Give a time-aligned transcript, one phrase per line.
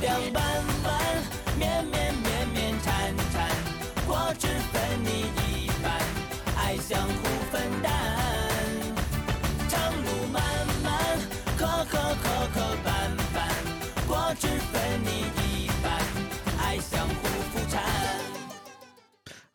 [0.00, 0.42] 月亮弯
[0.84, 3.50] 弯，绵绵绵绵缠缠，
[4.06, 5.90] 果汁分你一半，
[6.56, 7.90] 爱相互分担。
[9.68, 10.40] 长路漫
[10.84, 11.18] 漫，
[11.56, 15.90] 磕磕磕磕绊绊，果汁分你一半，
[16.60, 17.80] 爱相互扶搀。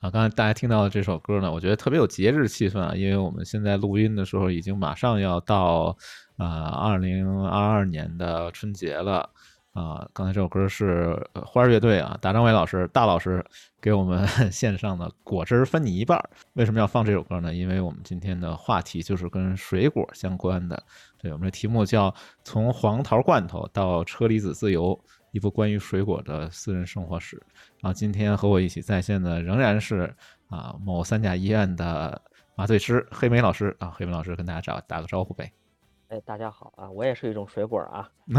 [0.01, 5.95] 啊，刚才大家听到的这首歌呢，我觉得特别有节日气氛啊，因为我们现在录音的时候已经马上要到
[6.35, 9.29] 啊二零二二年的春节了
[9.73, 10.07] 啊。
[10.13, 13.43] 刚才这首歌是花儿乐队啊，达张伟老师大老师
[13.81, 16.29] 给我们 献上的《果汁分你一半儿》。
[16.53, 17.53] 为什么要放这首歌呢？
[17.53, 20.81] 因为我们今天的话题就是跟水果相关的。
[21.17, 22.09] 对，我们的题目叫
[22.43, 24.95] 《从黄桃罐头到车厘子自由》，
[25.31, 27.41] 一部关于水果的私人生活史。
[27.81, 30.13] 然后今天和我一起在线的仍然是
[30.49, 32.21] 啊某三甲医院的
[32.55, 35.51] 麻醉师黑莓老师啊，黑莓老师跟大家打打个招呼呗。
[36.13, 38.07] 哎，大家好啊，我也是一种水果啊。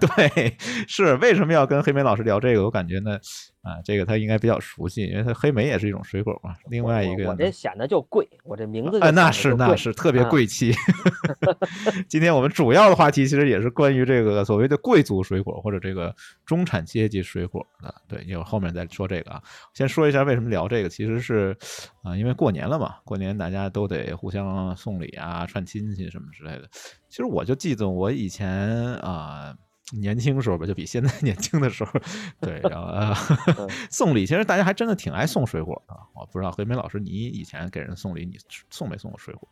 [0.00, 0.56] 对，
[0.88, 2.64] 是为什么要跟黑莓老师聊这个？
[2.64, 3.16] 我感觉呢，
[3.62, 6.56] 啊，这个他应该比较熟悉，因为他黑莓也是一种水果嘛。
[6.68, 10.72] 另外一个我我这显得就贵，我这名字就哎，那是那是特别啊贵气。
[12.08, 16.12] 今天我们主要的话题其实也是关于这个所谓的贵族水果或者这个
[16.44, 17.94] 中产阶级水果的。
[18.08, 19.40] 对，一会儿后面再说这个啊。
[19.74, 21.56] 先说一下为什么聊这个，其实是
[22.02, 26.68] 啊、因为过年了嘛，过年大家都得互相送礼啊、串亲戚什么之类的。
[27.08, 28.48] 其实我就记得我以前
[28.96, 29.54] 啊。
[29.92, 31.92] 年轻时候吧，就比现在 年轻的时候，
[32.40, 33.14] 对，然后、
[33.90, 35.94] 送礼，其实大家还真的挺爱送水果的。
[36.14, 38.36] 我不知道黑莓老师，你以前给人送礼，你
[38.70, 39.48] 送没送过水果？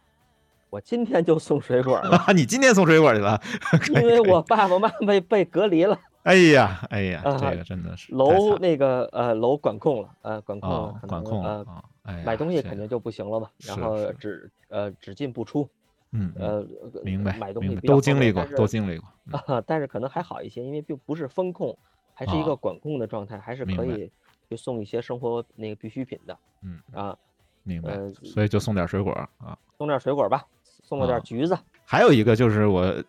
[0.71, 3.41] 我今天就送水果了，啊，你今天送水果去了？
[3.93, 15.69] 因为我爸爸妈妈被被隔离了，哎呀，哎呀，啊这个真的是太楼那个呃楼管控了，呃管控了管控了啊，哎，买东西肯定就不行了嘛，然后只呃只进不出，
[16.13, 21.77] 嗯，嗯呃明白买东西都经历过，都经历过，嗯啊， 但是可能还好一些，因为并不是风控，
[22.15, 24.11] 还是一啊个管控的状态，还是可以
[24.49, 27.17] 去送一些生活那个必需品的嗯，啊，
[27.63, 29.57] 明白呃，所以就送点水果啊。
[29.79, 30.45] 送点水果吧，
[30.83, 33.03] 送了点啊橘子，还有一个就是我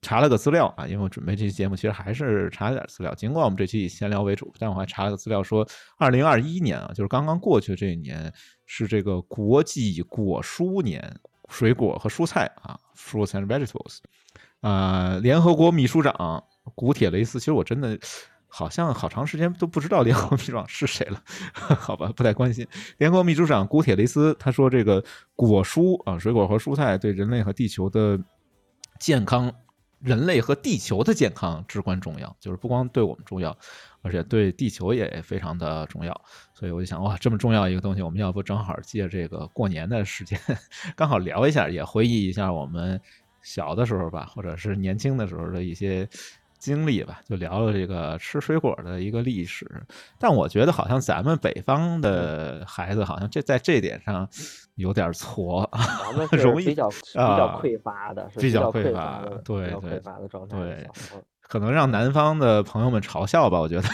[0.00, 3.14] 查了个资料啊，因为我准备这期节目，其实还是查了点资料。
[3.14, 5.66] 尽管我们这期以闲聊为主，但我还查了个资料说，
[5.98, 8.32] 二零二一年啊，就是刚刚过去这一年，
[8.64, 11.02] 是这个国际果蔬年，
[11.54, 13.98] 水果和蔬菜啊，fruits and vegetables。
[14.60, 16.42] 啊，联合国秘书长
[16.74, 17.96] 古铁雷斯，其实我真的
[18.48, 21.22] 好像好长时间都不知道联合国秘书长是谁了，
[21.78, 22.66] 好吧，不太关心。
[22.98, 25.04] 联合国秘书长古铁雷斯他说，这个
[25.36, 28.18] 果蔬啊，水果和蔬菜对人类和地球的
[28.98, 29.52] 健康，
[30.00, 33.56] 人类和地球的健康至关重要，就是不光对我们重要，
[34.04, 36.20] 而且对地球也非常的重要。
[36.52, 40.38] 所以我就想，哇，这么重要一个东西，我们要不正好借这个过年的时间，
[40.94, 43.00] 刚好聊一下，也回忆一下我们
[43.42, 46.08] 小的时候吧，或者是年轻的时候的一些
[46.58, 49.66] 经历吧，就聊聊这个吃水果的一个历史。
[50.18, 54.28] 但我觉得好像咱们北方的孩子，好像这在这点上
[54.76, 55.68] 有点挫。
[55.72, 60.90] 咱们 是容易比较比较啊匮乏的，是比较较匮匮乏的，对对比较匮乏的状态对。
[61.48, 63.88] 可能让南方的朋友们嘲笑吧，我觉得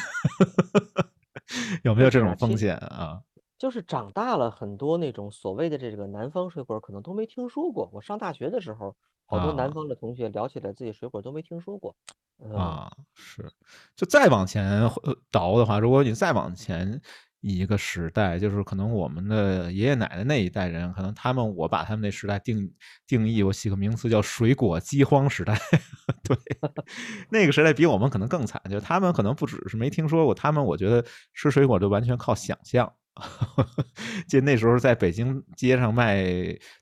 [1.82, 3.20] 有没有这种风险啊？
[3.58, 7.90] 就是长大了，很多那种所谓的这个南方水果可能都没听说过。
[7.92, 8.96] 我上大学的时候，
[9.26, 11.94] 好多啊南方的同学聊起来自己水果都没听说过。
[12.42, 13.52] 嗯，啊，是，
[13.94, 17.02] 就再往前呃倒的话，如果你再往前
[17.40, 22.70] 一个时代，就是可能我们的爷爷奶奶那一代人，可能他们我把他们那时代定
[23.06, 25.58] 定义，我起个名词叫“水果饥荒时代”。
[26.22, 26.36] 对，
[27.30, 32.92] 那个时代比我们可能更惨，就是他们可能不只是没听说过，他们我觉得吃水果就完全靠想象。
[34.26, 36.24] 记得那时候在北京街上卖，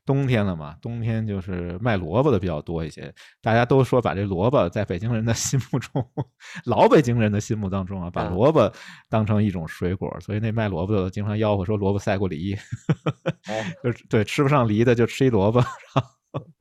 [0.07, 3.13] 冬天了嘛，冬天就是卖萝卜的比较多一些。
[3.43, 6.05] 大家都说把这萝卜在北京人的心目中，
[6.65, 8.73] 老北京人的心目当中啊，把嗯萝卜
[9.09, 12.57] 当成一种水果，所以那卖萝卜的经常吆喝说萝卜赛过梨，
[13.47, 15.63] 哎， 就是对吃不上梨的就吃一萝卜。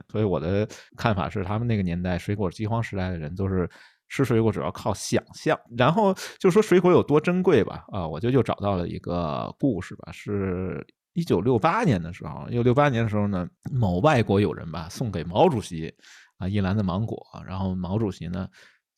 [0.09, 0.65] 所以我的
[0.95, 3.69] 看法是，他们那个年代水果饥荒时代的人都是
[4.09, 5.59] 吃水果主要靠想象。
[5.77, 15.93] 然后就说水果有多珍贵吧，啊，我就又找到了一个故事吧，是一九六八年的时候，一九六八年的时候呢，某外国友人吧送给毛主席
[16.37, 18.47] 啊一篮子芒果，然后毛主席呢。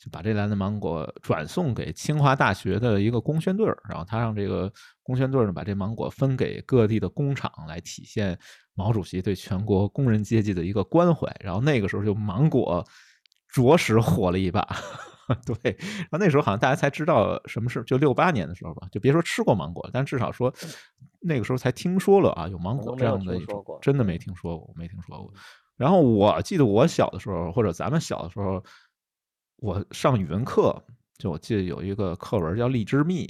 [0.01, 4.71] 就把这篮子芒果转送给清华大学的一个工宣队儿，然后他让这个
[5.03, 8.39] 工宣队呢把这芒果分给各地的工厂，来体现
[8.75, 11.29] 毛主席对全国工人阶级的一个关怀。
[11.41, 12.81] 然后那个时候就芒果
[13.49, 14.61] 着实火了一把，
[15.45, 15.75] 对。
[15.79, 20.53] 然后那时候好像大家才知道什么是，就六八年的时候吧，就别说吃过芒果，但至少说
[21.19, 25.33] 那个时候才听说了啊，有芒果这样的一种真的没听说过，没听说过。
[25.75, 28.63] 然后我记得我小的时候，或者咱们小的时候，
[29.57, 30.75] 我上语文课，
[31.17, 33.25] 就我记得有一个课文叫《荔枝蜜》，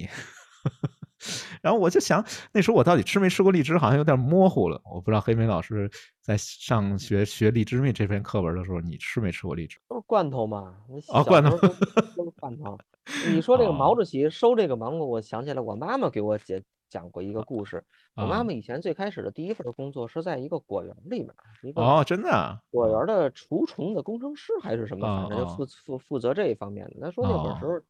[1.62, 4.82] 然后我就想，那时候我到底吃没吃过荔枝，好像有点模糊了。
[4.86, 5.90] 我不知道黑莓老师
[6.22, 9.78] 在上学学《荔枝蜜》这篇课文的时候，你吃没吃过荔枝？
[9.88, 10.76] 都是罐头嘛，
[11.10, 11.68] 啊罐头都
[12.16, 12.78] 都是罐头。
[13.34, 17.84] 你说这个毛哦主席收这个芒果，我想起来我妈妈给我姐讲过一个故事。
[18.16, 26.98] 我妈啊妈以前最开始的第一份工作是在一个果园里面，是一个哦，真的果园的除虫的工程师还是什么，反正就哦负负负责这一方面的。
[27.02, 27.82] 她说那会儿时哦候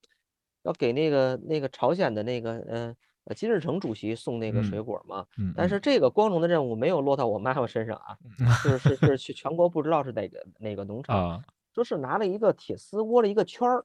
[0.63, 2.95] 要给那个那个朝鲜的那个呃
[3.29, 8.17] 呃金日成主席送那个水嗯果嘛，但是这个光荣的任务没有落到我妈妈身上啊，
[8.49, 11.43] 是是 是去全国不知道是哪个哪个农场，啊
[11.73, 13.83] 说是拿了一个铁丝窝了一个圈儿，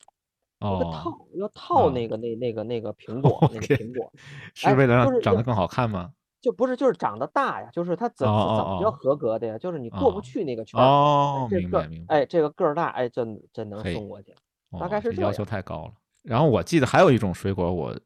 [0.67, 4.13] 一个哦套要套啊那个那那个那个苹果那个苹果，
[4.55, 6.15] 是哎为了让长得更好看吗？
[6.41, 9.59] 就不是就是长得大呀，就是它怎哦怎怎么叫合格的呀？
[9.59, 10.95] 就是你过不哦去那个圈儿，
[11.33, 12.15] 哎哦，这个儿明白明白。
[12.17, 14.35] 哎这个个儿大，哎这这能送过去，
[14.77, 15.47] 大哦，概是要求样。
[15.47, 15.95] 太高了。
[16.25, 18.01] 然后我记得还有一种水果，我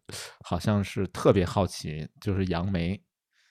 [0.44, 3.00] 好像是特别好奇，就是杨梅，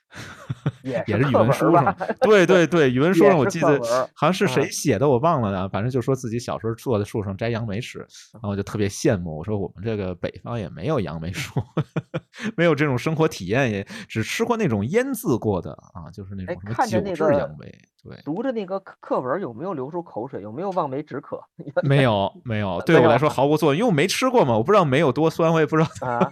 [0.83, 3.80] 也也是语文书上，对对对，语文书上我记得
[4.13, 11.62] 好像是谁啊写的，我忘了呢，反正就说自己小时候坐在树上摘杨梅吃，嗯然后我就特别羡慕，我说我们这个北方也没有杨梅树，
[12.56, 17.65] 没有这种生活体验，也只吃过那种腌制过的啊，就是那哎，种什么看着那酒制杨梅，
[18.04, 18.21] 对。
[18.24, 20.42] 读着那个课课文有没有流出口水？
[20.42, 21.39] 有没有望梅止渴？
[21.83, 26.07] 没有没有，对我来说毫无作用，因为我没吃过嘛，我不知道梅有多酸，我也不知道。
[26.07, 26.31] 啊，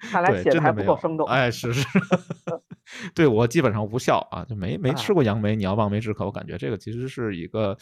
[0.00, 0.76] 看来，写的还。
[0.76, 1.26] 不够生动。
[1.26, 1.86] 哎，是是，
[3.14, 7.76] 对我基本上无效啊，就没没吃啊过杨梅，你要望梅止渴，我感觉这个其实是一个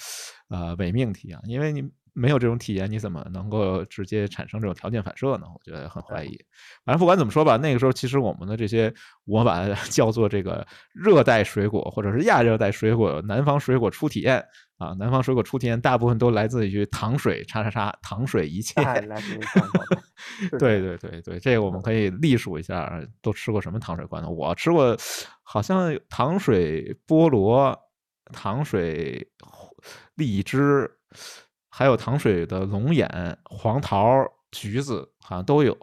[0.49, 1.83] 呃伪命题啊，因为你
[2.15, 5.47] 没有这种体验，你怎么能够直接产生这种条件反射呢？
[5.53, 6.31] 我觉得很怀疑。
[6.85, 8.93] 反正不管怎么说吧，那个时候其实我们的这些，
[9.25, 14.45] 我把它叫做这个热带水果或者是亚热带水果、南方水果初体验
[14.79, 18.75] 啊，南方水果初体验大部分都来自于糖水叉叉叉糖水一切。
[20.59, 20.81] 对。
[20.81, 24.31] 对对对，这个我们可以历数一下，都吃过什么糖水罐头？
[24.31, 24.97] 我吃过，
[25.43, 27.79] 好像糖水菠萝、
[28.33, 29.27] 糖水
[30.15, 30.91] 荔枝，
[31.77, 35.77] 还有糖水的龙眼、黄桃、橘子，好像都有。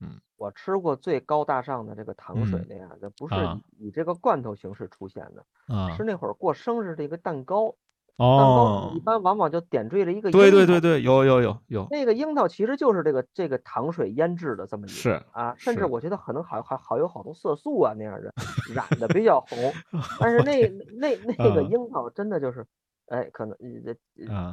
[0.00, 0.18] 嗯。
[0.38, 5.44] 我吃过最高大上的这个糖水嗯那样的，不是啊以以这个罐头形式出现的，
[5.74, 5.94] 啊。
[5.94, 7.74] 是那会儿过生日的一个蛋糕，
[8.16, 10.66] 蛋糕一，般往往就点缀了一个对樱桃，对。
[10.66, 16.00] 对对，有有有有，那个樱桃其实就是这个这个糖水腌制的这么一个是啊，甚至我。
[16.00, 18.32] 觉得可能还还还有好多色素啊那样的
[18.74, 19.58] 染的比较红，
[20.18, 20.66] 但是那
[20.98, 22.66] 那那个啊樱桃真的就是，
[23.08, 23.56] 哎，可能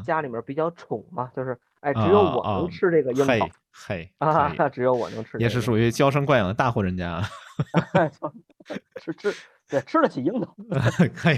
[0.03, 7.21] 家里面比较宠嘛，就是哎只有我能啊，吃这个樱桃嘿啊，只有我能吃也是属于娇生惯养的大户人家
[9.00, 9.33] 吃吃
[9.69, 10.53] 对吃得起樱桃，
[11.15, 11.38] 可以，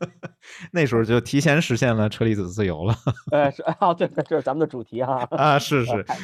[0.72, 2.94] 那时候就提前实现了车厘子自由了
[3.30, 5.58] 哎是啊对对，这是咱们的主题哈，啊！
[5.58, 6.16] 是呃是还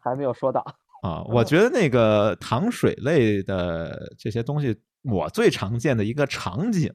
[0.00, 0.64] 还没有说到，
[1.02, 6.94] 啊，我觉得那个糖水类的这些东西，我最常见的一个场景，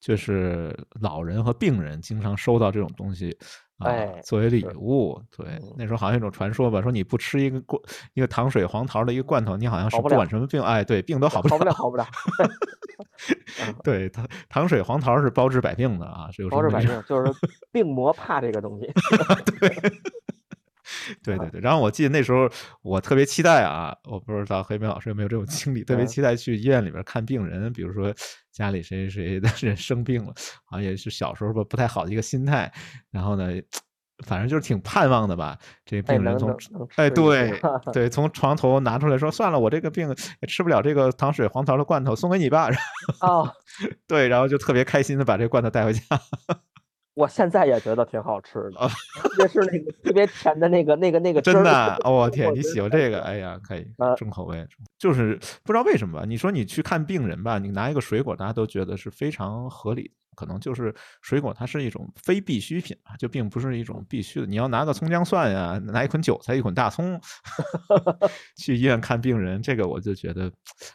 [0.00, 3.36] 就是老人和病人经常收到这种东西
[3.78, 5.20] 啊，哎作为礼是物。
[5.36, 7.80] 对，嗯那时候好像有一种传说吧，说你不吃一个罐
[8.14, 11.74] 一个糖水黄桃的一个罐头，你好像是不管什么病，哎，对，病都好不了好不了了。
[11.74, 12.06] 好不了，
[13.66, 17.32] 嗯 对，糖糖水黄桃是包治百病的啊，是包治百病就是
[17.70, 18.86] 病魔怕这个东西，
[19.58, 19.68] 对
[21.22, 21.50] 对对。
[21.50, 22.48] 对，然后我记得那时候
[22.82, 26.06] 我特别期待啊，我不知道黑莓老师有没有这种经历，特别嗯。
[26.06, 28.12] 期待去医院里边看病人，比如说
[28.52, 30.32] 家里谁谁谁的人生病了，
[30.64, 32.72] 好像也是小时候吧不太好的一个心态，
[33.10, 33.48] 然后呢，
[34.26, 36.56] 反正就是挺盼望的吧，这病人从
[36.96, 37.60] 哎对。
[37.92, 42.68] 对从床头拿出来说算了，我这个病也吃不了这个糖水黄桃的罐头，送给你吧，
[43.20, 43.50] 哦，
[44.06, 46.00] 对，然后就特别开心的把这个罐头带回家。
[47.14, 53.20] 我现在也觉得挺好吃的，啊特别是那个特别甜的那个那个那个真的 我天，你喜欢这个？
[53.22, 54.66] 哎呀，可以呃重口味，
[54.98, 56.24] 就是不知道为什么吧。
[56.26, 64.46] 你说你去看病人吧，你拿一个水果，大家都觉得是非常合理的，可能就是水果它是一种非必需品啊，就并不是一种必须的。
[64.46, 67.20] 你要拿个葱姜蒜呀，拿一捆韭菜、一捆大葱
[68.56, 70.50] 去医院看病人，这个我就觉得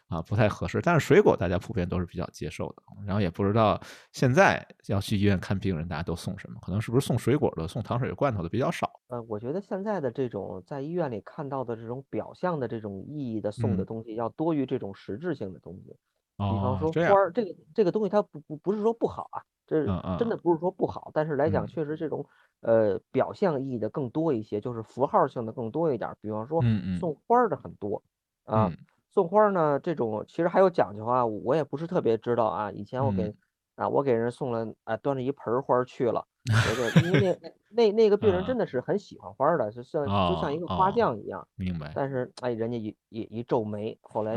[0.07, 0.81] 啊不太合适。
[0.81, 3.79] 但是水果大家普遍都是比较接受的，然后也不知道
[4.13, 6.59] 现在要去医院看病人，大家都送什么？
[6.63, 8.89] 可能是不是送水果的、送糖水罐头的比较少？
[9.09, 15.95] 呃，我觉得现在的这种在医院里看到的这种表象的这种意义的送的嗯东西，要多于这种实质性的东西。
[16.37, 19.85] 比方说花儿，这个这个东西它不不不是说不好啊，这
[20.17, 22.25] 真的不是说不好，但是来讲嗯确实这种
[22.61, 26.17] 呃表象意义的更多一些，就是符号性的更多一点儿。
[26.21, 26.61] 比方说
[26.99, 28.01] 送花儿的很多
[28.45, 28.77] 啊，嗯
[29.09, 32.71] 送花儿呢这种其实还有讲究啊，我也不是特别知道啊。
[32.71, 33.35] 以前我给嗯
[33.75, 41.47] 啊，我给人送了啊，端着一盆儿花儿去了， 这个因为那那那那个病人啊真的是很喜欢花儿的，就像就像一个哦花哦匠一样。
[41.55, 44.35] 明白但是哎，人家一一一皱眉，后来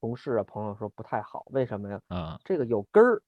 [0.00, 2.00] 同事啊朋友说不太好，为什么呀？
[2.08, 2.38] 啊。
[2.44, 3.22] 这个有根儿，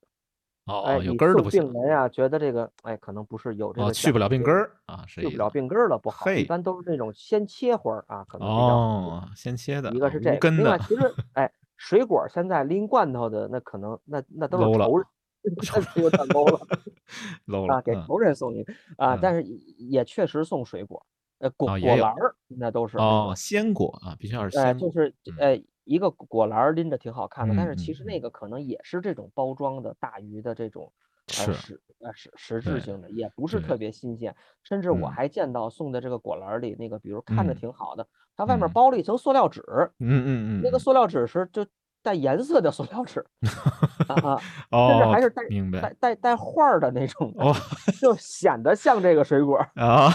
[0.67, 8.49] 哎，哦哦，有根儿的不行病人呀，觉得这个哎可能不是有这哦，个去不了病根儿啊，是去不了病根儿了不好，一般都是那种先切花儿啊，可能。
[8.49, 15.07] 哦，先切的，啊一个是这个，无根的另外其实哎，水果儿现在拎罐头的那可能那那都是仇人，
[15.43, 16.59] 那有点 low 了
[17.47, 18.65] low 啊，了，嗯给仇人送去
[18.97, 19.59] 啊，嗯但是也
[19.99, 21.05] 也确实送水果，
[21.39, 25.37] 呃，果哦果篮儿那都是哦，鲜果啊，必须要是哎，鲜果，就是嗯。
[25.39, 28.31] 呃一个果篮儿拎着挺好看的，但是其实那个。
[28.31, 30.93] 可能也是这种包装的大鱼的这种
[31.27, 35.17] 实呃实实质性的，也不是特别新鲜，甚至我嗯。
[35.17, 37.63] 还见到送的这个果篮儿里那个，比如看着嗯。
[37.63, 38.75] 挺好的，它外面嗯。
[38.75, 39.63] 包了一层塑料纸。
[40.01, 41.67] 嗯嗯嗯嗯，那个塑料纸是就
[42.03, 43.25] 带颜色的塑料纸，
[44.09, 44.39] 啊啊，
[44.89, 47.55] 甚至哦还是带明白带带带画儿的那种，哦
[48.01, 49.71] 就显得像这个水果儿。
[49.83, 50.11] 啊，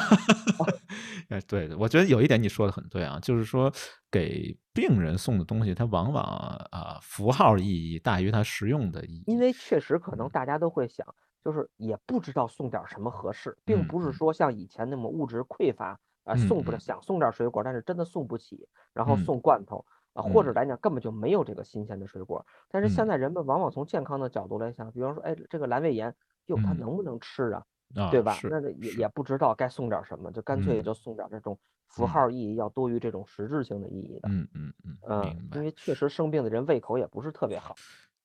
[1.29, 3.72] 哎，对，我觉得有一点你说的很对啊，就是说
[4.12, 6.24] 给病人送的东西，它往往
[6.72, 9.24] 啊符号意义大于它实用的意义。
[9.27, 11.06] 因为确实可能嗯大家都会想，
[11.44, 19.84] 就是也不知道送点什么合适，并嗯不是嗯说像以前那么物质匮乏，啊，嗯送不了，嗯想送点儿水果，但是真的送不起，然后嗯送罐头，
[20.18, 22.44] 啊，或者嗯来讲根本就没有这个新鲜的水果。
[22.70, 26.14] 但是现嗯在人们往往从健康的角度来想，比方说，哎，这个阑尾炎，
[26.48, 27.64] 哟，它嗯能不能吃啊？
[27.96, 28.36] 啊，对吧？
[28.44, 31.58] 那个也也不知道该送点什么，就干脆就送点这种
[31.88, 34.28] 符嗯号意义要多于这种实质性的意义的。
[34.30, 37.76] 嗯嗯嗯，嗯，因为确实生病的人胃口也不是特别好。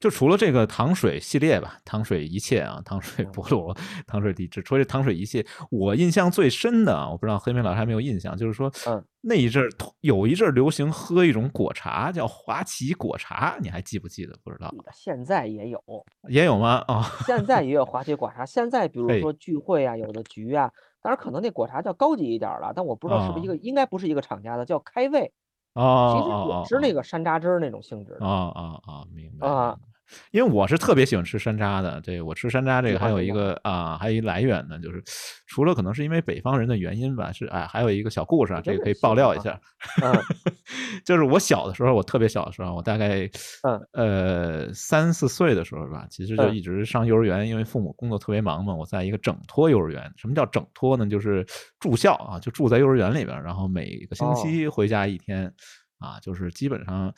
[0.02, 3.72] 就除了这个糖水系列吧，糖水一切啊，糖水菠萝、
[4.04, 14.36] 糖水低脂，除了这糖水一切，我印象最深的啊，我不知道黑明老师还没有印象，就是说，嗯，那一阵儿有一阵儿流行喝一种果茶，叫华旗果茶，你还记不记得？
[14.42, 15.80] 不知道，现在也有，
[16.28, 16.82] 也有吗？
[16.88, 18.44] 啊、现在也有华旗果茶。
[18.44, 20.68] 现在比如说聚会啊，有的局啊，
[21.00, 25.32] 当然可能那果茶叫高级一点儿了，但我不知道是不是一个，应该不是一个厂家的，叫开胃，
[25.74, 28.26] 哦其实也哦是那个山楂汁儿那种性质的。
[28.26, 29.91] 啊啊啊，明白啊明白
[30.30, 35.02] 因为我是特别喜欢吃山楂的，对我吃山楂这个还有一个啊，还有一来源呢，就是
[35.46, 39.60] 除了可能是因为北方人的原因吧，是哎，还有一个小故事啊，这个可以爆料一下。
[40.02, 40.12] 嗯
[41.04, 43.28] 就是我小的时候，我特别小的时候，我大概
[43.62, 50.12] 嗯呃三四岁的时候吧，其实就嗯一直上幼儿园，因为父母工作特别忙嘛，我在一个整托幼儿园。
[50.16, 51.06] 什么叫整托呢？
[51.06, 51.44] 就是
[51.80, 55.52] 住校啊，就住在幼儿园里边，然后每个星哦期回家一天，
[55.98, 57.12] 啊，就是基本上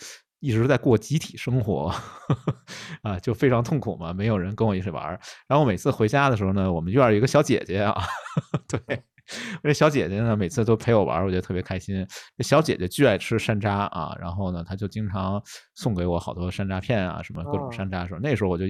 [0.45, 1.91] 一直在过集体生活，
[3.03, 5.19] 啊，就非常痛苦嘛，没有人跟我一起玩儿。
[5.49, 7.95] 然后每次回家的时候呢，我们院儿有一个小姐姐啊，
[8.69, 9.03] 对。
[9.63, 12.07] 这小姐姐呢，每次都陪我玩儿，我觉得特别开心。
[12.37, 15.43] 这小姐姐巨爱吃山楂啊，然后呢，她就经常
[15.75, 18.67] 送给我好多山楂片啊，什么各种哦山楂的时候，那时候我就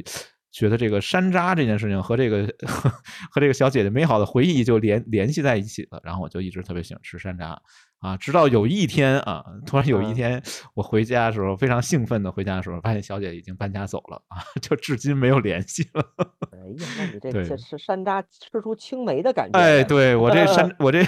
[0.52, 2.46] 觉得这个山楂这件事情和这个
[3.32, 7.56] 和这个小姐姐美好的回忆就联联系在一起了，然后我就一直特别喜欢吃山楂
[8.04, 10.42] 啊，直到有一天啊，突然有一嗯天
[10.74, 16.04] 我回家的时候，非常兴奋的回家的时候，发现小姐已经搬家走了啊， 就至今没有联系了。
[16.52, 19.82] 哎呀，那你这对这吃山楂吃出青梅的感觉哎。
[19.84, 21.02] 对我这山， 我这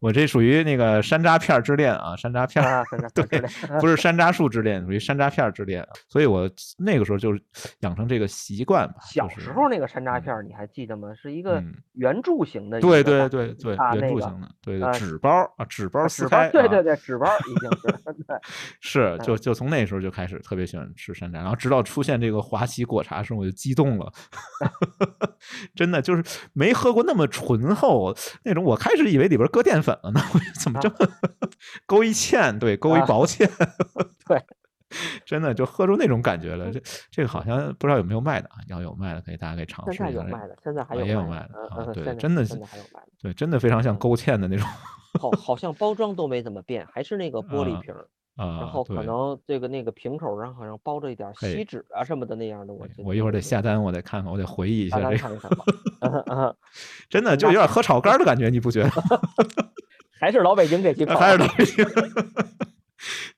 [0.00, 3.40] 我这属于那个山楂片儿之恋啊，山楂片儿啊，山楂对
[3.80, 5.84] 不是山楂树之恋，属于山楂片儿之恋。
[6.08, 7.42] 所以我那个时候就是
[7.80, 8.94] 养成这个习惯吧。
[9.02, 11.08] 小就是时候那个山楂嗯片儿你还记得吗？
[11.20, 18.36] 是一个嗯圆柱形的一对对对对，圆柱形的，对纸包啊，纸包啊撕开，对对啊对， 纸包儿已经是对。
[18.80, 24.12] 是，就嗯就从那时候就开始特别喜欢吃山楂，然后直到出现这个华西果茶时，候，我就激动了，
[25.74, 28.14] 真的就是没喝过那么醇厚
[28.44, 28.62] 那种。
[28.64, 30.96] 我开始以为里边搁淀粉了呢，我怎么这么
[31.86, 32.58] 勾一芡？
[32.58, 33.48] 对，勾一啊薄芡。
[34.26, 34.42] 对，
[35.24, 36.70] 真的就喝出那种感觉了。
[36.70, 38.56] 这这个好像不知道有没有卖的啊？
[38.68, 40.30] 要有卖的，可以大家可以尝现试一下现。
[40.30, 42.58] 在有卖的，现在还啊有也有卖的啊对真的是
[43.22, 44.66] 对，真的非常像嗯勾芡的那种
[45.20, 48.60] 好，好像包装都没怎么变，还是那个玻璃啊瓶儿，啊。
[48.60, 55.16] 然后可能这个那个瓶口上好像包着一点锡纸啊什么的那样的，我我一会儿得得下单，我得看看，我得回忆一下这个。
[55.16, 55.64] 家看一看吧。
[56.00, 56.56] 嗯嗯，
[57.10, 58.90] 真的就有点喝炒肝儿的感觉，你不觉得？
[60.20, 61.84] 还是老北京这期口还是老北京。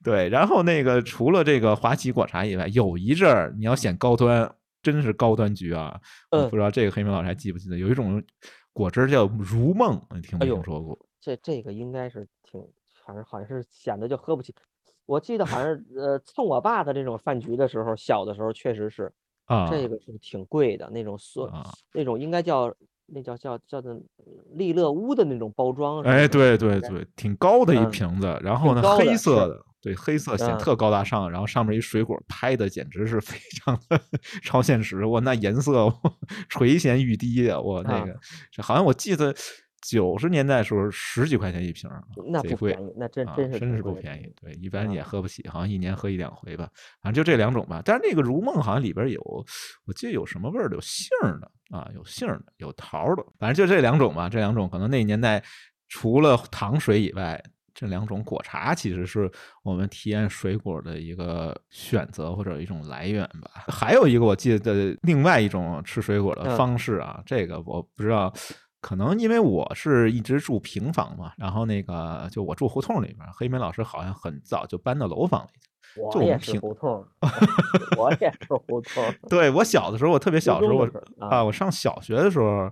[0.03, 4.50] 对，然后那个除了这个华旗果茶以外，有一阵儿你要显高端，
[4.83, 6.00] 真是高端局啊！
[6.31, 8.23] 不知道这个黑明老师还记不记得，有一种
[8.73, 10.99] 果汁叫如梦，你听没听说过？
[11.21, 12.61] 这这个应该是挺，
[13.05, 14.55] 反正好像是显得就喝不起。
[15.07, 19.12] 我记得好像 是呃蹭我爸的这种饭局的时候，小的时候确实是
[19.47, 22.73] 啊，这个是挺贵的那种塑啊那种应该叫
[23.07, 24.00] 那叫叫叫做
[24.53, 26.00] 利乐屋的那种包装。
[26.03, 34.00] 哎，对对对，挺高的一嗯瓶子，然后呢，黑色的，对，黑色显嗯特高大上，然后上面一水果拍的简直是非常的
[34.45, 35.93] 超现实，我那颜色我
[36.49, 38.17] 垂涎欲滴啊，我那啊个
[38.53, 39.35] 这好像我记得
[39.90, 44.32] 九十年代时候十几块钱一瓶儿，那不便宜，那真啊，真是不便宜。
[44.40, 46.70] 对，一般也啊喝不起，好像一年喝一两回吧。
[47.02, 47.82] 反正就这两种吧。
[47.85, 49.20] 但是那个如梦好像里边有，
[49.85, 54.28] 我记得有什么味儿的，有杏儿的啊，有杏儿的，有桃儿的，反正就这两种吧。
[54.28, 55.42] 这两种可能那年代
[55.88, 57.42] 除了糖水以外。
[57.73, 59.30] 这两种果茶其实是
[59.62, 63.64] 我们体验水果的一个选择或者一种来源吧。
[63.68, 68.30] 还有一个我记得另外一种吃水果的嗯方式啊，这个我不知道，
[68.80, 75.70] 可能因为我是一直住平房嘛，然后那个就我住胡同里边，黑莓老师好像很早就搬到楼房里去。
[76.12, 77.04] 就我也我们平是胡同，
[77.99, 79.02] 我也是胡同。
[79.28, 80.84] 对我小的时候，我特别小的时候，我
[81.18, 82.70] 啊啊，我上小学的时候，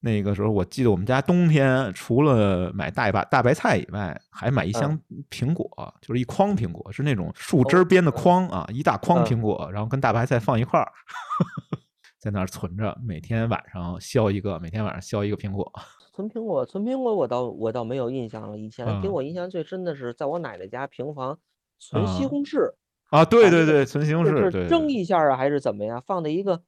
[0.00, 4.96] 那个时候我记得我们家冬天除了买大把大白菜以外，还买一箱
[5.28, 5.68] 苹果，
[6.00, 10.92] 就是一筐苹果，是那种树枝编的筐啊，一大筐嗯苹果，然后跟大白菜放一块儿，
[12.28, 15.72] 在那儿存着，每天晚上削一个，每天晚上削一个苹果。
[16.12, 18.58] 存苹果，存苹果我倒我倒没有印象了。
[18.58, 21.38] 以前给嗯我印象最深的是在我奶奶家平房
[21.78, 22.74] 存西啊红柿，
[23.08, 26.02] 啊，对对对，存西红柿，就是，蒸一下啊，还是怎么样？
[26.06, 26.60] 放在一个，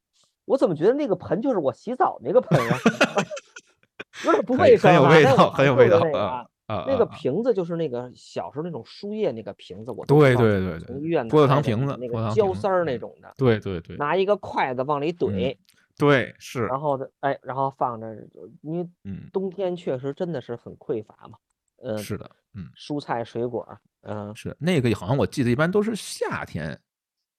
[0.45, 2.77] 我怎么觉得那个盆就是我洗澡那个盆啊？
[4.25, 6.45] 有点不很卫生啊，很有味道，很有味道啊
[6.87, 14.15] 那个瓶子就是那个小时候那种输液那个瓶子，我都对对对对从医院葡萄糖拿的瓶子那个胶塞儿那嗯种的，对对对拿。
[14.15, 15.57] 一个筷子往里怼，
[15.97, 18.15] 对是，然后呢，哎，然后放着，
[18.61, 21.39] 因为嗯，冬天确实真的是很匮乏嘛，
[21.81, 22.69] 嗯，是的，嗯。
[22.77, 23.67] 蔬菜水果，
[24.01, 26.79] 嗯，是那个，好像我记得一般都是夏天，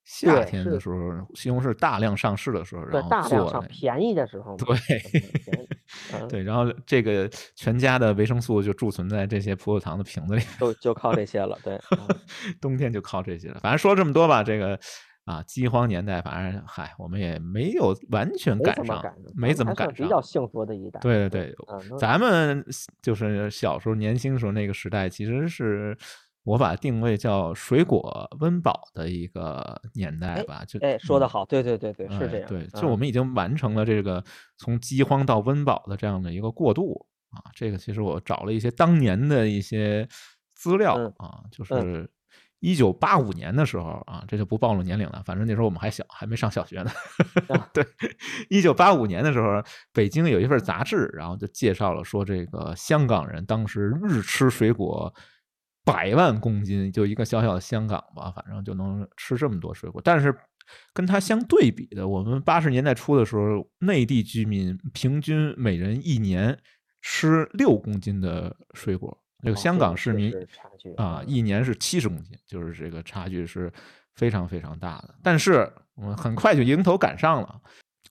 [0.03, 0.97] 夏天的时候，
[1.33, 12.07] 西红柿大量上市的时候，对然后大量上便宜的时候，对对，然后这个全家的维生素就贮存在这些葡萄糖的瓶子里，就就靠这些了，对，嗯
[12.59, 13.59] 冬天就靠这些了。
[13.61, 14.77] 反正说这么多吧，这个
[15.25, 19.01] 啊，饥荒年代，反正嗨，我们也没有完全赶上，
[19.35, 20.05] 没怎么赶上。
[20.05, 22.61] 比较幸福的一代，对对对，嗯，咱们
[23.01, 25.97] 就是小时候年轻时候那个时代，其实是
[26.43, 30.63] 我把定位叫水果温饱的一个年代哎吧。
[30.67, 34.23] 就哎，说的嗯好，对对对对，是哎这样，对，就我嗯们已经完成了这个
[34.57, 37.41] 从饥荒到温饱的这样的一个过渡啊。
[37.53, 40.07] 这个其实我找了一些当年的一些
[40.53, 42.09] 资料嗯啊，就嗯是
[42.59, 46.91] 一九八五年的时候啊，这就不暴露年龄了，反正那时候我们还小，还没上小学呢。
[47.49, 47.85] 啊 对，
[48.49, 55.13] 一九八五年的时候，北京有一份杂志，然后就介绍了说这个香港人当时日吃水果
[55.85, 60.01] 百万公斤，就一个小小的香港吧，反正就能吃这么多水果。
[60.03, 60.33] 但是
[60.93, 66.57] 跟它相对比的，我们八十年代初的时候，内地居民平均每人一年
[67.01, 70.33] 吃六公斤的水果，这个哦香港市民
[70.95, 73.71] 啊，嗯一年是七十公斤，就是这个差距是
[74.15, 75.15] 非常非常大的。
[75.21, 77.61] 但是我们很快就迎头赶上了，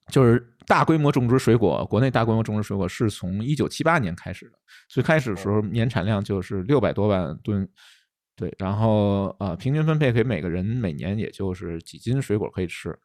[0.08, 4.52] 就是大规模种植水果，国内大规模种植水果是从一九七八年开始的，
[4.88, 7.68] 最开始的时候年产量就是六百多万吨。
[8.34, 12.98] 对，然后呃，平均分配给每个人每年也就是几斤水果可以吃，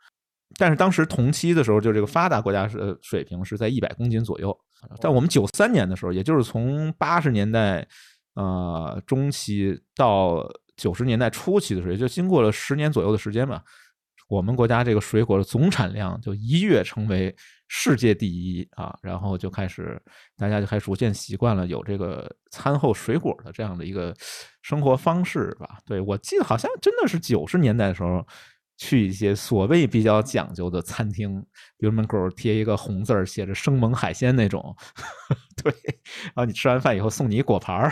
[0.58, 4.58] 但是当时同期的时候，就这个发达国家是呃水平是在一百公斤左右。
[5.02, 7.86] 但我们九三年的时候，也就是从八十年代
[8.36, 13.62] 呃中期到九十年代初期的时候，也就经过了十年左右的时间吧，
[14.28, 17.36] 我们国家这个水果的总产量就一跃成为
[17.68, 20.02] 世界第一啊，然后就开始
[20.38, 24.16] 大家就开始逐渐习惯了有这个餐后水果的这样的一个
[24.62, 25.80] 生活方式吧。
[25.86, 28.26] 对我记得好像真的是九十年代的时候。
[28.80, 31.42] 去一些所谓比较讲究的餐厅，
[31.80, 34.63] 比如门口贴一个红字儿，写着“生猛海鲜”那种，
[35.63, 35.74] 对，
[36.26, 37.90] 然后你吃完饭以后送你一果盘儿，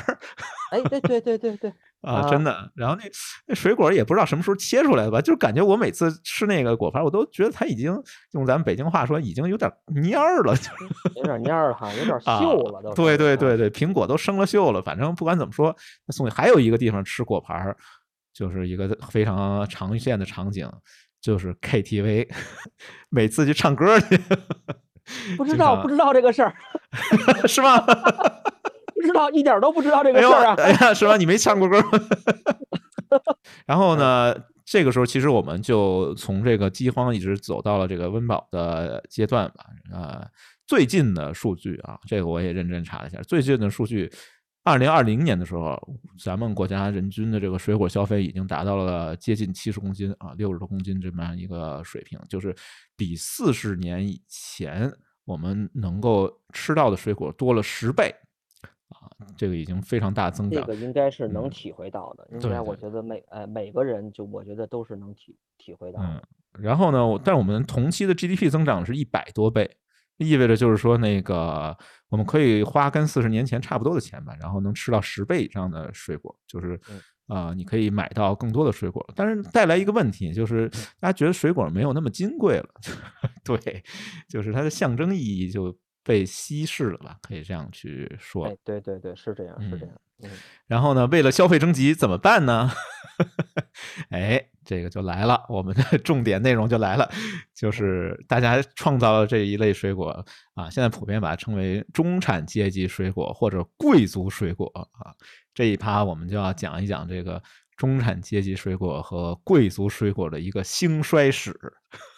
[0.71, 2.71] 哎，对对对对对， 啊，真的。
[2.75, 3.04] 然后那
[3.47, 7.95] 那水果也不知道什么时候切出来的吧，就是感觉我每次吃那个果盘，我都觉得它已经
[8.32, 10.69] 用咱们北京话说，已经有点蔫儿了，就
[11.15, 12.95] 有点蔫儿了哈，有点啊锈了都是。
[12.95, 14.82] 对对啊对对，苹果都生了锈了。
[14.82, 15.75] 反正不管怎么说，
[16.06, 17.75] 那送你还有一个地方吃果盘，
[18.34, 20.69] 就是一个非常常见的场景，
[21.21, 22.28] 就是 KTV，
[23.10, 24.19] 每次去唱歌去，
[25.38, 26.51] 不知道不知道这个事
[27.47, 27.84] 是吗？
[28.95, 30.55] 不知道一点都不知道这，个事儿啊。
[30.58, 31.17] 哎呀，是吧？
[31.17, 31.99] 你没唱过歌吗？
[33.67, 39.65] 然后呢，这个时候其实我们就从这个饥荒一直走到了这个温饱的阶段吧。
[39.91, 40.25] 呃，
[40.65, 44.12] 最近的数据啊，这个我也认真查了一下，最近的数据，
[44.63, 45.79] 二零二零年的时候，
[46.21, 52.55] 咱们国家人均的这个水果消费已经达到了接近七十公斤啊，六十多公斤这么样一个水平，就是
[52.97, 54.91] 比四十年以前
[55.25, 58.13] 我们能够吃到的水果多了十倍。
[59.20, 60.62] 啊，这个已经非常大增长。
[60.62, 66.22] 这个应该是能嗯体会到的，应该我觉得每呃每个人就我觉得都是能体体会到嗯。，
[66.60, 69.70] 然后呢，但是我们同期的 GDP 增长是一百多倍，
[70.18, 71.78] 意味着就是说那个
[72.10, 82.70] 我们可以花跟四十年前差不多的钱吧，然后能吃到十倍以上的水果，就是嗯啊、你可以买到更多的水果，但是带来一个问题就是大家觉得水果没有那么金贵了，
[83.44, 83.84] 对，
[84.30, 88.46] 就是它的象征意义就被稀释了吧，可以这样去说。
[88.46, 90.02] 哎，对对对，是这样，是这嗯样。
[90.24, 90.30] 嗯，
[90.68, 92.72] 然后呢，为了消费升级怎么办呢？
[94.10, 97.10] 哎，这个就来了，我们的 重点内容就来了，
[97.54, 105.12] 就是大家创造了这一类水果啊，现在普遍把它称为中产阶级水果或者贵族水果啊。
[105.54, 107.41] 这一趴我们就要讲一讲这个
[107.76, 111.54] 中产阶级水果和贵族水果的一个兴衰史。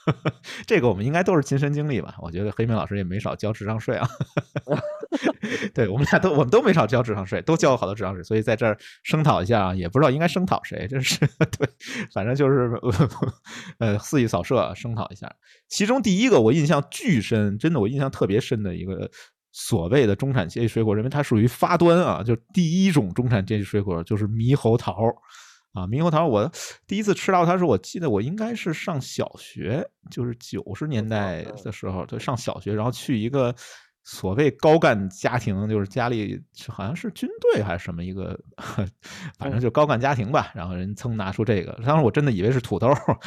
[0.65, 2.15] 这个我们应该都是亲身经历吧？
[2.19, 4.07] 我觉得黑明老师也没少交智商税啊。
[5.73, 11.19] 对我们俩都我们都没少交智商税，都交了好多智商税，所以在这儿声讨一下啊，也不知道应该声讨谁，这是
[11.57, 11.67] 对，
[12.13, 12.71] 反正就是
[13.79, 15.31] 呃肆意扫射声讨一下。
[15.67, 19.09] 其中第一个我印象巨深，真的我印象特别深的一个
[19.51, 24.95] 所谓的中产阶级水果，认为它属于发端啊，就第一种中产阶级水果就是猕猴桃。
[25.77, 26.51] 啊，猕猴桃，我
[26.87, 33.53] 第一次吃到它时，我记得我应该是上小学，就是九十年代嗯的时候，就，上小学，然后去一个
[34.03, 38.39] 所谓高干家庭，就是家里好像是军队还是什么一个，
[39.37, 40.51] 反正就高干家庭吧。
[40.55, 43.19] 然后人噌拿出这个，当时我真的以为是土豆儿，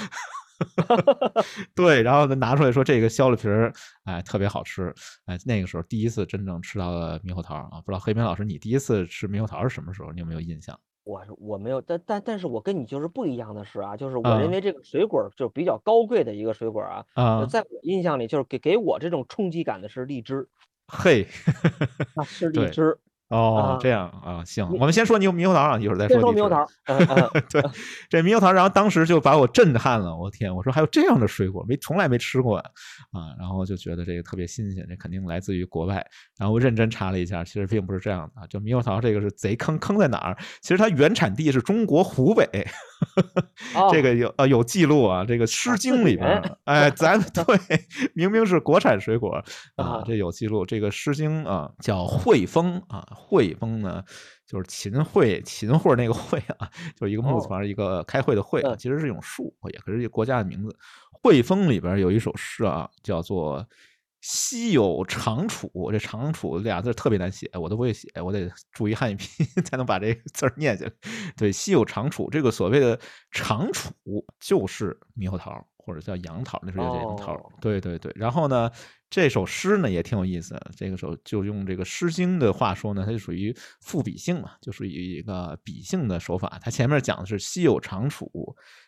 [1.76, 4.92] 对，然后呢拿出来说这个削了皮儿，哎，特别好吃，
[5.26, 10.10] 哎，那个时候第一次真正吃到了猕猴桃啊，不知道黑明老师你第一次吃猕猴桃是什么时候？
[10.10, 10.76] 你有没有印象？
[11.04, 20.48] 我是我没有，但但但是我跟你就是不一样的是啊，就是我啊认为这个水果就是比较高贵的一个水果啊，呃啊，在我印象里就是给给我这种冲击感的是荔枝，
[20.86, 21.26] 嘿，
[22.14, 22.98] 啊是荔枝。
[23.30, 26.66] 哦啊，这样啊，行，我们先说猕猕猴桃啊，一会儿再说猕猴桃，
[27.48, 27.62] 对，
[28.08, 32.70] 这猕猴桃，然后当时就把我震撼了，我天，我说还有这样的水果，没从来没吃过啊，
[33.12, 36.04] 啊然后就觉得这个特别新鲜，这肯定来自于国外，
[36.38, 40.36] 然后我认真查了一下，其实并不是这样的，就猕猴桃这个是贼坑，坑在哪儿？
[40.60, 42.44] 其实它原产地是中国湖北，
[43.90, 47.58] 这哦个有呃有记录啊，这个《诗啊经》里边儿，哎， 咱们对，
[48.14, 49.44] 明明是国产水果啊
[49.76, 50.64] 啊，这有记录。
[50.66, 54.02] 这个《诗经》啊叫惠风啊，惠风呢
[54.46, 60.76] 就是秦桧，秦桧那个桧啊，就是一个木字哦旁一个开会的会其实是一种树，也可是一个国家的名字。
[61.10, 63.66] 惠风里边有一首诗啊，叫做。
[64.20, 70.92] 西有长楚，这长楚俩字特别难写，我都不会写，我得注意汉语拼音 才能把这个字儿念下来。
[71.36, 72.98] 对，稀有长楚，这个所谓的
[73.30, 73.92] 长楚
[74.38, 77.34] 就是猕猴桃或者叫杨桃，那时候叫杨桃。
[77.34, 78.70] 哦对对对，然后呢，
[79.08, 86.58] 这首诗呢也挺有意思的，这个时候就用这个《诗经》的话说呢，它就属于赋比兴嘛，就属于一个比兴的手法。
[86.62, 88.30] 它前面讲的是稀有长楚，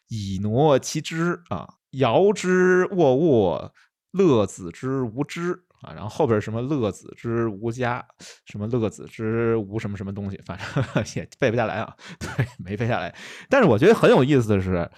[0.09, 3.75] 以挪其枝啊，遥之沃沃，
[4.12, 8.05] 乐子之无知啊，然后后边什么乐子之无家，
[8.46, 13.14] 什么乐子之无什么什么东西，反正 也背不下来啊， 对，没背下来。
[13.48, 14.88] 但是我觉得很有意思的是，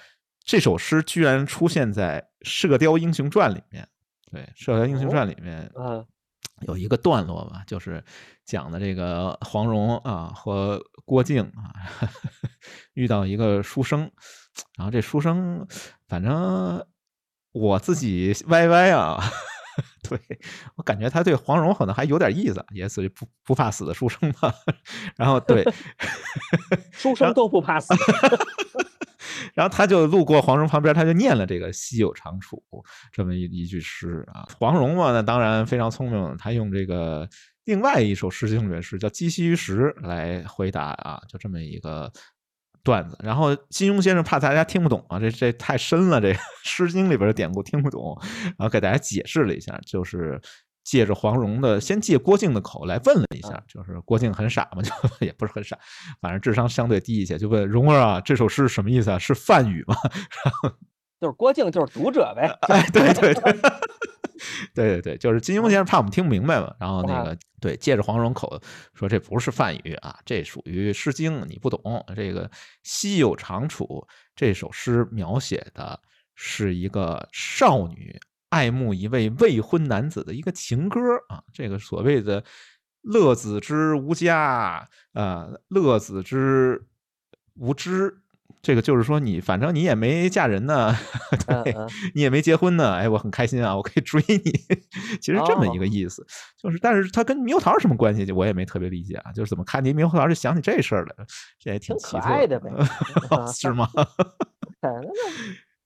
[0.44, 3.88] 这首诗居然出现在《射雕英雄传》里面。
[4.30, 6.04] 对，《射雕英雄传》里面嗯
[6.66, 8.02] 有一个段落吧，就是
[8.44, 11.72] 讲的这个黄蓉啊和郭靖啊
[12.94, 14.10] 遇到一个书生，
[14.76, 15.66] 然后这书生
[16.08, 16.84] 反正
[17.54, 19.22] 我自己歪歪啊，
[20.02, 20.18] 对
[20.74, 24.52] 我感觉他对黄蓉可能还有点意思，也属于不不怕死的书生吧。
[25.16, 25.64] 然后对，
[26.90, 27.94] 书生都不怕死。
[29.54, 32.60] 然后他就路过黄蓉旁边，他就念了这个“西有长处”
[33.12, 34.46] 这么一一句诗啊。
[34.58, 37.28] 黄蓉嘛，那当然非常聪明，他用这个
[37.64, 42.10] 另外一首诗经里面诗叫《鸡西于石》来回答啊，就这么一个
[42.84, 43.18] 段子。
[43.24, 48.16] 然后金庸先生怕大家听不懂啊，这这太深了，这《诗经》里边的典故听不懂，
[48.56, 50.40] 然后给大家解释了一下，就是。
[50.84, 55.78] 借着黄蓉的，先借郭靖的口来问了一下，就是郭靖很傻嘛， 就也不是很傻，
[56.20, 59.16] 反正智商相对低一些，就问蓉儿啊，这首诗什么意思啊？
[59.18, 59.96] 是梵语吗？
[61.18, 62.54] 就是郭靖就是读者呗。
[62.68, 63.52] 哎，对对对，
[64.74, 68.60] 对对对，就是金庸先生怕我们听不明白嘛，然后那个对，借着黄蓉口
[68.92, 72.04] 说这不是梵语啊，这属于《诗经》，你不懂。
[72.16, 72.50] 这个
[72.82, 76.00] “西有长处”这首诗描写的
[76.34, 78.18] 是一个少女
[78.48, 82.42] 爱慕一位未婚男子的一个情歌啊，这个所谓的
[83.02, 86.84] “乐子之无家”啊，“乐子之
[87.54, 88.22] 无知”。
[88.64, 90.96] 这个就是说你反正你也没嫁人呢，
[91.46, 94.50] 对嗯嗯你也没结婚呢，哎，我很开心啊，我可以追你，
[95.20, 96.26] 其实这么一个哦意思，
[96.58, 101.26] 就是但是它跟猕猴桃什么关系，我也没特别理解啊，就是怎么看见猕猴桃就想起这事儿来了，
[101.60, 102.70] 这也挺挺可爱的呗
[103.30, 103.88] 啊 是吗？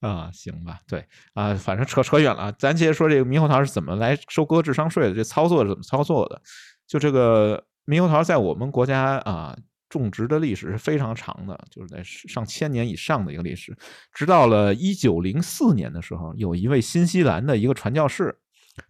[0.00, 6.40] 啊，行吧，对啊，反正扯扯远了啊，咱接着说这个猕猴桃是怎么来收割智商税的，这操作是怎么操作的？
[6.86, 9.56] 就这个猕猴桃在我们国家啊
[9.88, 13.77] 种植的历史是非常长的，就是在上千年以上的一个历史。
[14.12, 18.37] 直到了一九零四年的时候，有一位新西兰的一个传教士，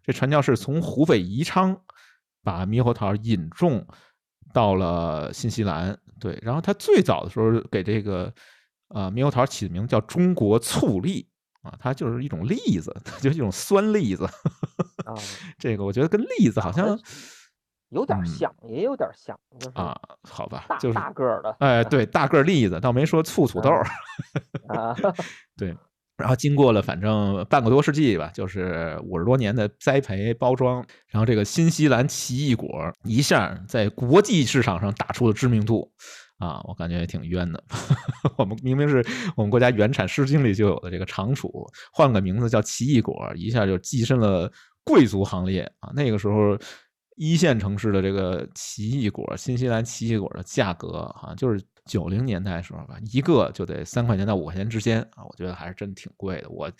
[0.02, 1.80] 这传教士从湖北宜昌
[2.42, 3.86] 把猕猴桃引种
[4.52, 8.32] 到了新西兰，对，然后他最早的时候给这个
[8.88, 11.28] 呃猕猴桃起的名字叫中国醋栗
[11.62, 14.24] 啊，它就是一种栗子，它 就是一种酸栗子。
[15.04, 15.14] 啊，
[15.58, 16.98] 这个我觉得跟栗子好像
[17.90, 23.86] 有点嗯像，也有点像，就是啊，好吧大，就是大个儿的哎， 对，大个儿栗子，倒没说醋土豆儿。
[24.68, 24.94] 啊，
[25.56, 25.76] 对，
[26.16, 35.90] 然后经过了反正半个多世纪吧，就是五十多年的栽培包装，然后这个新西兰奇异果一下在国际市场上打出了知名度。
[36.38, 37.60] 啊，我感觉也挺冤的。
[38.38, 39.04] 我们明明是
[39.36, 41.50] 我们国家原产《诗经》里就有的这个长处，
[41.92, 44.48] 换个名字叫奇异果，一下就跻身了
[44.84, 45.90] 贵族行列啊。
[45.96, 46.56] 那个时候，
[47.18, 56.48] 一线城市的这个奇异果，新西兰奇异果的价格好像就是九零年代的时候吧，一个就得三块钱到五块钱之间啊，我觉得还是真挺贵的。
[56.48, 56.70] 我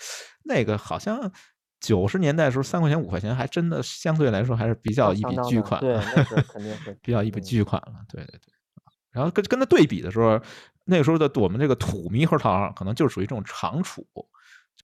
[0.45, 1.31] 那个好像
[1.81, 7.95] 九十年代的时候，三块钱五块钱还真的相对来说还是比较一笔巨款，对，那是 肯定是比较一笔嗯巨款了。
[8.09, 8.53] 对对对。
[9.11, 10.41] 然后跟跟它对比的时候，
[10.85, 14.07] 那个时候的我们这个土猕猴桃可能就属于这种长储，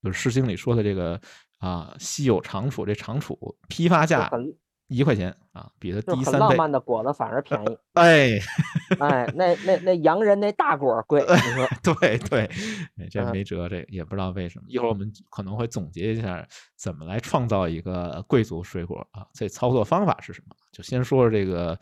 [0.03, 1.21] 就是《诗经》里说的这个
[1.59, 4.57] 啊，稀有长储，这长储批发价很
[4.88, 6.57] 一块钱啊，比它低三倍。
[6.57, 8.38] 漫的果子反而便宜，哎，
[9.01, 12.40] 哎，那那那洋人那大果儿贵，你说对对，
[12.99, 14.64] 哎这嗯没辙，这也不知道为什么。
[14.68, 20.55] 一会儿我们可能会总结一下怎么来创造一个贵族水果啊，这操作方法是什么？
[20.70, 21.79] 就先说说这个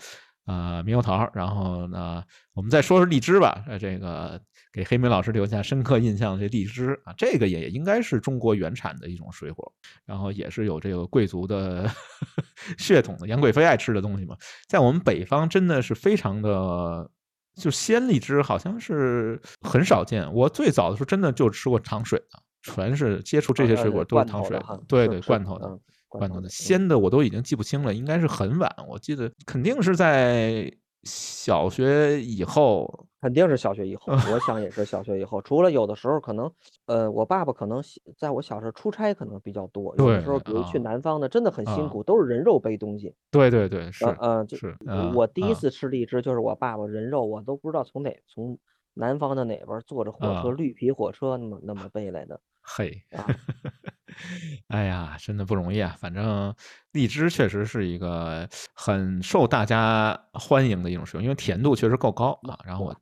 [0.47, 2.23] 呃猕猴桃，然后呢，
[2.55, 3.65] 我们再说说荔枝吧。
[3.67, 4.41] 呃，这个
[4.73, 9.73] 给黑莓老师留下深刻印象的这荔枝啊，这个也应该是中国原产的一种水果，
[10.07, 11.91] 然后也是有这个贵族的
[12.79, 14.37] 血统的，杨贵妃爱吃的东西嘛。
[14.69, 17.11] 在我们北方真的是非常的，
[17.55, 20.33] 就鲜荔枝好像是很少见。
[20.33, 25.67] 我最早的时候真的就吃过糖水的，全是接触这些水果都是糖水的，对对，罐头的。
[25.67, 25.81] 嗯
[26.13, 30.71] 罐头的嗯鲜的我都已经记不清了，应该是很晚，我记得肯定是在
[31.05, 33.07] 小学以后。
[33.21, 35.41] 肯定是小学以后，我想也是 小学以后。
[35.43, 36.51] 除了有的时候可能，
[36.87, 37.81] 呃，我爸爸可能
[38.19, 43.15] 在我小时候出差可能比较多，有的时候比如去南方的真的很辛啊苦，都是人肉背东西。
[43.31, 48.59] 对对对，是呃呃，就是啊我第一啊次吃荔枝就是我爸爸人肉，我都不知道从哪从
[48.95, 53.27] 南方的哪边坐着火车啊绿皮火车那么那么背来的嘿啊。
[54.69, 55.97] 哎呀，真的不容易啊！
[55.99, 56.55] 反正
[56.93, 62.59] 荔枝确实是一个很受大家欢迎的一种水果，因为甜度确实够高啊。
[62.65, 62.95] 然后我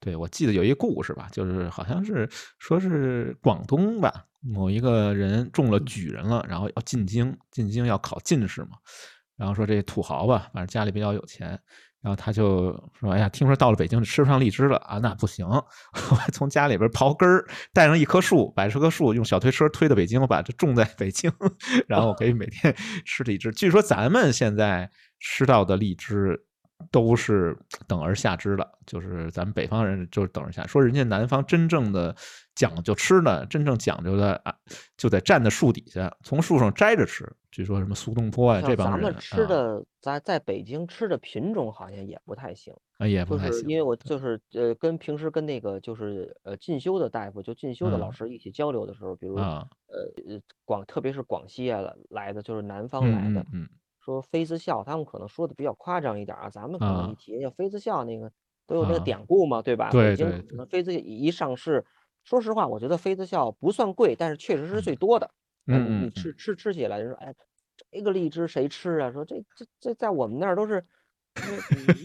[0.00, 8.70] 对我记得有一个故事吧，就是好像是说是广东吧，某一个人中了举人了，然后要进京，进京要考进士嘛。
[9.36, 11.58] 然后说这土豪吧，反正家里比较有钱，
[12.00, 21.30] 然后他就说：“哎呀，听说到了北京吃不上荔枝了啊，那不行，我还从家里边刨根儿，带上一棵树，把这棵树用小推车推到北京，我把它种在北京，
[21.88, 23.50] 然后我可以每天 吃荔枝。
[23.50, 26.40] 据说咱们现在吃到的荔枝
[26.92, 27.58] 都是
[27.88, 30.64] 等而下之了，就是咱们北方人就是等而下。
[30.68, 32.14] 说人家南方真正的
[32.58, 34.52] 讲究吃呢，真正讲究的啊，
[34.96, 37.24] 就得站在树底下，从树上摘着吃。
[37.52, 42.74] 据说什么苏东坡啊，这帮人咱们吃啊的，在在北京吃的品种好像也不太行。
[42.98, 53.68] 啊也不太行就是因为我就是呃跟平时跟那个就是呃进修的大夫，就进修的老嗯师一起交流的时候，比如啊，呃呃广特别是广西啊来来的，就是南方嗯来的嗯，嗯
[54.04, 58.30] 说妃子笑，他们可能说的比较夸张一点儿啊，咱们可能啊一提叫妃子笑那个
[58.66, 59.90] 都有那个啊典故嘛，对吧？
[59.90, 61.84] 对北京对可能妃子一一上市，
[62.28, 65.24] 说实话，我觉得妃子笑不算贵，但是确实是最多的。
[65.26, 65.32] 啊
[65.70, 67.34] 嗯嗯吃吃吃起来，就说哎，
[67.90, 69.10] 这个荔枝谁吃啊？
[69.10, 70.84] 说这这这在我们那儿都是，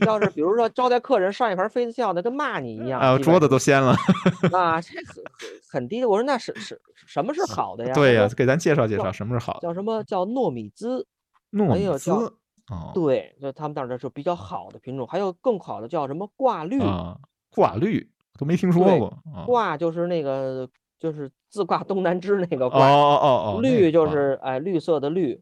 [0.05, 3.01] 要是比如说招待客人上一盘妃子笑那，跟骂你一样。
[3.01, 3.95] 啊，桌子都掀了。
[4.53, 6.07] 啊，这很很很低的。
[6.07, 7.93] 我说那是是什么是好的呀？
[7.93, 11.03] 对呀、给咱介绍介绍什么是好的叫什么叫糯米糍？
[11.51, 12.33] 糯米糍
[12.69, 16.79] 哦对，就他们那儿的是比较好的品种，还有更好的叫什么挂绿。
[16.79, 17.17] 啊，
[17.49, 19.45] 挂绿都没听说过啊。
[19.45, 20.67] 挂就是那个
[20.99, 25.33] 就是自挂东南枝那个哦挂，哦哦哦，绿就是哎绿色的绿，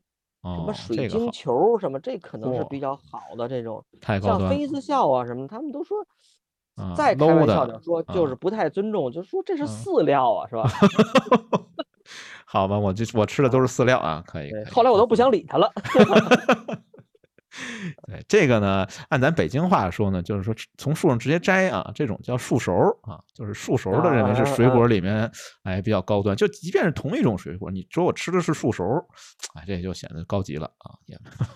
[0.43, 3.84] 什哦么水晶球什么，这可能是比较好的这种。
[4.21, 5.97] 像妃子笑啊什么，他们都说
[6.75, 10.69] 啊再开玩笑的点说，就啊是不太尊重，就说这是嗯饲料啊，是吧？
[12.45, 15.71] 好吧，我就我吃的都是饲料啊，可以后来我都不想理他了。
[18.08, 22.72] 对这个呢，按咱北京话说呢，就是说从树上直接摘啊，这种叫树熟
[23.04, 25.30] 啊，就是树熟的认为是水果里面
[25.64, 29.06] 哎比较高端，就即便是同一种水果，你说我吃的是树熟儿，
[29.56, 30.96] 哎，这就显得高级了啊，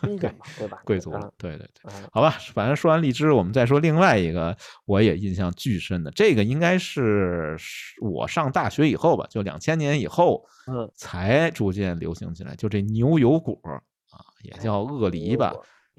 [0.01, 0.81] 对吧？
[0.83, 1.31] 贵族了啊。
[1.37, 1.91] 对对对。
[1.91, 4.55] 啊好吧，反正说完荔枝，我们再说另外一个
[4.85, 7.55] 我也印象巨深的，这个应该是
[8.01, 13.57] 我上大学以后吧，就两千年以后嗯，才逐渐流行起来，就这牛油果
[14.11, 15.53] 啊，也叫鳄梨吧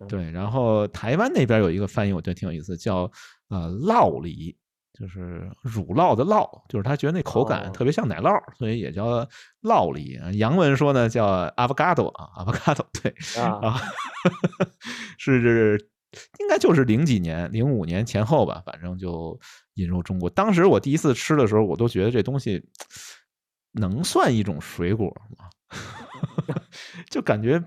[0.08, 3.10] 对，然后台湾那边有一个翻译，我觉得挺有意思，叫
[3.48, 4.56] 呃酪梨，
[4.92, 9.26] 就是乳酪的酪，就是他觉得那口感哦特别像奶酪，所以也叫
[9.62, 10.16] 酪梨。
[10.16, 13.80] 啊洋文说呢叫 avocado 啊，avocado 对，啊，啊，
[15.18, 15.78] 是
[16.40, 19.38] 应该就是零几年，零五年前后吧，反正就
[19.74, 20.30] 引入中国。
[20.30, 22.62] 当时我第一次吃的时候，我都觉得这东西
[23.72, 25.06] 能算一种水果
[25.36, 25.48] 吗？
[27.10, 27.62] 就感觉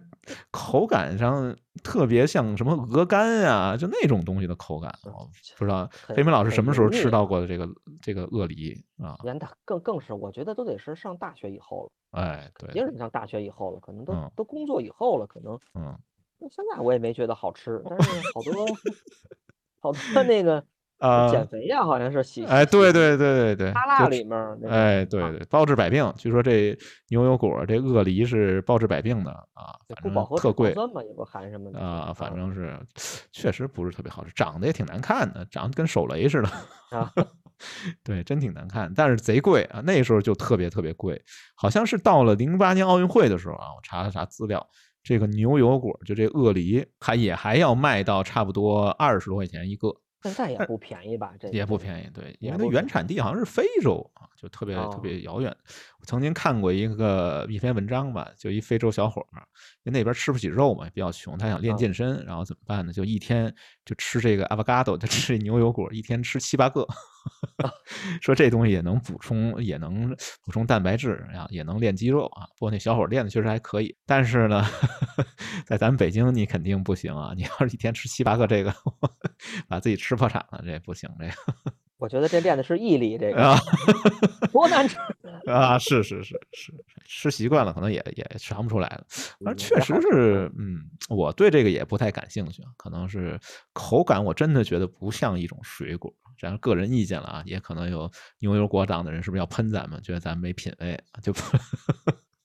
[0.52, 4.94] 口感上特别像什么鹅肝呀、就那种东西的口感。
[5.06, 7.68] 我不知道很飞明老师什么时候吃到过的这个
[8.02, 9.18] 这个鳄梨啊？
[9.24, 15.98] 人家更更是，我觉得都得是上大学以后了，哎，肯对，定是上大学以后了，可能都嗯都工作以后了，可能嗯，
[16.38, 18.66] 那现在我也没觉得好吃，但是好多
[19.82, 20.64] 好多那个
[21.00, 26.14] 啊，减肥呀，好像是洗哎，对对对对对，沙拉里面儿哎，对啊对，包治百病。
[26.18, 30.76] 据说这牛油果这鳄梨是包治百病的啊，对反正特贵也
[31.16, 32.78] 不含什么的啊，反正是
[33.32, 36.50] 确实不是特别好吃，长得也挺难看的，长得跟手雷似的。
[36.98, 37.12] 啊，
[38.04, 39.82] 对，真挺难看，但是贼贵啊！
[39.86, 41.22] 那时候就特别特别贵，
[41.56, 44.66] 好像是到了零八年奥运会的时候啊，我查了查资料，
[45.04, 51.34] 这个牛油果就这鳄梨还也还要卖到差不多二十多块钱一个，现在也不便宜吧？
[51.40, 51.78] 这也不。
[51.78, 55.56] 便宜，对，因为它原产地好像是非洲啊，就特别特哦别遥远。
[56.02, 59.48] 我曾经看过一个一篇文章吧，就一非洲小伙儿，
[59.84, 62.92] 因为那边吃不起肉嘛，比较穷，他想练啊健身，然后怎么办呢？
[62.92, 63.54] 就一天
[63.90, 66.86] 就吃这个 avocado，就吃这牛油果，一天吃七八个，
[68.22, 72.46] 说这东西也能补充，也能补充蛋白质啊，也能练肌肉啊。
[72.56, 74.64] 不过那小伙儿练的确实还可以，但是呢，
[75.66, 77.34] 在咱们北京你肯定不行啊！
[77.36, 78.72] 你要是一天吃七八个这个，
[79.68, 81.34] 把自己吃破产了，这不行，这个。
[82.00, 83.58] 我觉得这练的是毅力，这个啊
[84.42, 84.98] 个多难吃。
[85.46, 86.74] 啊，是是是是，
[87.06, 89.06] 吃习惯了，可能也也尝不出来了。
[89.46, 93.40] 而嗯确实是，嗯，我对这个也不太感兴趣，啊可能是
[93.74, 96.14] 口感，我真的觉得不像一种水果。
[96.38, 98.10] 这样个人意见了啊，也可能有
[98.40, 101.42] 牛油果党的人是不是要喷咱们，觉得咱们没品位，就不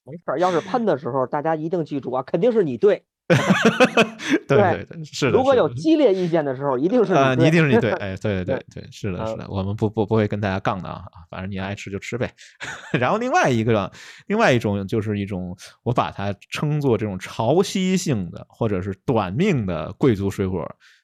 [0.05, 3.05] 没事儿，要是喷的时候，大家一定记住啊，肯定是你对。
[4.47, 5.33] 对对对对，是的。
[5.33, 12.31] 如果有激烈意见的时候，一定是啊，你一定是你对， 哎，对对对对，是的，是嗯的，我们不不不会跟大家杠的啊，反正你爱吃就吃呗。
[12.93, 13.91] 然后另外一个，
[14.27, 20.61] 另外一种就是一种，我把它称作这种潮汐性的或者是短命的贵族水果，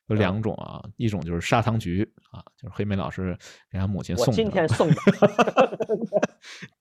[0.08, 3.34] 有两种啊，一种就是砂糖橘啊，就是黑莓老师
[3.72, 4.96] 给他母亲送的今天送的，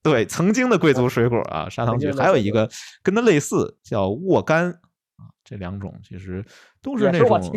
[0.03, 2.69] 对，曾经的贵族水果啊，砂糖橘，还有一个
[3.01, 4.79] 跟它类似叫沃柑啊，
[5.49, 6.45] 这两种其实
[6.79, 7.41] 都是那种。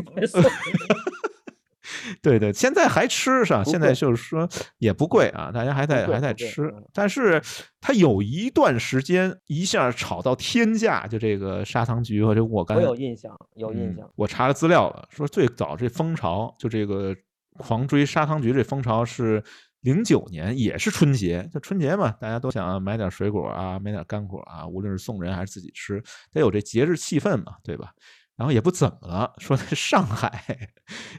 [2.23, 3.63] 对对，现在还吃是吧？
[3.65, 7.41] 现在就是说也不贵啊，大家还在还在吃嗯，但是
[7.81, 12.77] 它有一段时间一下炒到天价，就这个砂糖橘和这沃柑。
[12.77, 14.11] 我有印象，有印嗯象。
[14.17, 17.15] 我查了资料了，说最早这风潮就这个
[17.59, 19.43] 狂追砂糖橘这风潮是
[19.83, 27.93] 零九年，也是春节，就春节嘛，大家都想买点水果啊，买点干果啊，无论是送人还是自己吃，得有这节日气氛嘛，对吧？
[28.35, 30.69] 然后也不怎么了，说在上海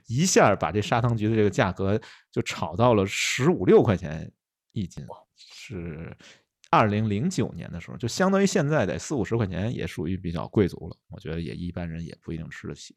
[0.07, 1.99] 一下把这砂糖橘的这个价格
[2.31, 4.29] 就炒到了十五六块钱
[4.71, 6.15] 一斤，是
[6.71, 10.97] 二零零九年的时候，就相当于现在得四五十块钱，也属于比较贵族了。
[11.11, 12.95] 我觉得也一般人也不一定吃得起。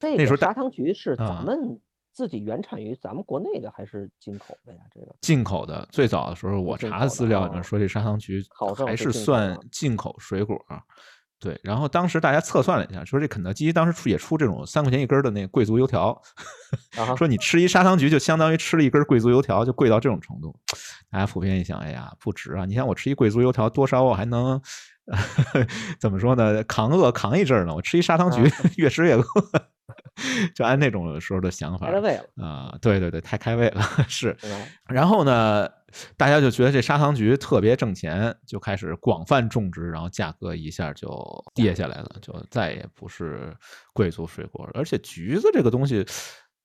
[0.00, 1.80] 那时候砂糖橘是啊咱们
[2.18, 4.80] 自己原产于咱们国内的还是进口的呀？
[4.92, 8.42] 这个进口的最早的时候，我查的资料里面说这砂糖橘
[8.84, 10.58] 还是算进口水果。
[11.38, 16.20] 对，然后当时大家测算了一下，说这肯德基当时出也出这种三块钱一根儿的那个贵族油条，
[16.96, 20.58] 啊 说你吃一砂糖橘就相当于吃了一根贵族油条，就贵到这种程度。
[21.08, 22.64] 大家普遍一想，哎呀，不值啊！
[22.64, 24.60] 你想我吃一贵族油条，多少我还能
[26.00, 26.64] 怎么说呢？
[26.64, 27.72] 扛饿扛一阵儿呢。
[27.72, 28.42] 我吃一砂糖橘，
[28.76, 29.22] 越吃越饿，
[30.54, 34.36] 就按那种时候的想法开了胃了，啊、对对对，太开胃了，是。
[34.88, 35.68] 然后呢，
[36.16, 41.08] 大家就觉得这砂糖橘特别挣钱，就开始广泛种植，然后价格一下就
[41.54, 43.56] 跌下来了，就再也不是
[43.92, 44.72] 贵族水果了。
[44.74, 46.04] 而且橘子这个东西，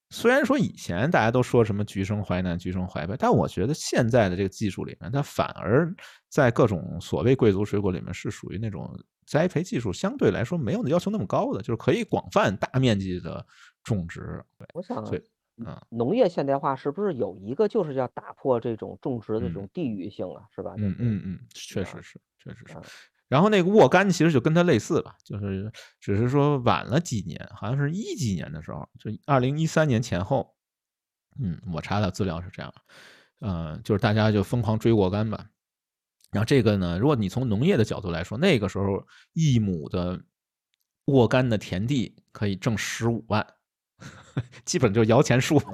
[0.09, 5.91] 虽然说以前大家都说什么橘生淮南、橘生淮北，但我觉得现在的这个技术里面，它反而
[6.29, 8.87] 在各种所谓贵族水果里面是属于那种
[9.25, 13.45] 栽培技术相对来说没有要求那么高的，就是可以广泛大面积的
[13.83, 14.43] 种植。
[14.57, 15.03] 对，我想
[15.57, 20.73] 嗯农业现代化是不是有一个就是要打破这种种植的这嗯种地域性啊，是吧？
[20.77, 22.81] 嗯嗯嗯，确啊实是，确实是啊。
[23.29, 30.55] 然后那个沃柑其实就跟它类似吧，就是只是说晚了几年，好像是一几年的时候，就二零一三年前后，
[31.39, 32.73] 嗯，我查到资料是这样，
[33.39, 35.47] 呃，就是大家就疯狂追沃柑吧。
[36.33, 40.19] 然后这个呢，如果你从农业的角度来说，那个时候一亩的
[41.05, 43.45] 沃柑的田地可以挣十五万，
[44.65, 45.71] 基本就摇钱树嘛。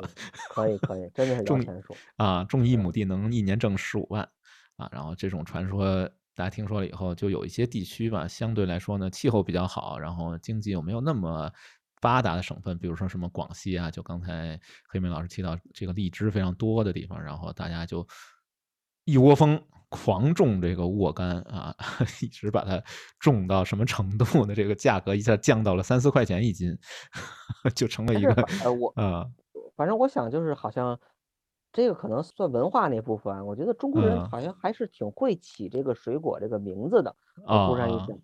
[0.49, 1.95] 可以可以，真的是 摇种钱树。
[2.17, 4.27] 啊，种一亩地能一年挣十五万
[4.75, 11.51] 啊，然后这种传说大家听说了以后，就有一些地区吧，相对来说呢气候比较好，然后经济又没有那么
[12.01, 18.07] 发达的省份，比如说什么广西啊，就刚才黑妹老师提到这个荔枝非常多的地方，然后大家就
[19.05, 21.75] 一窝蜂狂种这个沃柑啊，
[22.21, 22.81] 一直把它
[23.19, 24.53] 种到什么程度呢？
[24.55, 26.77] 这个价格一下降到了三四块钱一斤，
[27.75, 29.25] 就成了一个反呃我啊
[29.75, 30.99] 反正我想就是好像
[31.71, 37.15] 这个可能算文化那部分啊，我觉得中国人嗯好像还是挺会起这个水果这个名字的。
[37.47, 38.17] 我啊忽然一啊想，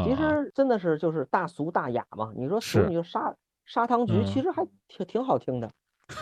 [0.00, 2.32] 啊，其啊实真的是就是大俗大雅嘛。
[2.36, 3.34] 你说俗，是你就砂
[3.66, 5.70] 砂糖橘，其嗯实还挺挺好听的，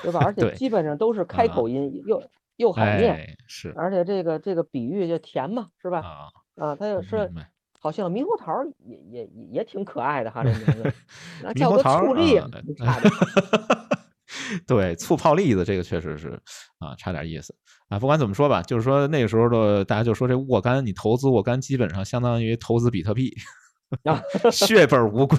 [0.03, 0.21] 对吧？
[0.25, 2.21] 而且基本上都是开啊口音，又
[2.61, 6.01] 又好念，哎是而且这个这个比喻就甜嘛，是吧？
[6.01, 6.29] 啊。
[6.57, 7.31] 啊，它也明是
[7.79, 8.53] 好像猕猴桃
[8.85, 10.93] 也也也也挺可爱的哈，这名字，
[11.43, 13.11] 那猕叫个猴桃儿醋栗啊不差点。
[14.67, 16.39] 对，醋泡栗子这个确实是
[16.79, 17.55] 啊，差点意思
[17.89, 17.99] 啊。
[17.99, 23.35] 不管怎么说吧，就是说那个时候的大家就说这沃柑，你投资沃柑基本上相当于投资比特币，
[24.05, 24.21] 啊
[24.53, 25.39] 血本无归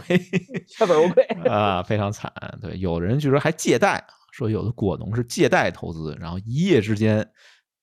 [0.67, 1.23] 血本无归。
[1.47, 2.33] 啊，非常惨。
[2.59, 7.29] 对，有人据说还借贷，说有的果农是借贷投资，然后一夜之间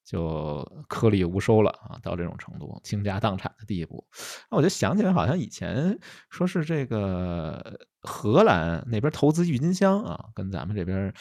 [0.05, 4.07] 就颗粒无收了啊，到这种程度，倾家荡产的地步。
[4.51, 5.99] 那我就想起来，好像以前
[6.31, 11.13] 说是这个荷兰那边投资郁金香啊，跟咱们这边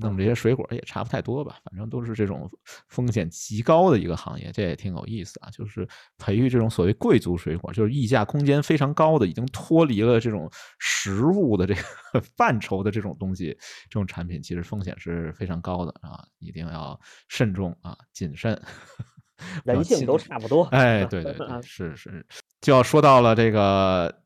[0.00, 2.50] 弄这些水果也差不太多吧，反正都是这种
[2.88, 5.50] 风险极高的一个行业，这也挺有意思啊。
[5.50, 5.86] 就是
[6.18, 13.56] 培育这种所谓贵族水果，就是溢价空间非常高的，已经脱离了这种食物的这个 范畴的这种东西，
[13.88, 18.60] 这种产品其实风险是非常高的啊，一定要慎重啊，谨慎。
[19.64, 20.62] 人性都差不多。
[20.66, 22.24] 哎， 对对对，是是，
[22.60, 24.21] 就要说到了这个，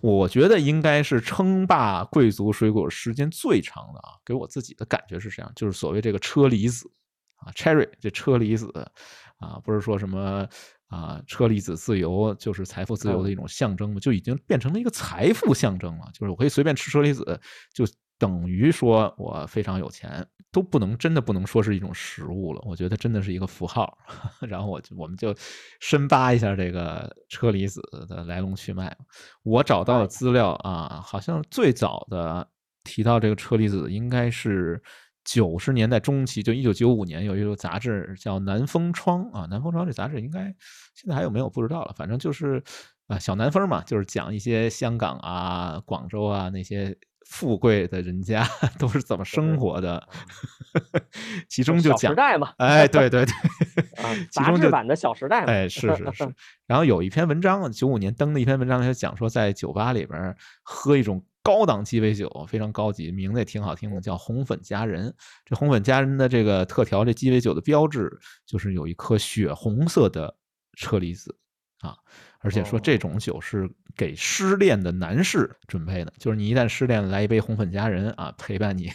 [0.00, 6.90] 我觉得应该是称霸贵族水果时间最长的啊，给我自己的感觉是这样，就是所谓这个车厘子
[7.36, 8.70] 啊，cherry 这车厘子
[9.38, 10.46] 啊，不是说什么
[10.88, 14.00] 啊车厘子自由就是财富自由的一种象征嘛？
[14.00, 17.40] 就已经变成了一个财富象征了，就是我可以随便吃车厘子，
[17.72, 17.86] 就
[18.20, 23.96] 等于说我非常有钱，都不能真的不能说是一种食物了，我觉得真的是一个符号。
[24.46, 25.34] 然后我就我们就
[25.80, 28.94] 深扒一下这个车厘子的来龙去脉。
[29.42, 32.46] 我找到的资料啊，好像最早的
[32.84, 34.82] 提到这个车厘子应该是
[35.24, 40.54] 九十年代中期，就一九九五年有一个杂志叫《南风窗》啊，《南风窗》这杂志应该
[40.94, 42.62] 现在还有没有不知道了，反正就是
[43.06, 46.98] 啊小南风嘛，就是讲一些香港啊、广州啊那些。
[47.30, 48.44] 富贵的人家
[48.76, 50.08] 都是怎么生活的，
[51.48, 53.32] 其中就小讲时代嘛，哎，对对对，
[54.02, 55.52] 啊，其中就杂志版的《小时代》嘛。
[55.52, 56.34] 哎，是是是。
[56.66, 65.14] 然后有一篇文章，九五年登的一篇文章，就讲说在酒吧里边喝一种高档鸡尾酒，非常高级，名字也挺好听的，叫红粉佳人。
[65.44, 68.10] 这红粉佳人的这个特调，这鸡尾酒的标志
[68.44, 70.34] 就是有一颗血红色的
[70.76, 71.38] 车厘子
[71.80, 71.96] 啊，
[72.40, 78.90] 而且说这种酒是给失恋的男士准备的，就是你一旦失恋，来一杯红粉佳人啊，陪伴你。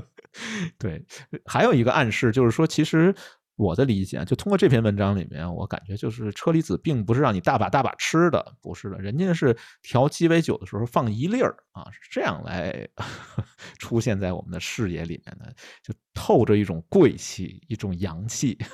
[0.78, 1.04] 对，
[1.44, 3.14] 还有一个暗示就是说，其实
[3.60, 12.88] 我的理解啊，就通过这篇文章里面，我感觉就是车厘子并不是让你大把大把吃的，不是的，人家是调鸡尾酒的时候放一粒儿啊，是这样来
[13.78, 18.56] 出现在我们的视野里面的，就透着一种贵气，一种洋气。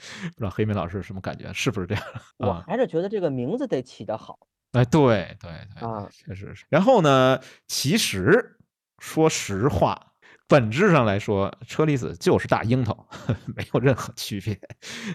[0.00, 1.52] 不知道黑明老师什么感觉？
[1.52, 2.02] 是不是这样？
[2.38, 4.38] 我啊，还是觉得这个名字得起得好。
[4.72, 6.64] 哎，对对对，啊确实是。
[6.68, 7.38] 然后呢，
[7.68, 8.56] 其实
[8.98, 10.09] 说实话，
[10.50, 13.06] 本质上来说，车厘子就是大樱桃，
[13.54, 14.58] 没有任何区别。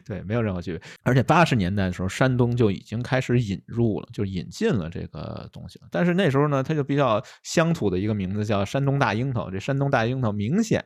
[0.06, 0.82] 对，没有任何区别。
[1.04, 5.88] 而且八十年代的时候，山东就已经开始引入了，就引进了这个东西了。
[5.92, 9.52] 但是那时候呢，它就比较乡土的一个名字叫山东大樱桃。
[9.52, 10.82] 这山东大樱桃明显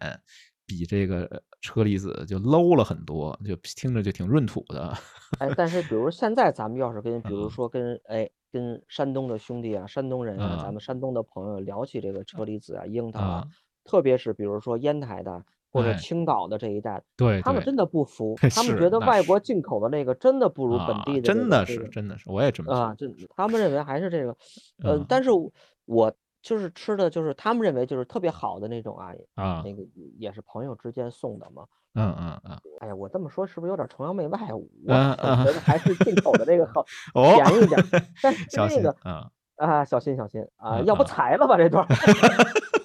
[0.66, 4.97] 比这个车厘子就 low 了很多，就听着就挺闰土的。
[5.38, 13.47] 哎，但是比如现在咱们要是跟，比如嗯说跟哎跟山东的兄弟啊、山东人啊，啊咱们山东的朋友聊起这个车厘子啊、樱桃啊啊，
[13.84, 23.08] 特别是比如说烟台的或者哎青岛的这一带，对对他们真的不服， 他们觉得外国进口的那个真的不如本啊地的这真的是真的是，我也这么觉啊，得。
[23.08, 24.36] 这他们认为还是这个，
[24.84, 25.52] 呃，嗯但是我
[25.86, 29.84] 我就是吃的就是他们认为就是特别好的那种啊，啊，那个
[30.18, 31.64] 也是朋友之间送的嘛。
[31.96, 34.40] 嗯嗯嗯，哎呀，我这么说是不是有点崇洋媚外？
[34.54, 36.82] 我觉得还是进口的这个好
[37.16, 37.84] 哦，便宜点。
[38.22, 41.88] 但是那个啊啊，小心小心啊，嗯要不嗯裁了吧这段儿，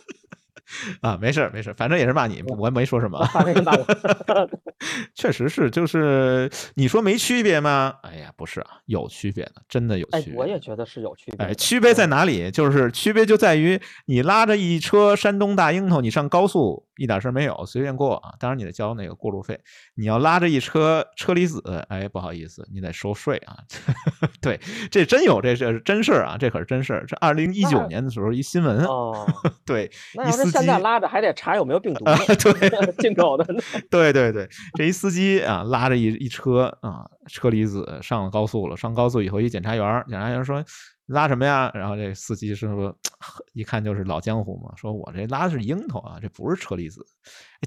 [1.02, 3.18] 啊，没事没事，反正也是骂你，我没说什么。
[5.14, 7.94] 确实是，就是你说没区别吗？
[8.02, 10.38] 哎呀，不是啊，有区别的，真的有哎区，别。
[10.38, 12.50] 我也觉得是有区别哎，区别在哪里？
[12.50, 18.34] 就是区别就在于你拉着一车山东大樱桃，你上高速一点事儿没有，随便过啊。
[18.38, 19.58] 当然你得交那个过路费。
[19.94, 23.56] 你要拉着一车车厘子，哎，不好意思，你得收税啊。
[24.40, 27.04] 对，这真有这是真事儿啊，这可是真事儿。
[27.06, 29.26] 这二零一九年的时候一新闻，哦，
[29.66, 33.44] 对，那要是现在机拉着还得查有没有病毒啊，对进口的。
[33.90, 38.76] 对对对，这一司机啊，拉着一一车啊车厘子上了高速了。
[38.76, 40.62] 上高速以后，一检察员，检察员说
[41.06, 41.70] 拉什么呀？
[41.74, 42.94] 然后这司机师傅，
[43.52, 47.04] 一看就是老江湖嘛，说我这拉的是樱桃啊，这不是车厘子。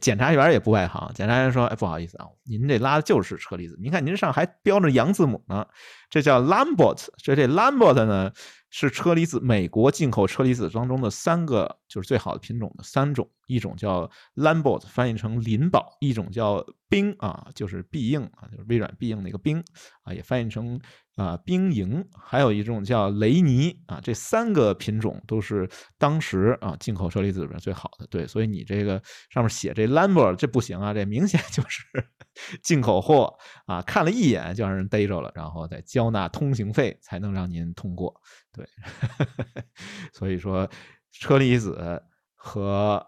[0.02, 3.78] 检察员也不外行，检察员说，哎，不好意思啊，您这拉的就是车厘子。
[3.82, 5.66] 您看您上还标着洋字母呢，
[6.10, 7.08] 这叫 Lambert。
[7.18, 8.32] 这这 Lambert 呢
[8.80, 19.64] 是车厘子，美国进口车厘子当中的三个就是最好的品种的三种，一种叫 Lambert，翻译成林宝；一种叫冰啊，就是必应啊，就是微软必应那个冰
[20.04, 20.80] 啊，也翻译成
[21.16, 25.68] 啊冰莹；还有一种叫雷尼啊，这三个品种都是
[25.98, 28.06] 当时啊进口车厘子里边最好的。
[28.12, 29.02] 对，所以你这个
[29.32, 31.84] 上面写这 Lambert 这不行啊，这明显就是
[32.62, 33.34] 进口货
[33.66, 38.14] 啊，看了一眼就让人逮着了，然后再交纳通行费才能让您通过。
[38.54, 38.67] 对，
[40.14, 40.70] 所以说
[41.12, 42.02] 车厘子
[42.36, 43.06] 和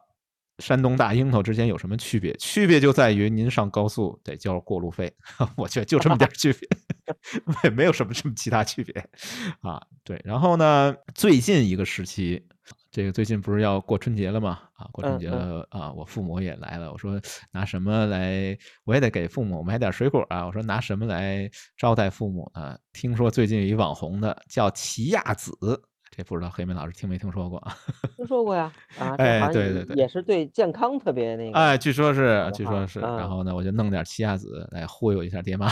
[0.60, 2.34] 山东大樱桃之间有什么区别？
[2.38, 5.14] 区别就在于您上高速得交过路费，
[5.58, 6.68] 我觉得就这么点区别，
[7.64, 8.94] 没没有什么什么其他区别
[9.62, 9.82] 啊。
[10.04, 12.46] 对，然后呢，最近一个时期。
[13.00, 14.60] 这个最近不是要过春节了吗？
[14.74, 16.92] 啊，过春节嗯嗯了啊，我父母也来了。
[16.92, 17.18] 我说
[17.50, 18.58] 拿什么来？
[18.84, 20.46] 我也得给父母买点水果啊。
[20.46, 22.78] 我说拿什么来招待父母呢？
[22.92, 25.54] 听说最近有一网红的叫奇亚籽，
[26.16, 27.76] 这不知道黑妹老师听没听说过啊？
[28.18, 31.58] 听说过呀，啊，这哎对对对也是对健康特别那个。
[31.58, 33.00] 哎，据说是，据说是。
[33.00, 35.70] 然嗯后呢，我就弄点奇亚籽来忽悠一下爹妈，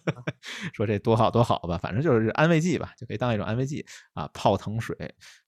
[0.72, 4.28] 说这多好多好吧，反正就是安慰剂吧，就可以当一种安慰剂啊。
[4.32, 4.96] 泡腾水，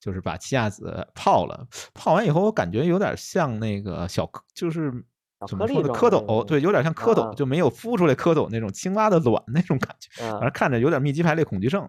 [0.01, 4.93] 就是把奇亚籽泡了，泡完以后我感觉有点像那个小蝌，就是
[5.41, 5.89] 小怎么说呢？
[5.89, 10.23] 蝌蚪，对，有点像蝌蚪，啊就没有孵出来蝌蚪那种青蛙的卵那种感觉。
[10.23, 11.89] 反正嗯，看着有点密集排列恐惧症。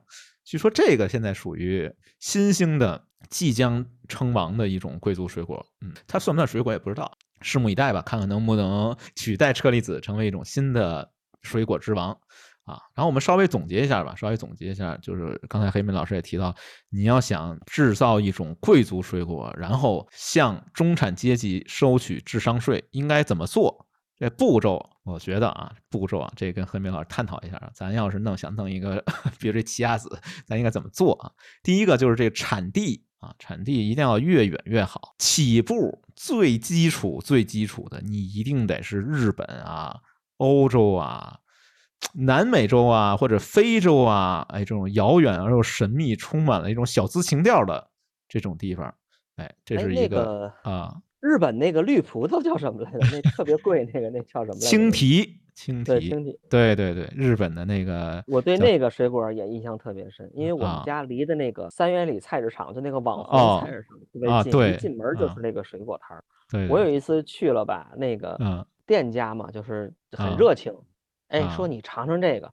[0.50, 5.64] 据说这个现在属于新兴的、即将称王的一种贵族水果。
[5.82, 11.12] 嗯，它算不算水果也不知道，拭目以待吧，看看能不能取代车厘子成为一种新的
[11.44, 12.18] 水果之王。
[12.64, 16.56] 啊，然后我们稍微总结一下吧，稍微总结一下，就是刚才黑妹老师也提到，
[16.90, 23.86] 你要想制造一种贵族水果，然后向中产阶级收取智商税，应该怎么做？
[24.20, 27.72] 这步骤，我觉得啊，步骤啊，这跟何明老师探讨一下啊。
[27.74, 29.02] 咱要是弄想弄一个，
[29.40, 30.10] 比如这奇亚籽，
[30.46, 31.32] 咱应该怎么做啊？
[31.64, 35.16] 第一个就是这个产地啊，产地一定要越远越好。
[35.18, 40.02] 起步最基础、最基础的，你一定得是日本啊、
[40.36, 41.40] 欧洲啊、
[42.14, 47.90] 南美洲啊或者非洲啊，哎，这种遥远而又神秘、充满了一种小资情调的
[48.28, 48.94] 这种地方，
[49.38, 53.00] 哎，这哎是一那个啊，日本那个绿葡萄叫什么来着？
[53.12, 54.68] 那特别贵那个那叫什么来着？
[54.68, 56.40] 青提，青提，对青提。
[56.50, 66.24] 对对对，日本的那个我对那个水果也印象特别深，因为我啊们家离的那个三元里菜市场，就那个网哦红菜市场特别近，一进门就啊是那个水果摊儿。
[66.50, 70.74] 对，我有一次去了吧，那个嗯店家嘛，就是啊很热情，
[71.28, 72.52] 哎，啊说你尝尝这个。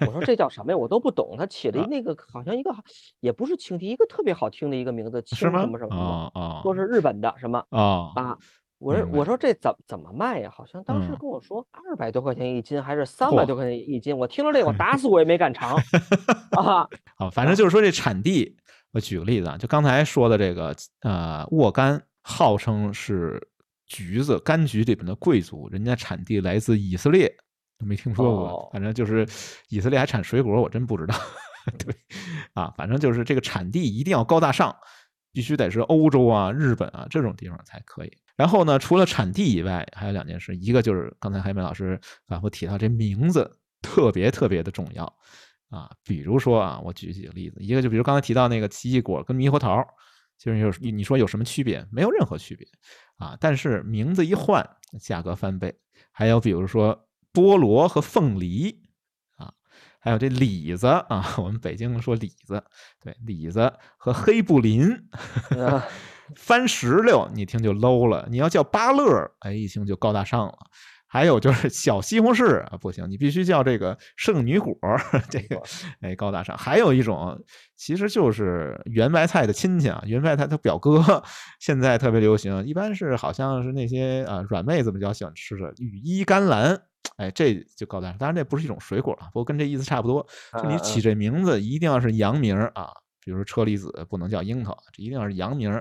[0.00, 0.76] 我说这叫什么呀？
[0.76, 1.36] 我都不懂。
[1.38, 2.74] 他起了一啊那个好像一个
[3.20, 8.38] 也不是青提，一个特别好听的一个名字，青什么什么说是日本的什么啊啊。
[8.78, 10.50] 我说我说这怎怎么卖呀？
[10.52, 14.16] 好像当时嗯跟我说二百多块钱一斤，还是三百多块钱一斤。
[14.16, 15.76] 我听了这个，我打 死我也没敢尝
[16.58, 16.86] 啊。
[17.16, 18.54] 好，反正就是说这产地，
[18.92, 23.40] 我举个例子啊，就刚才说的这个呃沃柑，号称是
[23.86, 27.34] 橘子柑橘里面的贵族，人家产地来自以色列，都
[27.78, 28.48] 没听说过。
[28.48, 29.26] 哦反正就是
[29.68, 31.14] 以色列还产水果，我真不知道。
[31.78, 31.94] 对
[32.54, 34.76] 啊，反正就是这个产地一定要高大上，
[35.32, 38.12] 必须得是欧洲啊、日本啊这种地方才可以。
[38.36, 43.50] 然后呢，除了产地以外，还有两件事，一个就是刚才黑妹老师反复提到这名字
[43.82, 45.04] 特别特别的重要。
[45.68, 49.84] 啊，比如说啊，我举几个例子，一个就比如刚才提到那个奇异果跟猕猴桃，
[50.38, 51.84] 就是有你说有什么区别？
[51.90, 52.64] 没有任何区别
[53.16, 53.36] 啊。
[53.40, 54.64] 但是名字一换，
[55.00, 55.74] 价格翻倍。
[56.12, 58.80] 还有比如说菠萝和凤梨
[59.36, 59.52] 啊，
[60.00, 62.64] 还有这李子啊，我们北京说李子，
[63.02, 64.90] 对，李子和黑布林。
[65.50, 65.84] 啊
[66.34, 70.58] 番石榴，你听就 low 了；你要叫芭乐，哎，一听就高大上了。
[71.06, 74.76] 还有就是小西红柿啊，不行，你必须叫这个圣女果，
[75.30, 75.62] 这个
[76.00, 76.58] 哎高大上。
[76.58, 77.40] 还有一种，
[77.76, 81.22] 其实就是圆白菜的亲戚啊，圆白菜他表哥，
[81.60, 86.82] 现在特别流行，一般是好像是那些啊软妹子比较喜欢吃的羽衣甘蓝，
[87.16, 88.18] 哎，这就高大上。
[88.18, 90.26] 当然这不是一种水果啊，不过跟这意思差不多。
[90.62, 92.90] 就你起这名字一定要是洋名啊。
[93.24, 95.72] 比如说车厘子不能叫樱桃，这一定要是洋名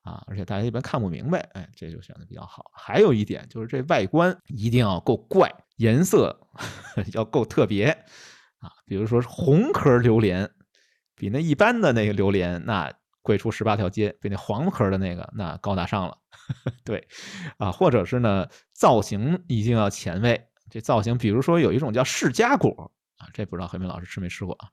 [0.00, 2.70] 啊，而且大家一般看不明白，哎，这就选的比较好。
[2.72, 6.34] 还有一点就是这外观一定要够怪，颜色
[7.12, 7.90] 要够特别
[8.60, 8.72] 啊。
[8.86, 10.50] 比如说红壳榴莲，
[11.14, 16.16] 比那一般的那个榴莲那贵出十八条街，比那黄壳的那个那高大上了。
[16.82, 17.06] 对，
[17.58, 24.68] 啊，或者是呢造型一定要前卫，这造型比如说有一种叫释迦果啊，这不知道何明老师吃没吃过啊？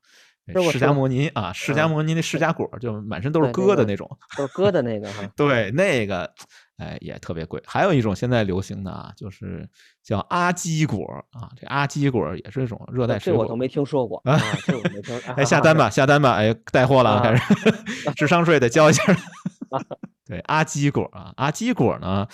[0.46, 5.26] 释迦摩尼啊，释迦摩尼那释迦果就满身都是疙的那种，都是疙的那个哈。
[5.38, 6.30] 对，那个
[6.76, 7.64] 哎也特别贵。
[7.66, 9.66] 还有一种现在流行的啊，就是
[10.04, 13.42] 叫阿基果啊，这阿基果也是一种热带水果。
[13.42, 15.18] 这我都没听说过啊，这我没听。
[15.38, 19.02] 哎，下单吧，下单吧，哎，带货了，开始智商税得交一下。
[20.28, 22.28] 对，阿基果啊，阿基果呢，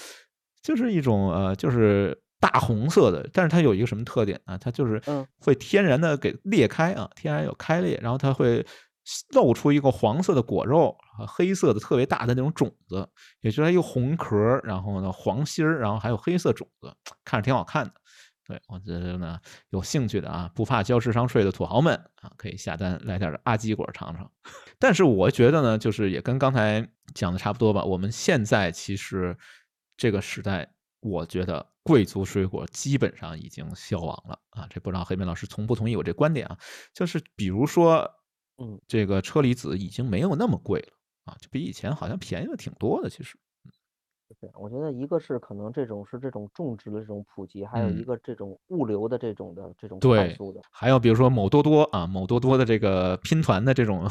[0.63, 2.19] 就是一种呃，就是。
[2.39, 4.57] 大红色的，但是它有一个什么特点啊？
[4.57, 5.01] 它就是
[5.39, 8.65] 会天然的给裂开啊，天然有开裂，然后它会
[9.33, 13.09] 露出一个黄色的果肉和黑色的特别大的那种种子，
[13.41, 17.91] 也就是一个红壳，然后呢黄心儿，然后还有黑色种子，看着挺好看的。
[18.47, 19.37] 对我觉得呢，
[19.69, 24.31] 有兴趣的啊，不怕交智商税的土豪们啊，可以下单来点阿基果尝尝。
[24.79, 27.83] 但是我觉得呢，就是也跟刚才讲的差不多吧。
[27.83, 29.37] 我们现在其实
[29.97, 30.71] 这个时代。
[31.01, 34.67] 我觉得贵族水果基本上已经消亡了啊！
[34.69, 36.57] 这不知道黑妹老师同不同意我这观点啊？
[36.93, 38.09] 就是比如说，
[38.57, 40.93] 嗯，这个车厘子已经没有那么贵了
[41.25, 43.37] 啊，就比以前好像便宜了挺多的，其实。
[44.39, 54.07] 对，我觉得一个是可能这种是这种种植的这种普及，还有一个这种物流的这种的这种快速的，还有比如说某多多啊，某多多的这个拼团的这种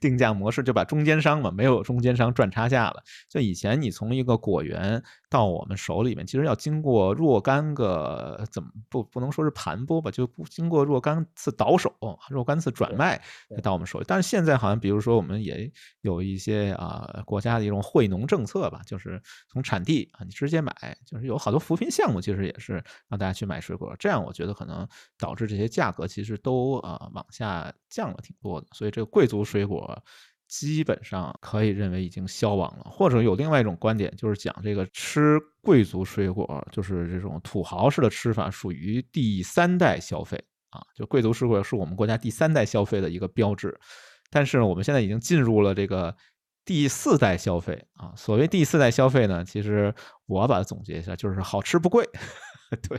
[0.00, 3.02] 定价模式，就把中间商嘛，没有中间商赚差价了。
[3.28, 11.92] 就以前你从一个果园到我们手里面，其实要经过若干个怎么不不能说是盘剥吧，就不经过若干次倒手，
[12.28, 13.20] 若干次转卖
[13.62, 14.04] 到我们手里。
[14.06, 15.72] 但是现在好像比如说我们也
[16.02, 18.80] 有一些啊国家的一种惠农政策吧。
[18.84, 20.74] 就是从产地啊，你直接买，
[21.06, 22.74] 就是有好多扶贫项目，其实也是
[23.08, 24.86] 让大家去买水果，这样我觉得可能
[25.18, 29.71] 导致这些价格其实都啊往下降了挺多的，所以这个贵族水果
[30.48, 32.84] 基本上可以认为已经消亡了。
[32.84, 43.78] 或者有另外一种观点，就是讲这个吃贵族水果，就是这种土豪式的吃法，属于第三代消费啊，就贵族水果是我们国家第三代消费的一个标志，
[44.30, 46.16] 但是我们现在已经进入了这个。
[46.64, 49.92] 第四代消费啊，所谓第四代消费呢，其实
[50.26, 52.08] 我把它总结一下，就是好吃不贵。
[52.88, 52.98] 对，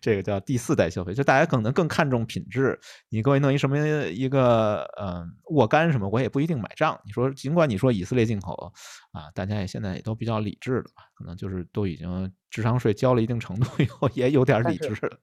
[0.00, 2.78] 这个叫第四代消费，就大家可能更看重品质。
[3.08, 6.98] 你给我弄一什么一个嗯沃柑什么，我也不一定买账。
[7.04, 8.72] 你说，尽管你说以色列进口
[9.12, 11.02] 啊，大家也现在也都比较理智了吧？
[11.14, 15.18] 可能就是都已经智商税交了一定程度以后，也有点理智了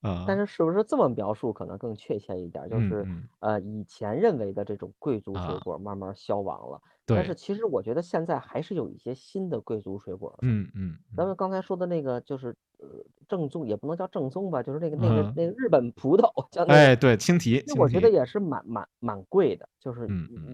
[0.00, 0.24] 啊。
[0.26, 2.68] 但是是不是这么描述可能更确切一点？
[2.68, 3.06] 就是
[3.40, 6.80] 呃，以前认为的这种贵族水果慢慢消亡了。
[7.06, 7.34] 但是。
[7.34, 10.38] 其实我觉得现在还是有一些新的贵族水果。
[10.42, 12.88] 嗯嗯，咱们刚才说的那个就是呃
[13.28, 20.08] 正宗，也不能叫正宗吧，就是那个那个那个日本葡萄，叫哎对青提，我觉得也是蛮蛮蛮贵的，就是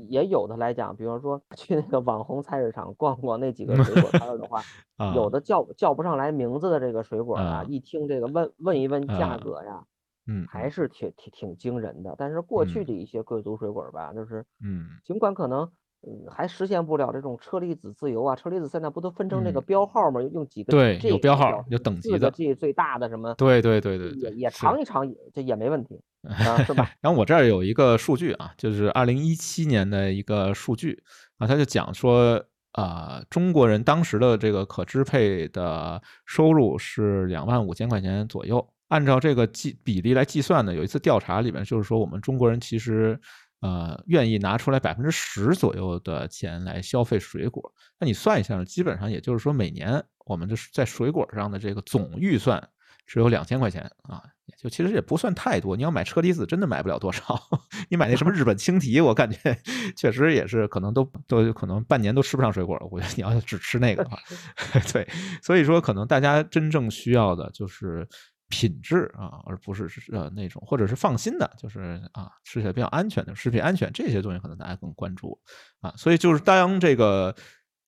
[0.09, 4.62] 也有的来讲，比方说去那个网红菜市场逛逛那几个水果摊的话，
[5.14, 5.28] 有。
[5.28, 9.84] 的叫叫不上来名字的这个水果啊，一听这个问问一问价格呀，
[10.26, 10.70] 嗯，还。
[10.70, 12.14] 是挺挺挺惊人的。
[12.16, 15.70] 但是过去的一些贵族水果吧，就是嗯，尽管可能。
[16.07, 18.36] 嗯，还实现不了这种车厘子自由啊！
[18.36, 20.22] 车厘子现在不都分成那个标号吗？
[20.22, 23.34] 用几个对，有标号，有等级的，G 最大的什么？
[23.34, 26.01] 对对对对，也也尝一尝，这也没问题，
[26.64, 26.88] 是吧？
[27.03, 31.03] 然后我这儿有一个数据啊，就是二零一七年的一个数据
[31.38, 32.40] 啊，他就讲说
[32.72, 38.64] 啊，中国人当时的这个可支配的收入是两万五千块钱左右。
[38.86, 43.20] 按照这个计比例来计算呢，有一次调查里面就是说，我们中国人其实。
[43.61, 48.64] 呃，愿意拿出来百分之十左右的钱来消费水果，那你算一下？
[48.64, 52.68] 基本上也就是说，每年我们就是在水果上的这个总预算
[53.06, 54.22] 只有两千块钱啊，
[54.59, 55.76] 就其实也不算太多。
[55.76, 57.40] 你要买车厘子，真的买不了多少。
[57.88, 59.59] 你买那什么日本青提，我感觉
[59.96, 62.86] 确实也是可能都都可能半年都吃不上水果了。
[62.90, 64.18] 我觉得你要只吃那个的话，
[64.92, 65.09] 对，
[65.42, 68.06] 所以说可能大家真正需要的就是
[68.49, 75.38] 品质啊，而不是是呃那种或者是放心的，就是啊吃起来比较安全的食品安全这些东西，可能大家更关注
[75.80, 75.92] 啊。
[75.96, 77.34] 所以就是当这个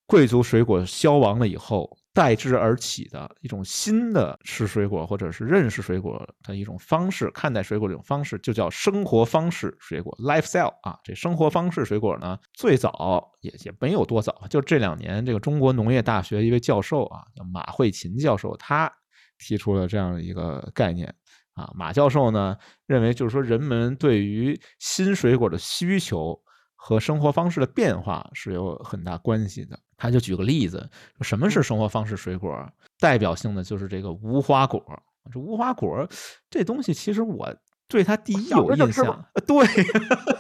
[0.07, 1.97] 贵族水果消亡了以后。
[2.13, 10.99] 代之而起的一种新的吃水果或者是认识水果的一种方式，看待水果这种方式就叫生活方式水果 （lifestyle） 啊。
[11.05, 18.93] 这生活方式水果呢，最早也也没有多早，就这两年，这个中国农业大学一位教授啊，叫马慧琴教授，他
[19.41, 21.13] 提出了这样的一个概念
[21.55, 21.69] 啊。
[21.75, 26.41] 马教授呢认为，就是说人们对于新水果的需求。
[26.83, 29.79] 和生活方式的变化是有很大关系的。
[29.99, 30.89] 他就举个例子，
[31.21, 32.51] 什么是生活方式水果？
[32.99, 34.83] 代表性的就是这个无花果。
[35.31, 36.09] 这无花果
[36.49, 37.55] 这东西，其实我
[37.91, 39.25] 对他第一有印象。
[39.47, 39.67] 对，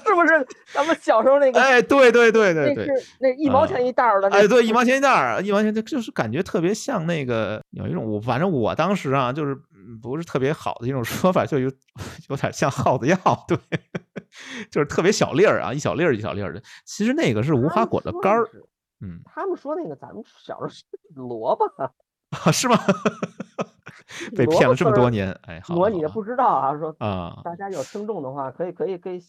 [0.06, 1.60] 是不是咱们小时候那 个？
[1.60, 2.86] 哎，对对对对对，
[3.18, 4.28] 那一毛钱一袋儿的。
[4.30, 9.54] 哎，对，一毛钱一袋儿，一毛钱，就是感觉特别像那个有一种，我反正我当时啊，就是
[10.00, 11.70] 不是特别好的一种说法，就有
[12.30, 13.58] 有点像耗子药，对。
[14.70, 16.62] 就是特别小粒儿啊，一小粒儿一小粒儿的。
[16.86, 18.46] 其实那个是无花果的干儿。
[19.00, 20.84] 嗯，他们说那个咱们小时候是
[21.16, 21.64] 萝卜
[22.30, 22.78] 啊，是吗？
[24.36, 26.76] 被骗了这么多年，哎，我你也不知道啊。
[26.78, 29.20] 说啊，大家有听众的话，可以可以可以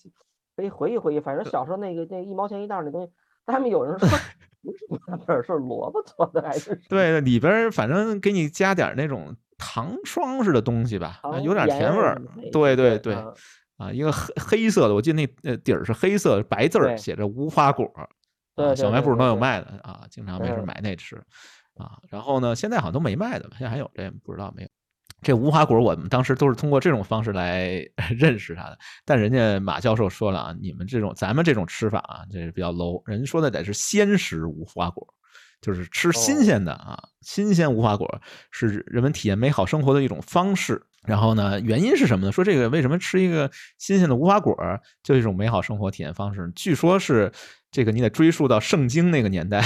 [0.55, 1.19] 可以回忆回忆。
[1.19, 3.11] 反正小时候那个那一毛钱一袋那东西，
[3.45, 4.07] 他们有人说
[5.25, 6.79] 不是萝卜做的还是？
[6.87, 12.21] 对，里边反正给你加点那种糖霜似的东西吧，有点甜味儿。
[12.51, 13.15] 对对对。
[13.77, 17.91] 啊，一个黑黑色的，我记得那呃底儿是黑色，白字儿写着无花果，
[18.55, 21.19] 对，小卖部都有卖的啊，经常没事买那吃，
[21.81, 23.55] 啊，然后呢，现在好像都没卖的吧？
[23.57, 24.69] 现在还有这不知道没有？
[25.21, 27.85] 这无花果我们当时都是通过这种方式来
[28.17, 35.07] 认识它的，但人家马教授说了啊，你们这种咱们这种吃法啊，这是比较 low，人家说的得是鲜食无花果。
[35.61, 38.19] 就是吃新鲜的啊，新鲜无花果
[38.49, 40.81] 是人们体验美好生活的一种方式。
[41.03, 42.31] 然后呢，原因是什么呢？
[42.31, 44.57] 说这个为什么吃一个新鲜的无花果
[45.03, 46.51] 就一种美好生活体验方式？
[46.55, 47.31] 据说是
[47.69, 49.61] 这个你得追溯到圣经那个年代，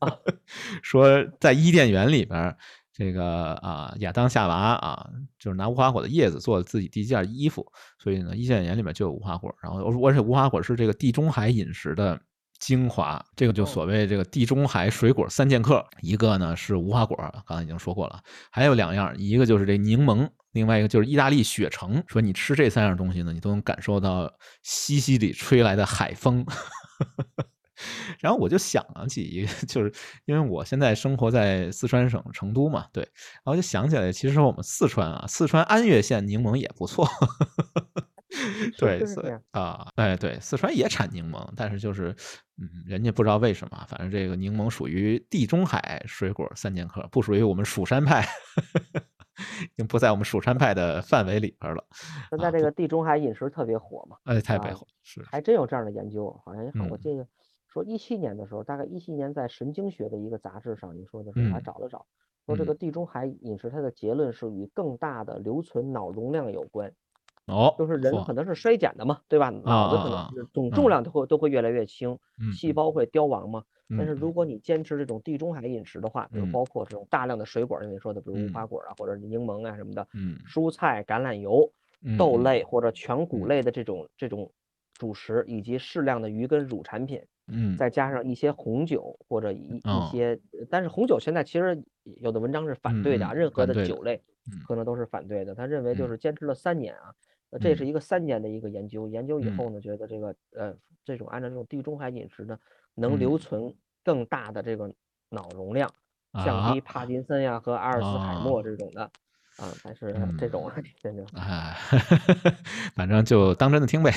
[0.82, 2.56] 说在伊甸园里边，
[2.92, 7.66] 这个啊亚当夏娃啊，就是拿无花果的叶子做了自己第一件衣服，
[7.98, 9.54] 所以呢伊甸园里面就有无花果。
[9.62, 12.20] 然后而且无花果是这个地中海饮食的。
[12.62, 22.00] 精华，这个就所谓这个地中海水果三剑客，一个呢是无花果，刚才已经说过了，还有两样，一个就是这柠檬，另外一个就是意大利雪橙。
[22.06, 26.46] 说你吃这三样东西呢，你都能感受到西西里吹来的海风。
[28.20, 29.92] 然后我就想起一个， 就是
[30.24, 33.02] 因为我现在生活在四川省成都嘛，对，
[33.44, 37.08] 然后就想起来，其实我们四川啊，四川安岳县柠檬也不错。
[38.78, 39.04] 对，
[39.50, 42.16] 啊，哎，对，四川也产柠檬，但是就是，
[42.56, 48.26] 嗯，人家不知道为什么，反正这个柠檬属于地中海水果三剑客，不属于我们蜀山派，
[49.68, 51.84] 已经不在我们蜀山派的范围里边了。
[52.30, 54.16] 现在这个地中海饮食特别火嘛？
[54.24, 57.26] 哎，太火，是，还真有这样的研究，好像我记得
[57.72, 62.04] 说一七年的时候，大概一七年在神经学的一个杂志上，你说的是，还找了找，
[62.44, 66.92] 说这个地中海饮食，它的结论是与更大的留存脑容量有关。
[67.46, 69.48] 哦，就是人可能是衰减的嘛，对吧？
[69.50, 72.18] 脑子可能是总重量都会都会越来越轻，
[72.52, 73.64] 细胞会凋亡嘛。
[73.96, 74.32] 但是如。
[74.32, 80.06] 果你坚持这种地中海饮食的话，比如包括这种大量的水果，像你说的，比如无花果啊，或者柠檬啊什么的，
[80.46, 81.70] 蔬菜、橄榄油、
[82.18, 84.50] 豆类或者全谷类的这种这种
[84.94, 89.80] 主食，以及适量的鱼跟乳产品，嗯，再加上一些红酒或者一一
[90.10, 90.40] 些，
[90.70, 91.82] 但是红酒现在其实
[92.20, 94.20] 有的文章是反对的，任何的酒类
[94.66, 95.54] 可能都是反对的。
[95.54, 97.14] 他认为就是坚持了三年啊。
[97.60, 100.74] 这是一个三年的一个研究，研究以后呢，觉得这个呃，
[101.04, 102.58] 这种按照这种地中海饮食呢，
[102.94, 104.90] 能留存更大的这个
[105.28, 105.86] 脑容量，
[106.46, 109.02] 降低帕金森呀和阿尔茨海默这种的
[109.58, 111.76] 啊，但是这种啊，真的啊，
[112.96, 114.10] 反正就当真的听呗。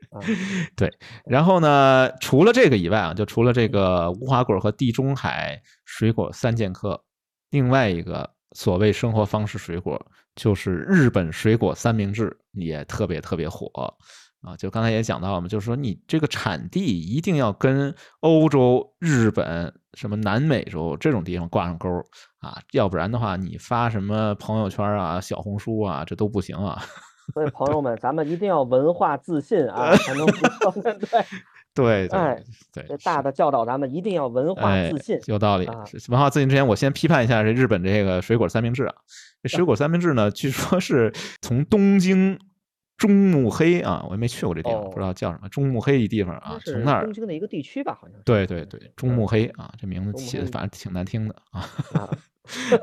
[0.76, 0.90] 对，
[1.26, 7.02] 然后呢，除了这个以外啊，就除了这个无花果和地中海水果三剑客，
[7.50, 10.00] 另外一个所谓生活方式水果。
[10.36, 13.66] 就是日本水果三明治也特别特别火
[14.40, 14.56] 啊！
[14.56, 21.88] 就刚才也讲到了嘛，就是说你这个产地一定要跟欧洲、日本、什么南美洲这种地方挂上钩
[22.38, 26.80] 啊，要不然的话，你发什么朋友圈啊、小红书啊，这都不行啊。
[27.32, 30.32] 所以朋友们，咱们一定要文化自信啊，才能不
[30.82, 31.24] 对。
[31.74, 32.42] 对对
[32.88, 35.66] 对，大的教导咱们一定要文化自信，有道理。
[36.08, 38.94] 文化自信之前，我先批判一下这日本这个水果三明治啊。
[39.44, 42.36] 这水果三明治呢，据说是从东京
[42.96, 48.18] 中目黑啊，我也没去过这地方，不知道叫什么中目黑一地方啊，从那儿东京的一个地区吧，好像。
[48.24, 51.60] 对对对，中目黑啊，这名字起的反正挺难听的啊。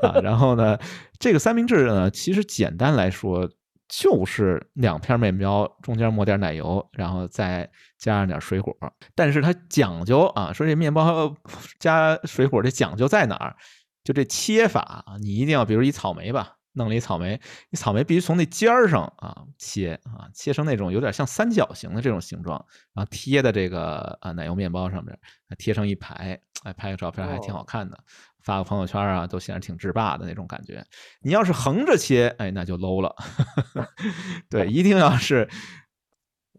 [0.00, 0.78] 啊，然后呢，
[1.18, 3.50] 这个三明治呢，其实简单来说。
[3.88, 8.76] 就是两片面包，中间抹点奶油，然后再加上点水果。
[9.14, 11.34] 但是它讲究啊，说这面包
[11.78, 13.56] 加水果这讲究在哪儿？
[14.02, 22.64] 就这切法，你一定要，比如一草莓吧，弄了一草莓，你草莓必须从那尖儿上啊切啊，切成那种有点像三角形的这种形状，
[22.94, 25.18] 然后贴在这个啊奶油面包上面，
[25.58, 27.98] 贴成一排，哎，拍个照片还挺好看的。
[28.42, 30.84] 发个朋友圈啊，都显得挺制霸的那种感觉。
[31.20, 33.12] 你要是横着切，哎，那就 low 了。
[34.48, 35.48] 对，一定要是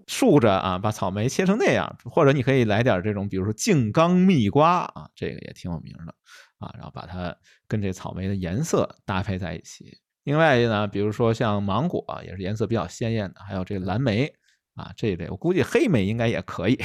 [0.05, 6.13] 竖着啊，把草莓切成那样，或者你可以来点这种，比如说静冈蜜瓜啊，这个也挺有名的
[6.57, 6.69] 啊。
[6.73, 7.33] 然后把它
[7.69, 9.97] 跟这草莓的颜色搭配在一起。
[10.27, 14.29] 另外呢，比如说像芒果也是颜色比较鲜艳的，还有这个蓝莓
[14.75, 16.77] 啊这一类，我估计黑莓应该也可以。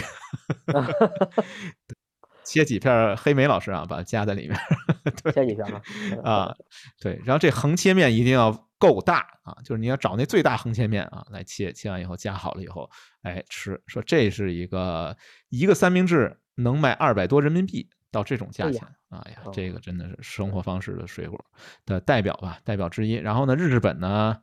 [2.44, 4.56] 切几片黑莓老师啊，把它夹在里面。
[5.34, 5.66] 切几片
[6.22, 6.54] 啊，
[7.00, 12.88] 对，然后这横切面一定要够大啊，就是你要找那最大横切面啊来切，切完以后夹好了以后，
[13.22, 13.82] 哎吃。
[13.88, 15.16] 说这是一个
[15.48, 21.44] 一个三明治能卖二百多人民币到这种价钱，哎呀，这个真的是生活方式的水果
[21.84, 23.14] 的代表吧，代表之一。
[23.14, 24.36] 然后呢，日本呢。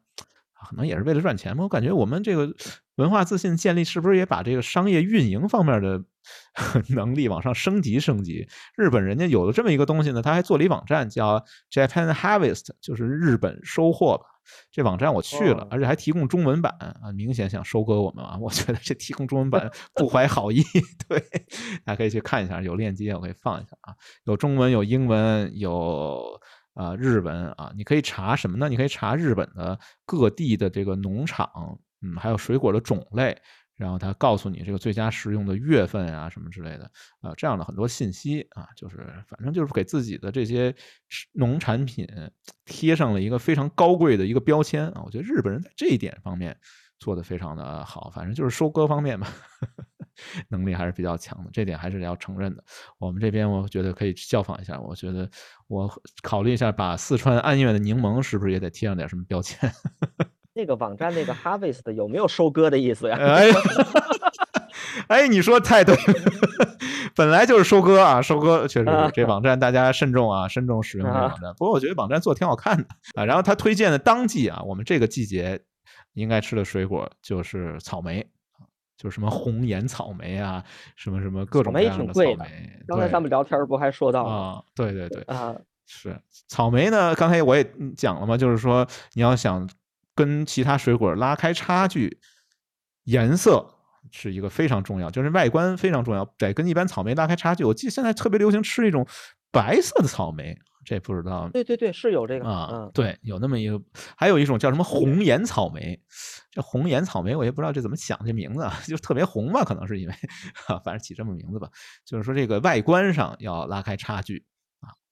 [0.62, 1.64] 可能也是为了赚钱吧。
[1.64, 2.54] 我感觉我们这个
[2.96, 6.04] 文化自信建立，是不是也把这个商业运营方面的
[6.94, 8.46] 能力往上升级升级？
[8.76, 11.42] 日本人家有了这么一个东西呢，他还做了一网站叫
[11.72, 14.26] Japan Harvest，就是日本收获吧。
[14.72, 18.38] 这网站我去了，而且还提供中文版啊，明显想收割我们啊！
[18.41, 20.64] 我觉得这提供中文版 不怀好意。
[21.08, 21.20] 对，
[21.86, 23.95] 大家可以去看一下，有链接我可以放一下啊，
[24.26, 26.39] 有中文，有英文，有。
[26.76, 28.70] 啊，日文啊，你可以查什么呢？
[28.70, 33.38] 你可以查日本的各地的这个农场，嗯，还有水果的种类，
[33.80, 40.76] 然后他告诉你这个最佳食用的月份啊，什么之类的啊，这样的很多信息啊，就是反正就是给自己的这些
[41.32, 42.06] 农产品
[42.66, 45.02] 贴上了一个非常高贵的一个标签啊。
[45.06, 46.56] 我觉得日本人在这一点方面
[47.00, 49.28] 做的非常的好，反正就是收割方面嘛。
[50.50, 52.62] 能力还是比较强的，这点还是要承认的。
[52.98, 54.78] 我们这边我觉得可以效仿一下。
[54.78, 55.30] 我觉得
[55.68, 55.90] 我
[56.22, 59.72] 考虑一下，把四川安岳的柠檬是不是也得贴上点什么标签？
[60.60, 63.16] 那个网站那个 harvest 有没有收割的意思呀？
[63.18, 63.47] 哎，
[65.07, 65.95] 哎，你说太对，
[67.16, 71.53] 本来就是收割啊，收割确实是这网站大家慎重啊，慎重使用这网站。
[71.57, 72.86] 不过我觉得网站做挺好看的
[73.16, 73.24] 啊。
[73.24, 75.62] 然后他推荐的当季啊，我们这个季节
[76.14, 78.28] 应该吃的水果就是草莓。
[78.97, 80.62] 就是什么红颜草莓啊，
[80.97, 82.38] 什么什么各种各样的草莓。
[82.86, 84.62] 刚才咱们聊天不还说到啊？
[84.76, 85.55] 对对对啊，
[85.88, 87.16] 是草莓呢。
[87.16, 89.66] 刚才我也讲了嘛，就是说你要想
[90.20, 92.20] 跟其他水果拉开差距，
[93.06, 93.66] 颜色
[94.12, 97.64] 是一个非常重要，就是外观非常重要，得跟一般草莓拉开差距。
[97.64, 99.08] 我记得现在特别流行吃一种
[99.50, 100.58] 白色的草莓。
[100.86, 103.80] 这不知道，对对对，是有这个啊，对，有那么一个，
[104.18, 106.02] 还有一种叫什么红颜草莓，
[106.50, 110.14] 这红颜草莓我也不知道这怎么想这名字，啊， 就特别红吧，可能是因为，
[110.84, 111.70] 反正起这么名字吧，
[112.06, 114.59] 就是说这个外观上要拉开差距啊，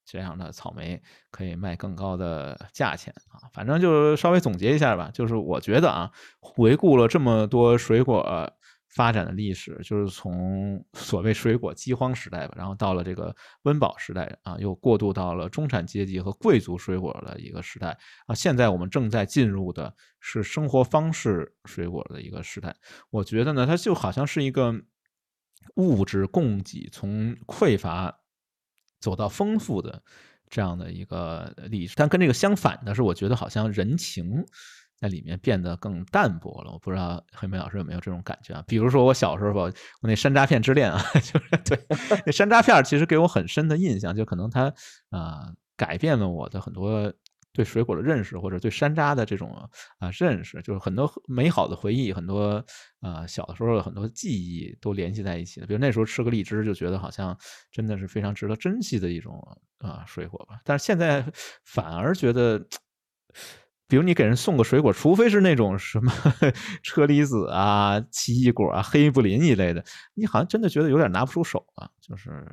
[0.08, 0.99] 这样的草莓
[1.30, 8.49] 可以卖更高的价钱啊，反正就稍微总结一下吧，就是我觉得啊，回顾了这么多水果。
[8.89, 17.95] 发展的历史就是从所谓水果饥荒时代吧，然后到了这个温饱时代啊，又过渡到了中产阶级和贵族水果的一个时代
[18.26, 18.34] 啊。
[18.34, 22.76] 现在我们正在进入的是生活方式水果的一个时代。
[23.12, 24.74] 我觉得呢，它就好像是一个
[25.76, 28.22] 物质供给从匮乏
[28.99, 30.01] 走到丰富的
[30.49, 31.93] 这样的一个历史。
[31.95, 34.45] 但跟这个相反的是，我觉得好像人情。
[34.99, 38.63] 在里面变得更淡薄了，我不知道黑梅老师有没有这种感觉啊？
[38.65, 41.79] 比如说我小时候吧，我那山楂片之恋啊， 就是对
[42.25, 44.73] 那山楂片其实给我很深的印象，就可能它
[45.11, 47.13] 啊改变了我的很多
[47.58, 49.51] 对水果的认识，或者对山楂的这种
[49.97, 52.64] 啊认识，就是很多美好的回忆，很多
[52.99, 55.66] 啊小的时候的很多记忆都联系在一起的。
[55.66, 57.36] 比如那时候吃个荔枝，就觉得好像
[57.72, 59.41] 真的是非常值得珍惜的一种
[59.80, 60.62] 啊水果吧。
[60.64, 61.26] 但是现在
[61.66, 62.64] 反而觉得。
[63.88, 66.11] 比如你给人送个水果，除非是那种什么
[66.83, 69.83] 车厘子啊、奇异果啊、黑布林一类的，
[70.13, 71.89] 你好像真的觉得有点拿不出手啊。
[72.01, 72.45] 就是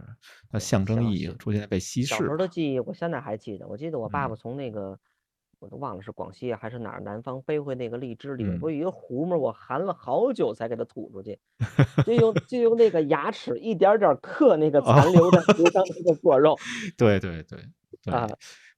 [0.50, 2.08] 它象征意义逐渐被稀释。
[2.08, 3.66] 小时候的记忆，我现在还记得。
[3.68, 4.98] 我记得我爸爸从那个
[5.60, 11.38] 我都忘了是广西还是哪儿南方背回那个荔枝里面，不有一个糊沫，我含了好久才给它吐出去，
[12.04, 16.58] 就用就用那个牙齿一点点刻那个残留的涂上那个果肉。
[16.98, 17.58] 对对对
[18.12, 18.28] 啊，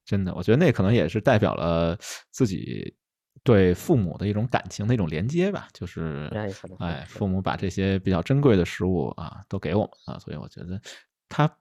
[0.07, 1.98] 真的，我觉得那可能也是代表了
[2.30, 2.94] 自己
[3.42, 6.30] 对父母的一种感情的一种连接吧，就是
[6.78, 10.80] 哎，父母把这些比较珍贵的食物啊都给我们啊，所以我觉得
[11.28, 11.52] 它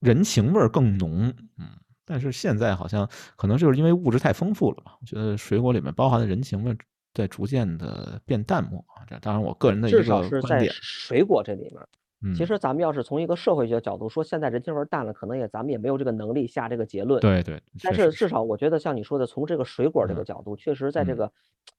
[0.00, 1.70] 人情味儿更浓，嗯。
[2.04, 4.98] 但是现在好像可能就是因为物质太丰富了吧？
[5.00, 6.76] 我觉得水果里面包含的人情味
[7.14, 9.06] 在逐渐的变淡漠啊。
[9.08, 11.80] 这当然我个人的一个至少是在水果这里面，
[12.34, 17.20] 其实咱们要是从一个社会学角度说，现在人情味淡了，可能也咱们也没有这个能力下这个结论。
[17.20, 17.60] 对对。
[17.82, 21.32] 但是至少我觉得像你说的，从这个水果这个角度，确实在这个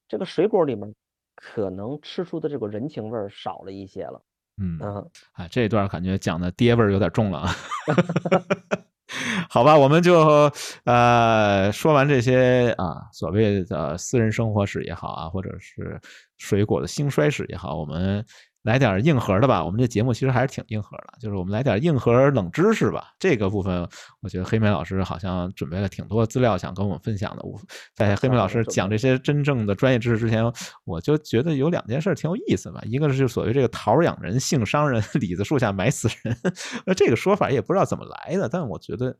[0.08, 0.94] 这个水果里面，
[1.36, 4.22] 可能吃出的这个人情味少了一些了。
[4.62, 5.10] 嗯嗯。
[5.32, 7.50] 啊，这一段感觉讲的爹味儿有点重了啊。
[9.50, 10.52] 好吧，我们就
[10.86, 16.00] 呃说完这些啊，所谓的私人生活史也好啊，或者是
[16.38, 18.26] 水果的兴衰史也好，我们。
[18.64, 23.12] 来点硬核的吧，我们这节目其实还是挺硬核的，就是我们来点硬核冷知识吧。
[23.20, 23.88] 这个部分，
[24.22, 27.44] 我觉得黑莓老师好像准备了挺多资料想跟我们分享的。
[27.44, 27.60] 我
[27.94, 30.44] 在黑莓老师 讲这些真正的专业知识之前，
[30.86, 32.82] 我就觉得有两件事挺有意思吧。
[32.86, 36.38] 一个是所谓这个桃养人，杏伤人，李子树下埋死人，
[36.88, 39.14] 那这个说法也不知道怎么来的，但我觉得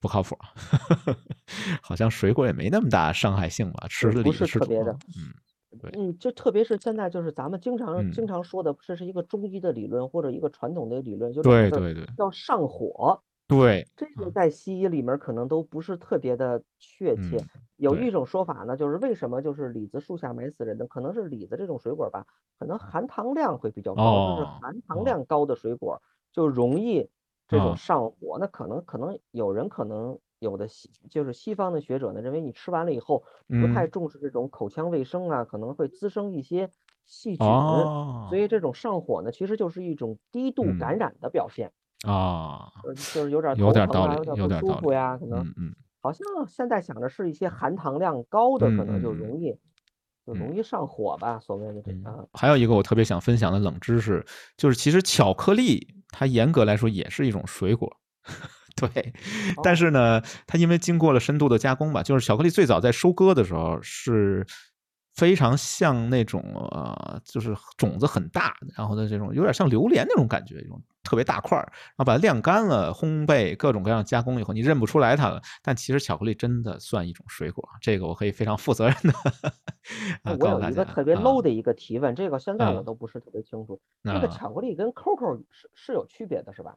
[0.00, 0.38] 不靠谱，
[1.82, 3.88] 好像水果也没那么大伤害性吧？
[3.88, 5.34] 吃的不是特别的，嗯。
[5.92, 13.22] 嗯，就特别是现在，就是咱们经常经常说的，这是一个中医的理论或者一个传统的理论，就是对对对，要上火。
[13.46, 17.44] 对，这个在西医里面可能都不是特别的确切。
[17.76, 20.86] 有一种说法呢，就是为什么就是李子树下埋死人呢？
[20.86, 22.26] 可能是李子这种水果吧，
[22.58, 26.00] 可能含糖量会比较高，就是含糖量高的水果
[26.32, 27.08] 就容易
[27.48, 28.38] 这种上火。
[28.40, 30.18] 那可能可能有人可能。
[30.44, 36.70] 有的西就是西方的学者呢，认为你吃完了以后不太重视这种口腔卫生啊，可能会滋生一些
[37.04, 37.46] 细菌，
[38.30, 40.94] 所以这种上火呢，其实就是一种低度感。
[40.94, 41.72] 染的表现
[42.06, 49.52] 啊，就是有点有点道理，有点不舒服呀，可能嗯，好像现在想着是一些含糖量高的，可能就容易
[50.24, 50.54] 就容。
[50.54, 52.28] 易上火吧，所谓的这个。
[52.32, 54.24] 还有一个我特别想分享的冷知识，
[54.56, 57.90] 就是其实巧克力它严格来说也是一种水果。
[58.76, 59.12] 对，
[59.62, 64.44] 但是呢，它因为经过了深度的加工吧，就是巧克力最早在收割的时候是
[65.14, 66.40] 非常像那种
[66.72, 75.40] 呃，就是种子很大，然后的这种有点像榴莲那种感觉，一种特别大块儿，然后把它晾干了，烘焙各种各样加工以后，你认不出来它了。
[75.62, 79.12] 但其实巧克力真的算一种水果，这个我可以非常负责任的
[80.24, 86.76] 啊 我有一个特别 low 的一个提问，这个现在我都不是特别清楚，这个巧克力跟 Coco 是是有区别的，是吧？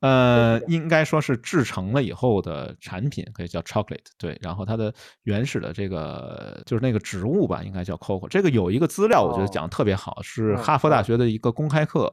[0.00, 4.38] 呃，应该说是制成了以后的产品，可以叫 chocolate，对。
[4.40, 4.94] 然后它的
[5.24, 8.28] 原始的这个就是那个植物吧，应该叫 coco。
[8.28, 12.12] 这个有一个资料，我觉得讲的特别好，是哈佛大学的一个公开课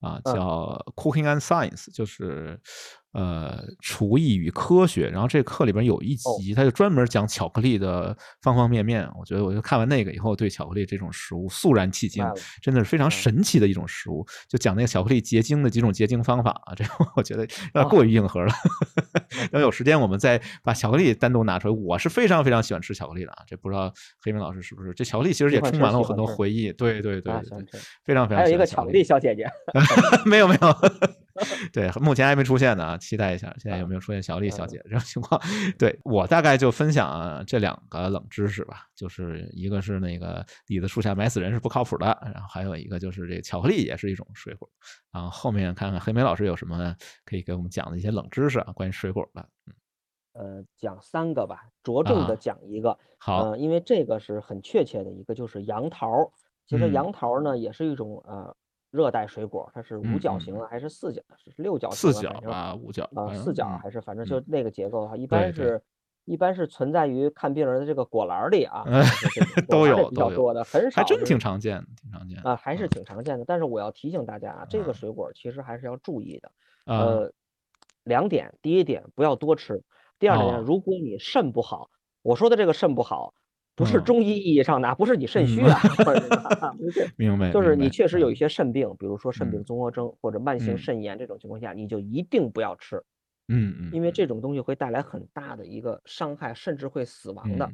[0.00, 2.60] 啊，叫 Cooking and Science，就是。
[3.16, 9.08] 呃，厨艺与科学，然后这课里边有一集，他就专门讲巧克力的方方面面。
[9.18, 12.22] 我觉得，我就看完那个以后，对巧克力这种食物肃然起敬，
[12.60, 14.22] 真的是非常神奇的一种食物。
[14.46, 16.84] 就讲那个巧克力结晶的几种结晶方法啊，这
[17.16, 18.52] 我觉得有点过于硬核了。
[19.50, 21.74] 要有时间，我们再把巧克力单独拿出来。
[21.74, 23.90] 我是非常非常喜欢吃巧克力的啊，这不知道
[24.20, 24.92] 黑明老师是不是？
[24.92, 26.70] 这巧克力其实也充满了我很多回忆。
[26.74, 28.44] 对对对对，非常非常。
[28.44, 29.46] 还有一个巧克力小姐姐，
[30.28, 31.25] 没有没有。
[31.72, 35.40] 对，目前还没出现呢啊，期待一下，现在有没有出现小丽小姐这种情况？
[35.78, 44.68] 对我大概就分享这两个冷知识吧，就是一个是那个李子树下埋死人是不靠谱的，然后还有一个就是这巧克力也是一种水果。
[45.12, 49.48] 然后后面看看黑莓老师有什么可以给我们讲的一些冷知识啊，关于水果的。
[49.66, 49.74] 嗯，
[50.58, 52.98] 呃，讲三个吧，着重的讲一个。
[53.18, 56.30] 好，因为这个是很确切的一个，就是杨桃。
[56.66, 58.56] 其实杨桃呢也是一种呃。
[58.90, 61.20] 热带水果，它是五角形的还是四角？
[61.36, 62.12] 是六角形？
[62.12, 65.16] 四角啊，五角啊，四角还是反正就那个结构的话。
[65.16, 65.82] 一般是，
[66.24, 68.84] 一般是存在于看病人的这个果篮里啊，
[69.68, 73.44] 都有比较多的，很少，还真挺常见的，挺常见啊，还是挺常见的。
[73.44, 76.52] 但是我要提醒大家啊，这个水果其实还是要注意的。
[76.86, 77.32] 呃，
[78.04, 79.82] 两点，第一点不要多吃，
[80.18, 81.90] 第二点，如果你肾不好，
[82.22, 83.34] 我说的这个肾不好。
[83.76, 85.78] 不是中医意义上的，不是你肾虚啊，
[86.78, 92.96] 不是，明白，就是你确实有一些肾病，比如说肾病综合征或者慢性肾炎这种情况下，你就一定不要吃，
[93.48, 97.70] 嗯嗯，因为这种东西会带来很大的一个伤害，甚至会死亡的，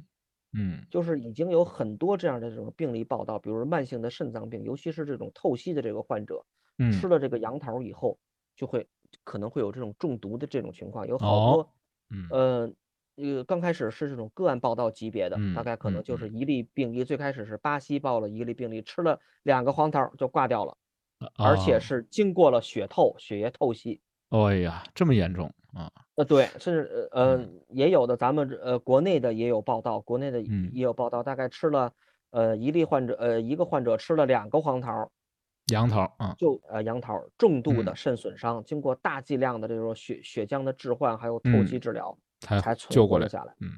[0.53, 6.45] 嗯，就是已经有很多这样的这种病例报道，比如慢性的肾脏病，尤其是这种透析的这个患者，
[6.91, 8.19] 吃了这个杨桃以后，
[8.57, 8.89] 就会
[9.25, 11.71] 可能会有这种中毒的这种情况，有好多，
[12.11, 12.73] 嗯，呃。
[13.17, 20.77] 呃，刚开始是这种个案报道级别的，大概可能就是一例病例，最开始是巴西报了一例病例，吃了两个黄桃就挂掉了，
[21.37, 24.01] 而且是经过了血透，血液透析。
[24.31, 25.91] 哎呀，这么严重啊？
[26.15, 31.93] 呃，对，甚至呃，也有的，咱们呃国内的也有报道，国内的也有报道，大概吃了
[32.31, 35.11] 呃一例患者，呃一个患者吃了两个黄桃。
[35.67, 42.19] 杨桃啊，就呃杨桃重度的肾损伤，经过大剂量的这种血血浆的置换，还有透析治疗，
[42.61, 43.55] 才救过来下来。
[43.61, 43.71] 嗯，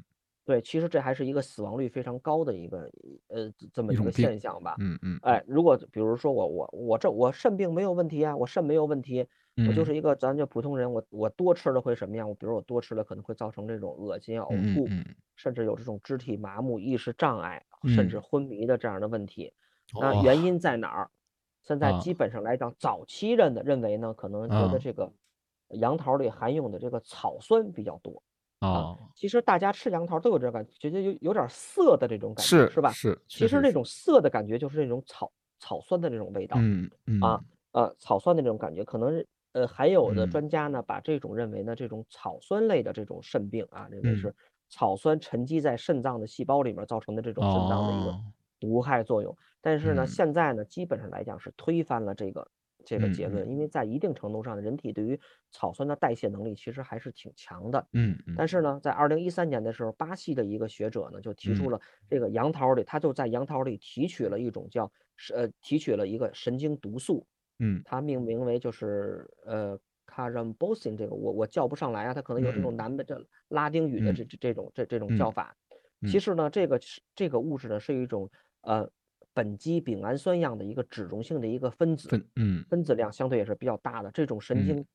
[0.43, 2.89] 对，其实这还是一个死亡率非常高的一个
[3.27, 4.75] 呃这么一个现象吧。
[4.79, 5.19] 嗯嗯。
[5.23, 9.25] 哎，如果比如说我我我这我肾病没有问题啊，我肾没有问题，
[9.67, 12.27] 我就是一个咱就普通人，我我多吃了会什么样？
[12.27, 14.87] 我比如我多吃了可能会造成这种恶心、呕吐，
[15.35, 19.53] 甚至有这种肢体麻木、意识障碍，甚至昏迷的这样的问题。
[19.99, 21.09] 那原因在哪儿？
[21.63, 25.11] 现在基本上来讲，早期认的认为呢，可能觉得这个
[25.69, 28.21] 杨桃里含有的这个草酸比较多
[28.65, 28.97] 啊。
[29.15, 32.91] 其实大家吃杨桃都有这感觉，觉有有点涩的这种感觉，是吧？
[32.91, 33.17] 是。
[33.27, 36.57] 其实那种涩的感觉就是那种草草酸的那种味道。
[36.59, 37.19] 嗯嗯。
[37.21, 37.39] 啊
[37.71, 44.33] 呃，草酸的那种感觉，可能呃还有的专家呢，把这种认为呢，这种草酸类的这种肾病啊，认为是
[44.69, 48.15] 草酸沉积在肾脏的细胞里面造成的这种肾脏的一个。
[48.57, 52.47] 毒害作用，但是呢，现在呢，基本上来讲是推翻了这个
[52.85, 55.19] 这个结论，因为在一定程度上，人体对于
[55.51, 57.85] 草酸的代谢能力其实还是挺强的。
[57.93, 64.91] 嗯，但是呢，在二零一三年的时候，巴西的一个学者呢就提出了这个杨桃里，他就在杨桃里提取了一种叫
[65.33, 67.25] 呃提取了一个神经毒素，
[67.59, 69.75] 嗯，它命名为就是呃
[70.07, 75.55] c a r a m b o s i n 这个我我叫不上来啊，它可能有这种南的这拉丁语的这这这种这这种叫法。
[76.05, 78.29] 其实呢，这个是这个物质呢是一种。
[78.67, 78.89] 呃，
[79.35, 84.09] 苯基丙氨酸样的一个脂溶性的一个分子，分嗯，分子量相对也是比较大的。
[84.11, 84.85] 这种神经，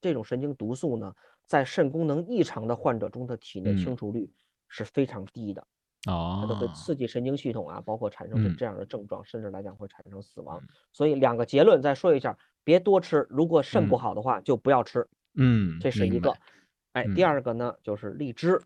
[0.00, 1.14] 这种神经毒素呢，
[1.46, 4.28] 在肾功能异常的患者中的体内清除率
[4.68, 5.64] 是非常低的。
[6.06, 10.60] 哦，它都会刺激神经系统啊，包括产生这这样的症状，甚至来讲会产生死亡。
[10.92, 15.06] 所以两个结论再说一下：别多吃，如果肾不好的话就不要吃。
[15.36, 16.34] 嗯，这是一个。
[16.92, 18.60] 哎，第二个呢就是荔枝。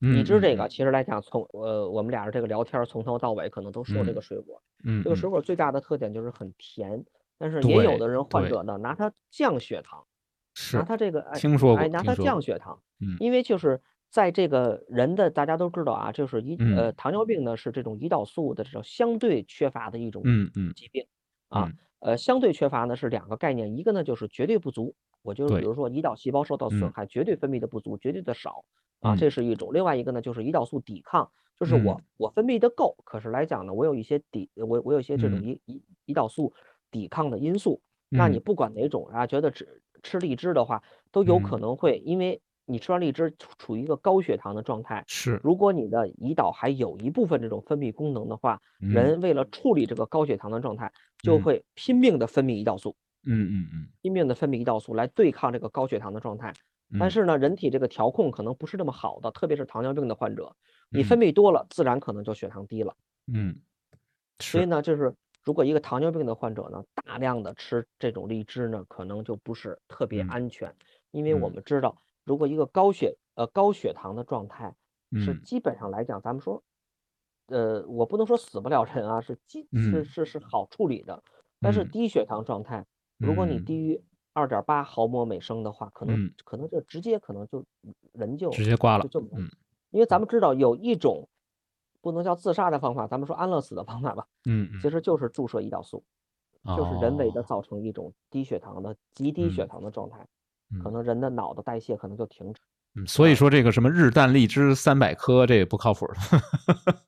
[0.00, 4.62] 荔枝这个其实来讲，从呃我们俩人这个聊天从头到尾可能都说这个水果。
[4.84, 7.04] 嗯，这个水果最大的特点就是很甜，
[7.38, 10.04] 但是也有的人患者呢拿它降血糖，
[10.54, 12.80] 是拿它这个哎听说过，哎拿它降血糖。
[13.00, 13.80] 嗯，因为就是
[14.10, 21.06] 在这个人的大家都知道啊，就是胰呃糖尿病呢是这种胰岛素的这种相对缺乏的一种嗯嗯疾病
[21.48, 21.70] 啊。
[22.00, 28.64] 呃，相对缺乏呢是两个概念，一个呢就是绝对不足，我就是比如说胰岛细胞受到损害，绝对分泌的不足，绝对的少。
[29.00, 36.52] 啊，这是一种，另外一个呢，就是胰岛素抵抗，就是我我分泌的够，可是来讲呢，我有一些抵我我有一些这种胰胰胰岛素
[36.90, 37.80] 抵抗的因素，
[38.10, 50.92] 那你不管哪种啊，觉得只吃荔枝的话，都有可能会，因为你吃完荔枝处于一个高血糖的状态，是，如果你的胰岛还有一部分这种分泌功能的话，人为了处理这个高血糖的状态，
[51.22, 56.52] 就会拼命的分泌胰岛素，嗯嗯嗯，拼命的分泌胰岛素来对抗这个高血糖的状态。
[56.98, 60.56] 但是呢，人体这个调控可能不是那么好的，特别是糖尿病的患者，
[60.88, 62.96] 你分泌多了，自然可能就血糖低了。
[63.32, 63.56] 嗯，
[64.40, 65.14] 所以呢，就是
[65.44, 70.74] 如果一个糖尿病的患者呢，大量的吃这种荔枝呢，可能就不是特别安全，
[71.12, 74.74] 因为我们知道，如果一个高血呃高血糖的状态，
[75.12, 76.62] 是基本上来讲，咱们说，
[77.46, 81.22] 呃，我不能说死不了人啊，是基是是是好处理的。
[81.60, 82.86] 但是低血糖状态，
[83.18, 84.02] 如果你低于。
[84.32, 87.64] 二点八毫摩每升的话，可能可能就直接可能就
[88.12, 89.50] 人就直接挂了，就嗯，
[89.90, 91.28] 因为咱们知道有一种
[92.00, 95.00] 不能叫自杀的方法，咱们说安乐死的方法吧，嗯，其实。
[95.00, 96.04] 就是注射胰岛素，
[96.76, 100.24] 就是人为的造成一种低血糖的极低血糖的状态，
[100.82, 102.60] 可能人的脑的代谢可能就停止。
[102.96, 106.14] 嗯，所以说这个什么日啖荔枝三百颗，这也不靠谱的，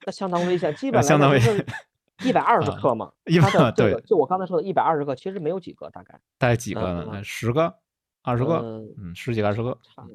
[0.06, 1.64] 那相当危险， 基本相当危险。
[2.24, 3.10] 一百二十克嘛，
[3.40, 7.24] 它的对，就我刚才说的一百二十克，其实没有几个，大概大概几个呢？
[7.24, 7.74] 十个、
[8.22, 8.59] 二十个，
[8.97, 10.06] 嗯，十几个、二十个，差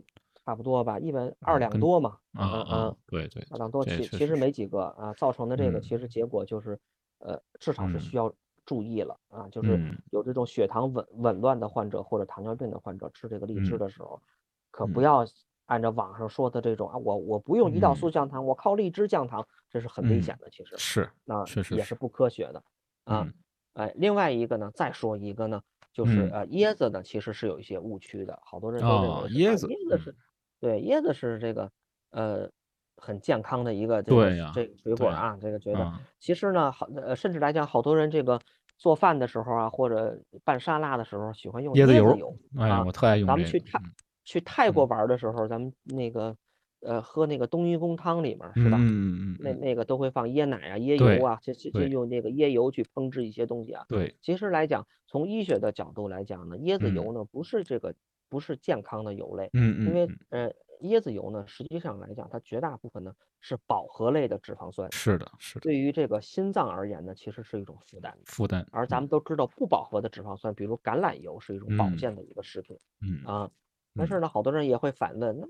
[0.45, 6.79] 差不多吧，一百二两多嘛，嗯嗯，对对，二两多，其其实没几个啊，造成的这个其实结果就是，
[7.19, 8.33] 呃，至少是需要
[8.67, 9.79] 注意了啊，就是
[10.11, 14.21] 有这种血糖紊紊乱的患者或者糖尿病的患者吃这个荔枝的时候，
[14.69, 15.25] 可不要。
[15.67, 20.49] 按照网上说的这种啊，我我不用胰岛素降糖，我靠荔枝降糖，这是很危险的。
[20.49, 21.43] 其实是，那
[21.75, 22.63] 也是不科学的
[23.03, 23.27] 啊。
[23.73, 25.61] 哎，另外一个呢，再说一个呢，
[25.91, 30.15] 就是呃，椰子呢，其实是有一些误区的，好多人都认为椰子椰子是
[30.61, 31.69] 对椰子是这个
[32.11, 32.49] 呃
[32.97, 38.39] 很健康的一个这个这个水果啊，这个觉得其实呢，好呃，甚至来讲，好多人这个
[38.77, 43.79] 做饭的时候啊，或者拌沙拉的时候，喜欢用椰子油哎，我特爱用咱们去泰。
[44.25, 46.35] 去泰国玩的时候，咱们那个
[46.81, 48.77] 呃喝那个冬阴功汤里面是吧？
[48.81, 53.85] 嗯嗯那那个都会放椰奶啊、椰油啊，就就用那个椰油去烹制一些东西啊。
[53.87, 57.95] 对，其实来讲，从医学的角度来讲呢，椰子油呢不是这个
[58.27, 60.51] 不是健康的油类，嗯嗯，因为呃。
[60.81, 64.91] 椰子油呢，实际上来讲，它绝大部分呢是饱和类的脂肪酸。
[64.91, 65.61] 是的，是的。
[65.61, 68.17] 对于这个心脏而言呢，其实是一种负担。
[68.25, 68.65] 负担。
[68.71, 72.77] 而咱们都知道，不饱和的脂肪酸，比如橄榄油，是一种保健的一个食品。
[73.01, 73.49] 嗯啊，
[73.95, 75.47] 但是呢，好多人也会反问：那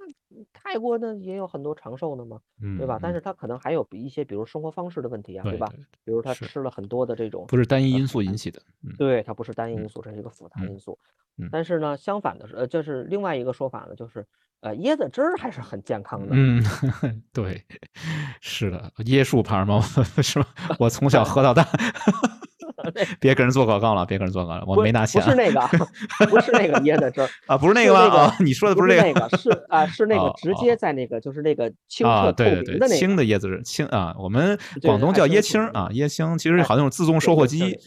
[0.54, 2.40] 泰国呢也有很多长寿的嘛，
[2.78, 3.00] 对吧？
[3.02, 5.68] 但是他可能还有一些，比如生活方式的问题啊，对吧？
[6.04, 8.62] 比如他吃了很多的这种，不是单一因素引起的。
[8.98, 10.98] 对，它不是单一因素，这是一个复杂因素。
[11.52, 14.26] 但是呢，相反的是，呃，就是另外一个说法呢，就是。
[14.62, 16.30] 呃，椰子汁儿还是很健康的。
[16.32, 16.64] 嗯，
[17.34, 17.64] 对，
[18.42, 19.82] 是的，椰树牌吗？
[20.22, 20.48] 是吧？
[20.80, 21.68] 我从小喝到大。
[23.20, 25.22] 别给人做广告了，别给人做广告了，我没拿钱。
[25.22, 25.60] 不是那个，
[26.30, 28.34] 不是那个椰子汁儿啊，不是那个吗？
[28.40, 37.78] 你说的不是那个，是啊，是那个直接在那个，就是那个清澈透明的那个清的椰子汁，青啊，我们广东叫椰青啊，椰青其实好像有自动售货机。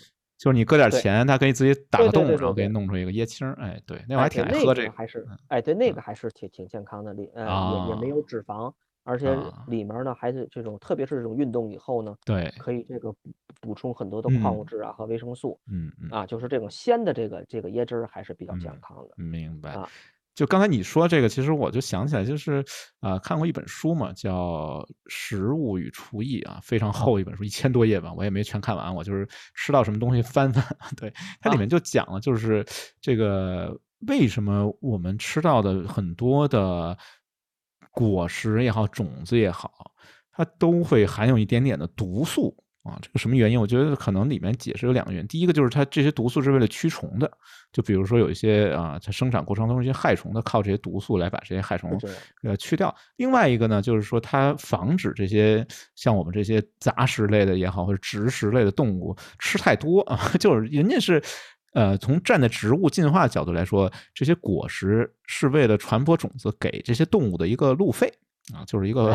[0.40, 3.54] 就是你搁点钱，它可以自己打个洞，然后给你弄出一个椰青儿。
[3.60, 4.90] 哎，对，那我还挺爱喝这个。
[4.90, 8.72] 还是哎，对，那个还是挺挺健康的，里呃也也没有脂肪，
[9.04, 9.36] 而且
[9.66, 13.14] 里面呢还是这种，特别是这种运动以后呢，对，可以这个
[13.60, 15.60] 补充很多的矿物质啊和维生素。
[15.70, 16.08] 嗯嗯。
[16.10, 19.14] 啊，就是这种鲜的这个这个椰汁儿还是比较健康的。
[19.16, 19.72] 明白。
[19.72, 19.86] 啊。
[20.40, 22.64] 就刚才你说这个，其实我就想起来，就是
[23.00, 30.64] 啊，看过一本书嘛，叫《食物与厨艺》啊，非常厚一本书，一千多页吧，我也没全看完，我就是吃到什么东西翻翻。
[30.96, 31.12] 对，
[31.42, 32.64] 它里面就讲了，就是
[33.02, 36.96] 这个为什么我们吃到的很多的
[37.90, 39.92] 果实也好，种子也好，
[40.32, 42.56] 它都会含有一点点的毒素。
[42.82, 43.60] 啊，这个什么原因？
[43.60, 45.28] 我觉得可能里面解释有两个原因。
[45.28, 47.30] 第一个就是它这些毒素是为了驱虫的，
[47.72, 51.98] 就比如说有一些啊，它生产过程中一些害虫它，靠这些毒素来把这些害虫
[52.42, 52.94] 呃去掉。
[53.16, 60.30] 另外一个呢，就是说它防止这些像我们这些杂食类的也好，或者植食类的动物吃太多啊。
[60.40, 61.22] 就是人家是
[61.74, 68.10] 呃，从站在植物进化角度来说，这些果实是为了传播种子给这些动物的一个路费。
[68.54, 69.14] 啊，就是一个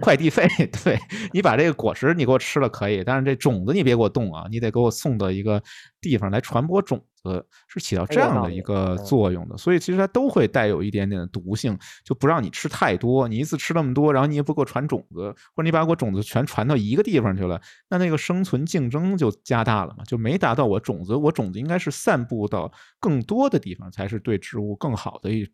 [0.00, 0.46] 快递费，
[0.84, 0.98] 对
[1.32, 5.62] 你把这个果实你给我吃了可以，但是这种子你别给我动啊，你得给我送到一个
[6.00, 9.56] 地方来传播种子，是起到这样的一个作用的。
[9.56, 13.26] 所以其实它都会带有一点点的毒性，就不让你吃太多。
[13.28, 21.14] 你一次吃那么多，然后你也不给我传种子，或者你把我种子全传到一个地方去了，那那个生存竞争就加大了嘛，就没达到我种子。
[21.14, 22.70] 我种子应该是散布到
[23.00, 25.48] 更多的地方，才是对植物更好的一。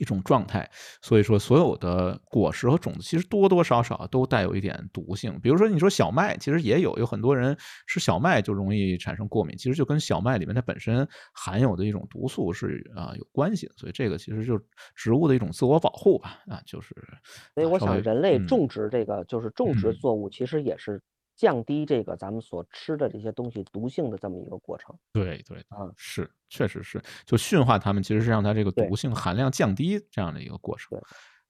[0.00, 0.68] 一种状态，
[1.02, 5.38] 所以说所有的果实和种子其实多多少少都带有一点毒性。
[5.42, 7.56] 比如说，你说小麦，其实也有，有很多人
[7.86, 13.72] 吃小麦就容易产生过敏，其实就跟小麦里面它本身含有的一种毒素是啊有关系的。
[13.76, 14.64] 所以这个其实就是
[14.94, 16.94] 植物的一种自我保护吧，啊，就是。
[17.54, 21.00] 所以我想，人类种植这个就是种植作物，其实也是。
[21.36, 30.90] 降低这个咱们所吃的这些东西毒性的这么一个过程，对对啊，是确实是，就驯化它们，其实是让它这个毒性含量降低这样的一个过程。
[30.90, 31.00] 对，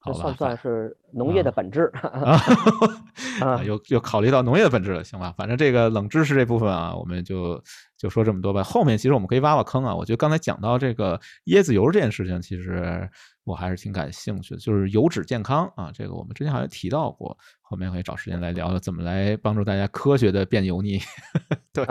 [0.04, 1.90] 这算不算是农业的本质
[3.40, 3.62] 啊？
[3.64, 5.32] 又又考虑到农业的本质了，行吧？
[5.36, 7.62] 反正这个冷知识这部分啊，我们就
[7.96, 8.62] 就说这么多吧。
[8.62, 9.94] 后面其实我们可以挖挖坑啊。
[9.94, 13.08] 我觉得刚才讲到这个椰子油这件事情，其实。
[13.46, 20.98] 我还是挺感兴趣的，就是油脂健康啊，这个我们之前好像提到过，后面可以找时间来聊聊怎么来帮助大家科学的变油腻，
[21.70, 21.84] 对，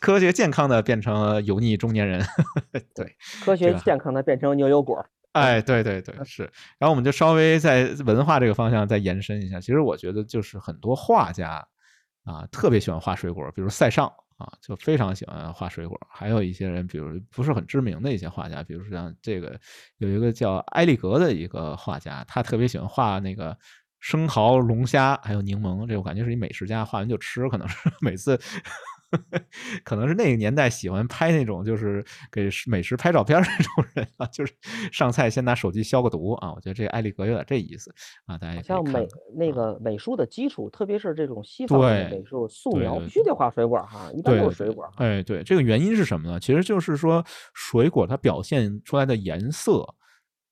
[0.00, 2.24] 科学健康的变成油腻中年人，
[2.94, 6.42] 对，科学健康的变成牛油果，哎，对对对，是，
[6.78, 11.66] 然后我们就稍微在文化这个方向再延伸一下，其实我觉得就是很多画家
[12.24, 14.12] 啊，特别喜欢画水果，比如塞尚。
[14.38, 15.96] 啊，就非常喜欢画水果。
[16.10, 19.56] 还有一些人，比如不是很知名的一些画家，比如说像这个
[19.98, 23.56] 有一个叫埃利格的一个画家，他特别喜欢画那个
[24.00, 25.86] 生蚝、龙虾还有柠檬。
[25.86, 28.36] 这我感觉是一美食家，画完就吃，可能是 每次。
[29.84, 34.52] 可能是那个年代喜欢拍那种，就是给美食拍照片那种人啊，就是
[34.90, 36.52] 上菜先拿手机消个毒啊。
[36.52, 37.94] 我觉得这个艾利格有点这意思
[38.26, 38.38] 啊。
[38.38, 44.84] 大家像美那个美术的基础，特别是这种西方的美术素描，必须得画水果哈，一般都是水果。
[44.96, 46.40] 哎，对，这个原因是什么呢？
[46.40, 47.24] 其实就是说
[47.54, 49.94] 水果它表现出来的颜色。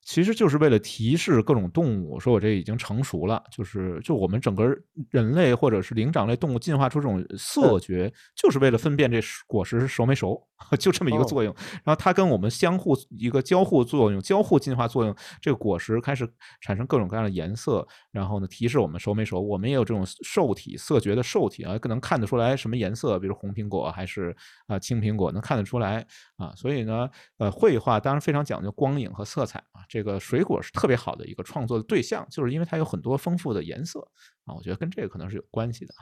[0.03, 3.43] 其实就是为了提示各种动物，说我这已经成熟了。
[3.53, 4.67] 就是就我们整个
[5.11, 10.41] 人类或者是灵长类动物进化出这种色觉，就是为了分辨这果实熟没熟，
[10.81, 11.55] 就这么一个作用。
[11.85, 16.29] 然后它跟我们相互一个交互作用，交互进化作用，这个果实开始
[16.61, 19.41] 产生各种各样的颜色，然后呢提示我们熟没熟。
[19.41, 24.35] 我们也有这种受体色觉的受体啊，可能看得出来什么颜色，比如红苹果还是
[24.67, 26.07] 啊青苹果，能看得出来
[26.37, 26.53] 啊。
[26.57, 27.09] 所以呢，
[27.39, 29.85] 呃，绘画当然非常讲究光影和色彩啊。
[29.91, 34.01] 这个水果是特别好的一个创作的对象，就是因为它有很多丰富的颜色
[34.45, 35.93] 啊，我觉得跟这个可能是有关系的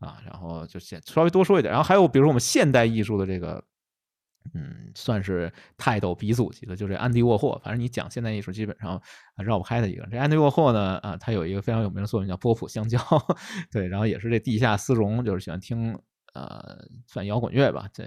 [0.00, 0.08] 啊。
[0.08, 3.64] 啊，然后就先稍微多说一点，然后还有比如说我们现代艺术的这个。
[4.54, 7.60] 嗯，算是泰斗鼻祖级的，就这安迪沃霍。
[7.62, 8.98] 反正你讲现代艺术，基本上
[9.44, 10.06] 绕不开的一个。
[10.10, 12.98] 这安迪沃霍呢，啊，他有一个非常有名的作品叫波普香蕉，
[13.70, 15.94] 对，然后也是这地下丝绒，就是喜欢听
[16.34, 18.04] 呃算摇滚乐吧，这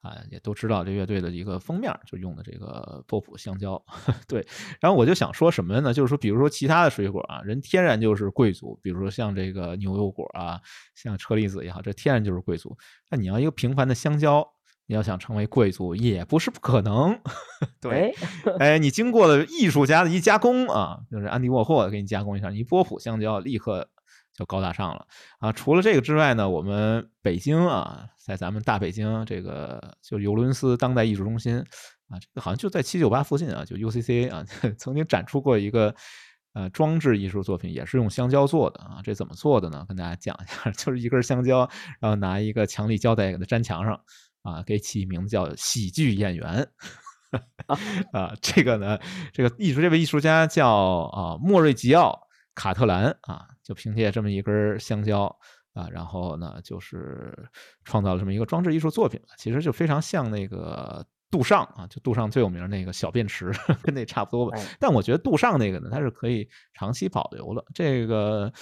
[0.00, 3.82] 啊也都知道这乐队的一个封面就用的这个波普香蕉，
[4.28, 4.46] 对。
[4.80, 5.92] 然后我就想说什么呢？
[5.92, 10.60] 就是说，比如说其他的水果啊，人天然就是贵族，比如说像这个牛油果啊，
[10.94, 12.76] 像车厘子也好，这天然就是贵族。
[13.10, 14.46] 那你要一个平凡的香蕉。
[14.86, 17.16] 你要想成为贵族也不是不可能，
[17.80, 18.12] 对，
[18.58, 23.88] 哎，你经过了艺术家的一加工啊，就是安迪沃霍给你加工一下，你波普香蕉立刻
[24.40, 25.06] 就高大上了
[25.38, 25.52] 啊。
[25.52, 31.58] 除了这个之外呢，我们北京啊，在咱们大北京这个就尤伦斯当代艺术中心
[32.08, 34.44] 啊，这个好像就在七九八附近啊，就 UCCA 啊，
[34.76, 35.94] 曾经展出过一个
[36.54, 39.00] 呃装置艺术作品，也是用香蕉做的啊。
[39.04, 39.84] 这怎么做的呢？
[39.86, 41.68] 跟大家讲一下， 就是一根香蕉，
[42.00, 44.00] 然后拿一个强力胶带给它粘墙上。
[44.42, 46.66] 啊，给起名字叫喜剧演员
[48.10, 48.98] 啊，这个呢，
[49.34, 50.66] 这个艺术这位艺术家叫
[51.12, 52.18] 啊莫瑞吉奥
[52.60, 55.24] 卡特兰啊，就凭借这么一根香蕉
[55.72, 57.32] 啊，然后呢，就是
[57.86, 63.50] 创造了这么一个装置艺术作品，其实就非常像那个杜尚啊，就杜尚最有名那个小便池，
[63.82, 64.58] 跟那差不多吧。
[64.78, 67.64] 但我觉得杜尚那个呢，它是可以长期保留了。
[67.72, 68.52] 这个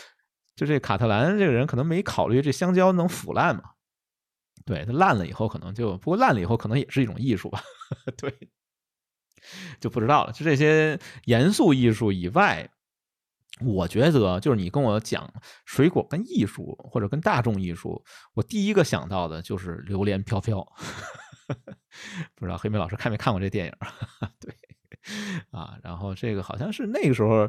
[0.55, 3.65] 就这卡特兰这个人可能没考虑这香蕉能腐烂嘛。
[4.65, 7.61] 对它烂了以后，可能就不过烂了以后，可能也是一种艺术吧。
[8.16, 8.33] 对，
[9.81, 10.33] 就不知道了。
[10.33, 12.69] 就这些严肃艺术以外，
[13.64, 15.32] 我觉得就是你跟我讲
[15.64, 18.02] 水果跟艺术或者跟大众艺术，
[18.35, 20.66] 我第一个想到的就是榴莲飘飘。
[22.35, 23.72] 不知道黑妹老师看没看过这电影？
[24.39, 24.55] 对，
[25.51, 27.48] 啊，然后这个好像是那个时候。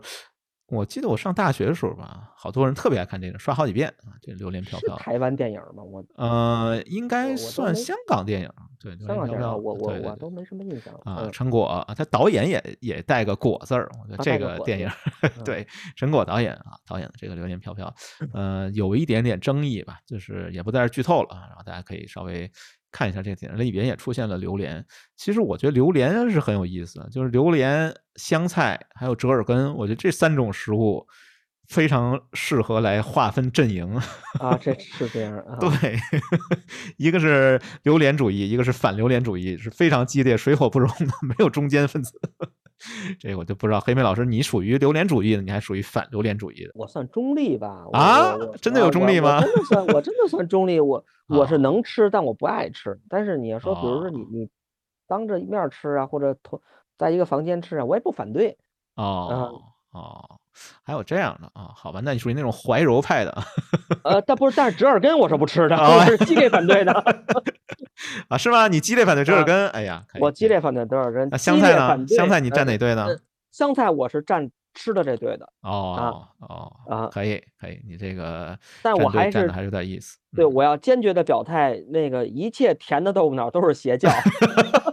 [0.69, 4.13] 我记得我上大学的时候吧，好多人特别爱看这个，刷好几遍啊。
[4.21, 5.83] 这《榴莲飘飘》台湾电影吗？
[5.83, 8.49] 我呃，应该算香港电影。
[8.81, 11.29] 对，香港电影，我我我都没什么印象啊。
[11.33, 13.89] 陈果啊，他导演也也带个果字儿。
[14.01, 14.89] 我觉得这个电影，
[15.43, 17.93] 对陈果导演啊，导演的这个《榴莲飘飘
[18.33, 22.49] 》，呃，有一点点争议吧，就是也不在这剧透了，然后大家可以稍微。
[22.91, 24.85] 看一下这个电影里边也出现了榴莲。
[25.15, 31.05] 其实我觉得榴莲是很有意思，就是榴莲、香菜还有折耳根，我觉得这三种食物
[31.67, 33.95] 非常适合来划分阵营
[34.39, 34.57] 啊。
[34.59, 35.57] 这是这样啊。
[35.59, 35.69] 对，
[36.97, 42.19] 一个是榴莲主义，一个是反榴莲主义，是非常激烈、水火不容的，没有中间分子。
[43.19, 46.71] 这我就不知道，黑妹老师，你属于榴莲主义的，你还属于反榴莲主义的？
[46.75, 47.85] 我算中立吧。
[47.93, 49.41] 啊，真的有中立吗？
[49.41, 50.79] 真的算，我真的算中立。
[50.79, 52.99] 我 我是能吃，但我不爱吃。
[53.09, 54.49] 但是你要说，比如说你你
[55.07, 56.61] 当着面吃啊，或者同
[56.97, 58.57] 在一个房间吃啊，我也不反对。
[58.95, 59.61] 哦
[59.91, 60.39] 哦，
[60.83, 61.71] 还有这样的啊？
[61.75, 63.37] 好吧，那你属于那种怀柔派的。
[64.03, 66.91] 呃，但不是，但是折耳根我是不吃的， 我是激烈反对的。
[68.29, 68.67] 啊，是吗？
[68.67, 69.67] 你激烈反对折耳根？
[69.69, 71.27] 哎呀，我激烈反对折耳根。
[71.29, 72.07] 那香菜呢？
[72.07, 73.07] 香菜你站哪队呢？
[73.51, 75.49] 香菜我是站吃的这队的。
[75.61, 80.17] 哦哦啊，可以可以，你这个但我还是还是有点意思。
[80.35, 84.09] 对，我要坚决的表态，那个一切甜的豆腐脑都是邪教。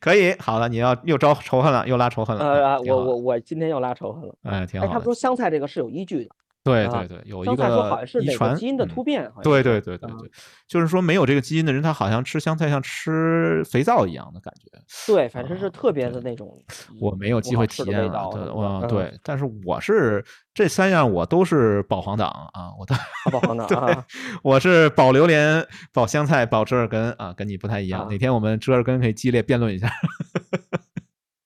[0.00, 2.44] 可以，好了，你要又招仇恨了，又拉仇恨了。
[2.44, 4.34] 呃，我我我今天又拉仇恨了。
[4.42, 4.86] 哎，挺好。
[4.86, 6.30] 他说香菜这个是有依据的。
[6.64, 9.28] 对对对，有一个遗传基因的突变。
[9.42, 10.30] 对对对对对，
[10.68, 14.70] 就是说没有这个基因的人，他好像吃香菜像吃肥皂一样的感觉。
[15.12, 16.56] 对，反正是特别的那种。
[17.00, 20.24] 我没有机会体验啊，我对，但是我是
[20.54, 22.94] 这三样我都是保皇党啊，我的
[23.32, 24.06] 保皇党啊，
[24.44, 28.06] 我是保榴莲、保香菜、保折耳根啊，跟你不太一样。
[28.08, 29.90] 哪天我们折耳根可以激烈辩论一下。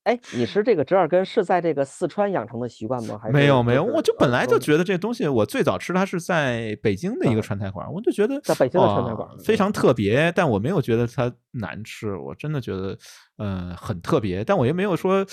[0.07, 3.19] 哎，你吃这个折耳根是在这个四川养成的习惯吗？
[3.21, 12.97] 还是没有没有，我就本来就觉得这东西，我最早吃它是在北京的一个川菜馆，我就觉得在北京的川菜馆非常特别，但我没有觉得它难吃，我真的觉得
[13.39, 15.27] 嗯很特别，但我也没有说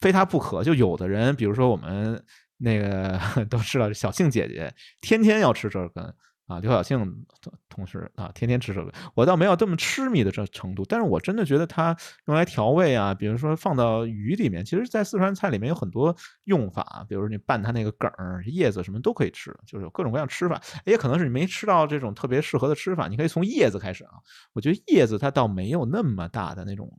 [0.00, 0.64] 非它不可。
[0.64, 2.20] 就有的人，比如说我们
[2.58, 3.16] 那个
[3.48, 6.04] 都知道小庆姐姐天天要吃折耳根。
[6.50, 7.24] 啊，刘晓庆
[7.68, 11.96] 同事啊，天天吃这个，我倒没有这么痴迷的这程度，但是我真的觉得它
[12.26, 16.14] 用来调味啊，比如说放到鱼里面，其实，在四川菜里面有很多
[16.44, 20.60] 用法，比如说你拌它那个梗儿、叶子什么都可以吃，就是有各种各样吃法。
[20.84, 24.10] 也可能是你没吃到这种特别适合的吃法，你可以从叶子开始啊。
[24.52, 26.92] 我觉得叶子它倒没有那么大的那种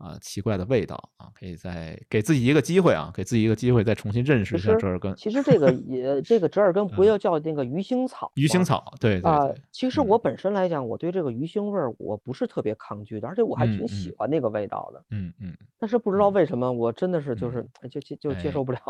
[0.00, 5.14] 啊奇怪的味道啊，可以再给自己一个机会啊，给自己一个机会再重新认识一下折耳根。
[5.14, 9.48] 其实这个 也这个折耳根不要叫那个鱼腥草，鱼腥草对啊。
[9.70, 15.04] 其实我本身来讲，我对这个鱼腥味儿我不是特别抗拒的，而且我还挺喜欢那个味道的。
[15.10, 15.54] 嗯嗯。
[15.78, 18.80] 但是不知道为什么，我真的是就是就就就接受不了。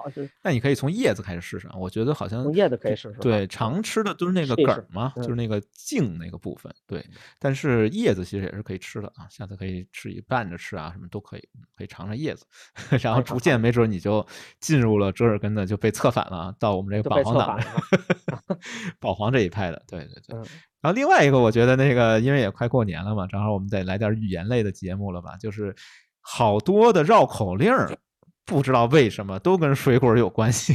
[0.42, 3.18] 那你可以从叶子开始试试，我觉得好像从叶子可以试试。
[3.20, 6.72] 对，常吃的都是那个梗嘛，就是那个茎那个部分。
[6.86, 7.04] 对，
[7.38, 12.44] 但是叶子其实也是可以吃的啊，下次可以吃一拌着吃啊，什么都可以，可以尝尝叶子，
[13.00, 14.24] 然后逐渐没准你就
[14.60, 17.58] 进入了折耳根的就被策反了，到我们这个保皇党，
[19.00, 19.82] 保皇这一派的。
[19.88, 20.36] 对对对。
[20.82, 25.74] 然后另外一个，我觉得那个因为也快过年了嘛，正好我们得来点语言类的节目了吧，就是
[26.20, 27.98] 好多的绕口令儿。
[28.46, 30.74] 不知道为什么都跟水果有关系，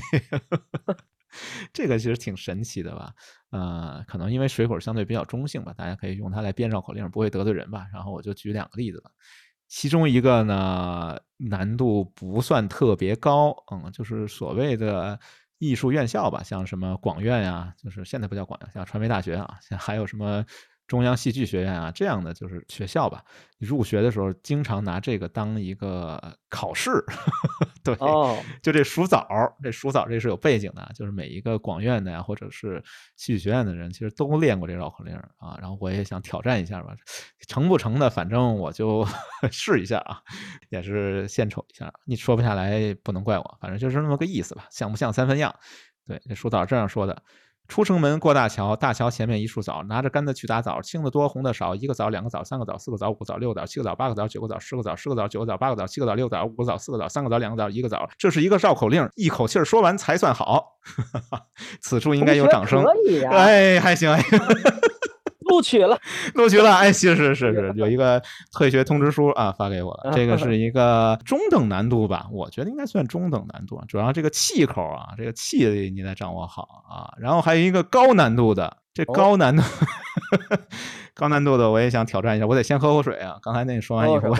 [1.73, 3.11] 这个其实挺神奇的吧？
[3.49, 7.85] 呃，可能因为水果相对比较中性吧，大家可以用它来编绕口令，不会得罪人吧？
[7.91, 9.11] 然后我就举两个例子吧，
[9.67, 15.19] 其中一个呢难度不算特别高，嗯，就是所谓的
[15.57, 20.45] 艺术院校吧，像什么广院呀，就是现在不叫广院，像传媒大学啊，像还有什么。
[20.87, 23.23] 中央戏剧学院啊，这样的就是学校吧。
[23.57, 26.91] 你入学的时候，经常拿这个当一个考试。
[27.83, 27.95] 对，
[28.61, 29.27] 就这数枣，
[29.63, 32.83] 这数枣这是有背景的，就是每一个广院的呀，或者是
[33.15, 35.57] 戏剧学院的人，其实都练过这绕口令啊。
[35.59, 36.95] 然后我也想挑战一下吧，
[37.47, 39.07] 成不成的，反正我就
[39.51, 40.21] 试一下啊，
[40.69, 41.91] 也是献丑一下。
[42.05, 44.67] 你说不下来，不能怪我，反正就是那么个意思吧。
[44.71, 45.55] 像不像三分样？
[46.07, 47.23] 对，这数枣这样说的。
[47.67, 58.07] 出城门过大桥，大桥前面一树枣，拿着杆子去打枣，青的多，红的少，一个枣，两个枣，三个枣，四个枣，五个枣，六个枣，七个枣，八个枣，九个枣，十个枣，十个枣，九个枣，八个枣，七个枣，六个枣，五个枣，四个枣，三个枣，两个枣，一个枣。
[58.17, 60.77] 这是一个绕口令，一口气说完才算好。
[61.81, 62.83] 此处应该有掌声。
[62.83, 64.39] 可以啊，哎，还行，还行。
[65.55, 65.97] 录取了，
[66.33, 68.21] 录取了，哎，是是是是，有一个
[68.51, 70.11] 退学通知书啊，发给我了。
[70.13, 75.65] 这个 是一个中等难度吧，我觉得应该算中等难度，主要这个气口啊，这个气
[75.95, 77.13] 你得掌握好啊。
[77.17, 79.63] 然后还有一个高难度的，这高难度，
[81.15, 83.37] 高难度的我也想挑战一下，我得先喝口水啊。
[83.41, 84.35] 刚才那说完以后，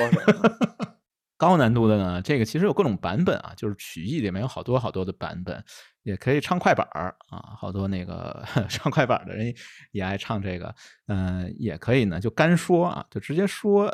[1.38, 5.64] 高难度的呢，这个其实有各种版本啊，就是曲艺里面有好多好多的版本。
[6.04, 9.52] 也可以唱快板儿啊，好多那个 唱快板的人
[9.92, 10.76] 也爱唱这个，
[11.08, 13.92] 嗯，也可以呢，就干说啊，就直接说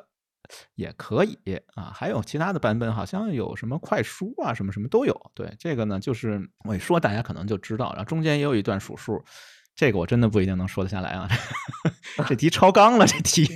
[0.75, 1.39] 也可以
[1.73, 1.89] 啊。
[1.95, 5.31] 还有其他的版本，好像有什么快书啊，什么什么都有。
[5.33, 9.23] 对，这个呢，就是我一说大家可能就知道，然后中间也有一段数数。
[9.73, 11.29] 这个我真的不一定能说得下来啊，
[12.27, 13.47] 这题超纲了，这题。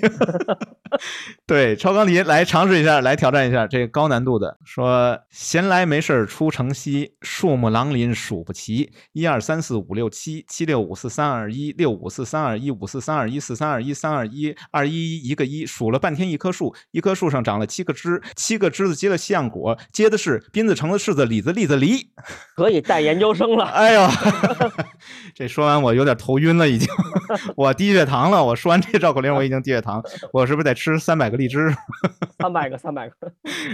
[1.45, 4.57] 对，超纲题来尝试一下，来挑战一下这个高难度的。
[4.65, 22.09] 说闲来没事出城西，树木狼林数不齐，一二三四五六七，七六五四三二一，六五四三二一，五四三二一，四三二一，三二一，二一一一个一，数了半天一棵树，一棵树上长了七个枝，七个枝子结了西洋果，结的是斌子、橙子、柿子、李子、栗子、梨。
[22.55, 23.65] 可以带研究生了。
[23.65, 24.09] 哎呦，
[25.35, 26.87] 这说完我有点头晕了，已经，
[27.55, 28.43] 我低血糖了。
[28.43, 31.73] 我说完这绕口令，我已经低血糖，我是不是得吃三百个荔枝？
[32.39, 33.15] 三百个，三百个，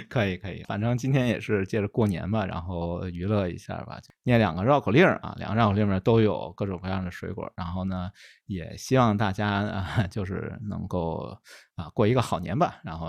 [0.10, 0.64] 可以，可以。
[0.64, 8.10] 反正今天也是借着过年吧，然后娱乐一下吧，念两个绕口令啊，两个绕口令里面都有各种各样的水果，然后呢，
[8.46, 11.38] 也希望大家 啊，就是能够
[11.76, 13.08] 啊过一个好年吧，然后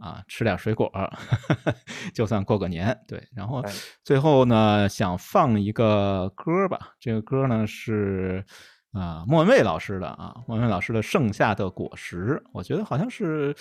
[0.00, 0.90] 啊吃点水果，
[2.14, 2.98] 就算过个年。
[3.06, 3.62] 对，然后
[4.02, 8.44] 最后呢，想放一个歌吧，这个歌呢是。
[8.94, 13.54] 啊，莫文蔚老师的啊，莫文蔚老师的《盛夏的果实》，我觉得好像是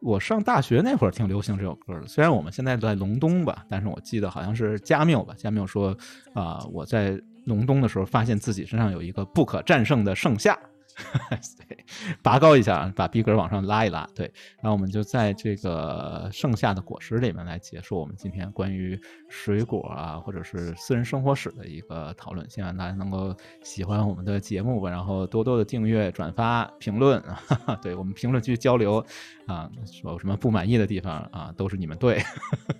[0.00, 2.06] 我上大学那会儿挺流行这首歌的。
[2.06, 5.34] 虽然我们现在在隆冬吧，但是我记得好像是加缪吧。
[5.36, 5.96] 加缪说
[6.34, 10.56] 啊，我在隆冬的时候发现自己身上有一个不可战胜的盛夏。
[11.68, 11.84] 对，
[12.22, 14.08] 拔高一下，把逼格往上拉一拉。
[14.14, 14.30] 对，
[14.60, 22.48] 然后我们就在这个剩下的果实里面来结束我们今天关于水果啊，或者是私人生活史的一个讨论。
[22.50, 27.22] 希望大家能够喜欢我们的节目吧，然后多多的订阅、转发、评论。
[27.82, 29.04] 对我们评论区交流
[29.46, 29.70] 啊，
[30.04, 32.22] 有什么不满意的地方啊，都是你们对。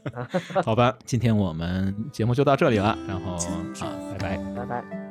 [0.65, 5.07] 好吧，今天我们节目就到这里了，然后啊，拜拜，拜拜。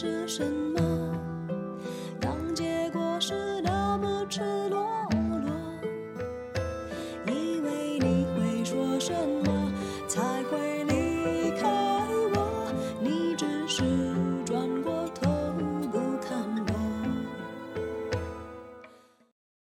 [0.00, 0.80] 是什么？
[2.18, 4.40] 当结果是那么赤
[4.70, 4.89] 裸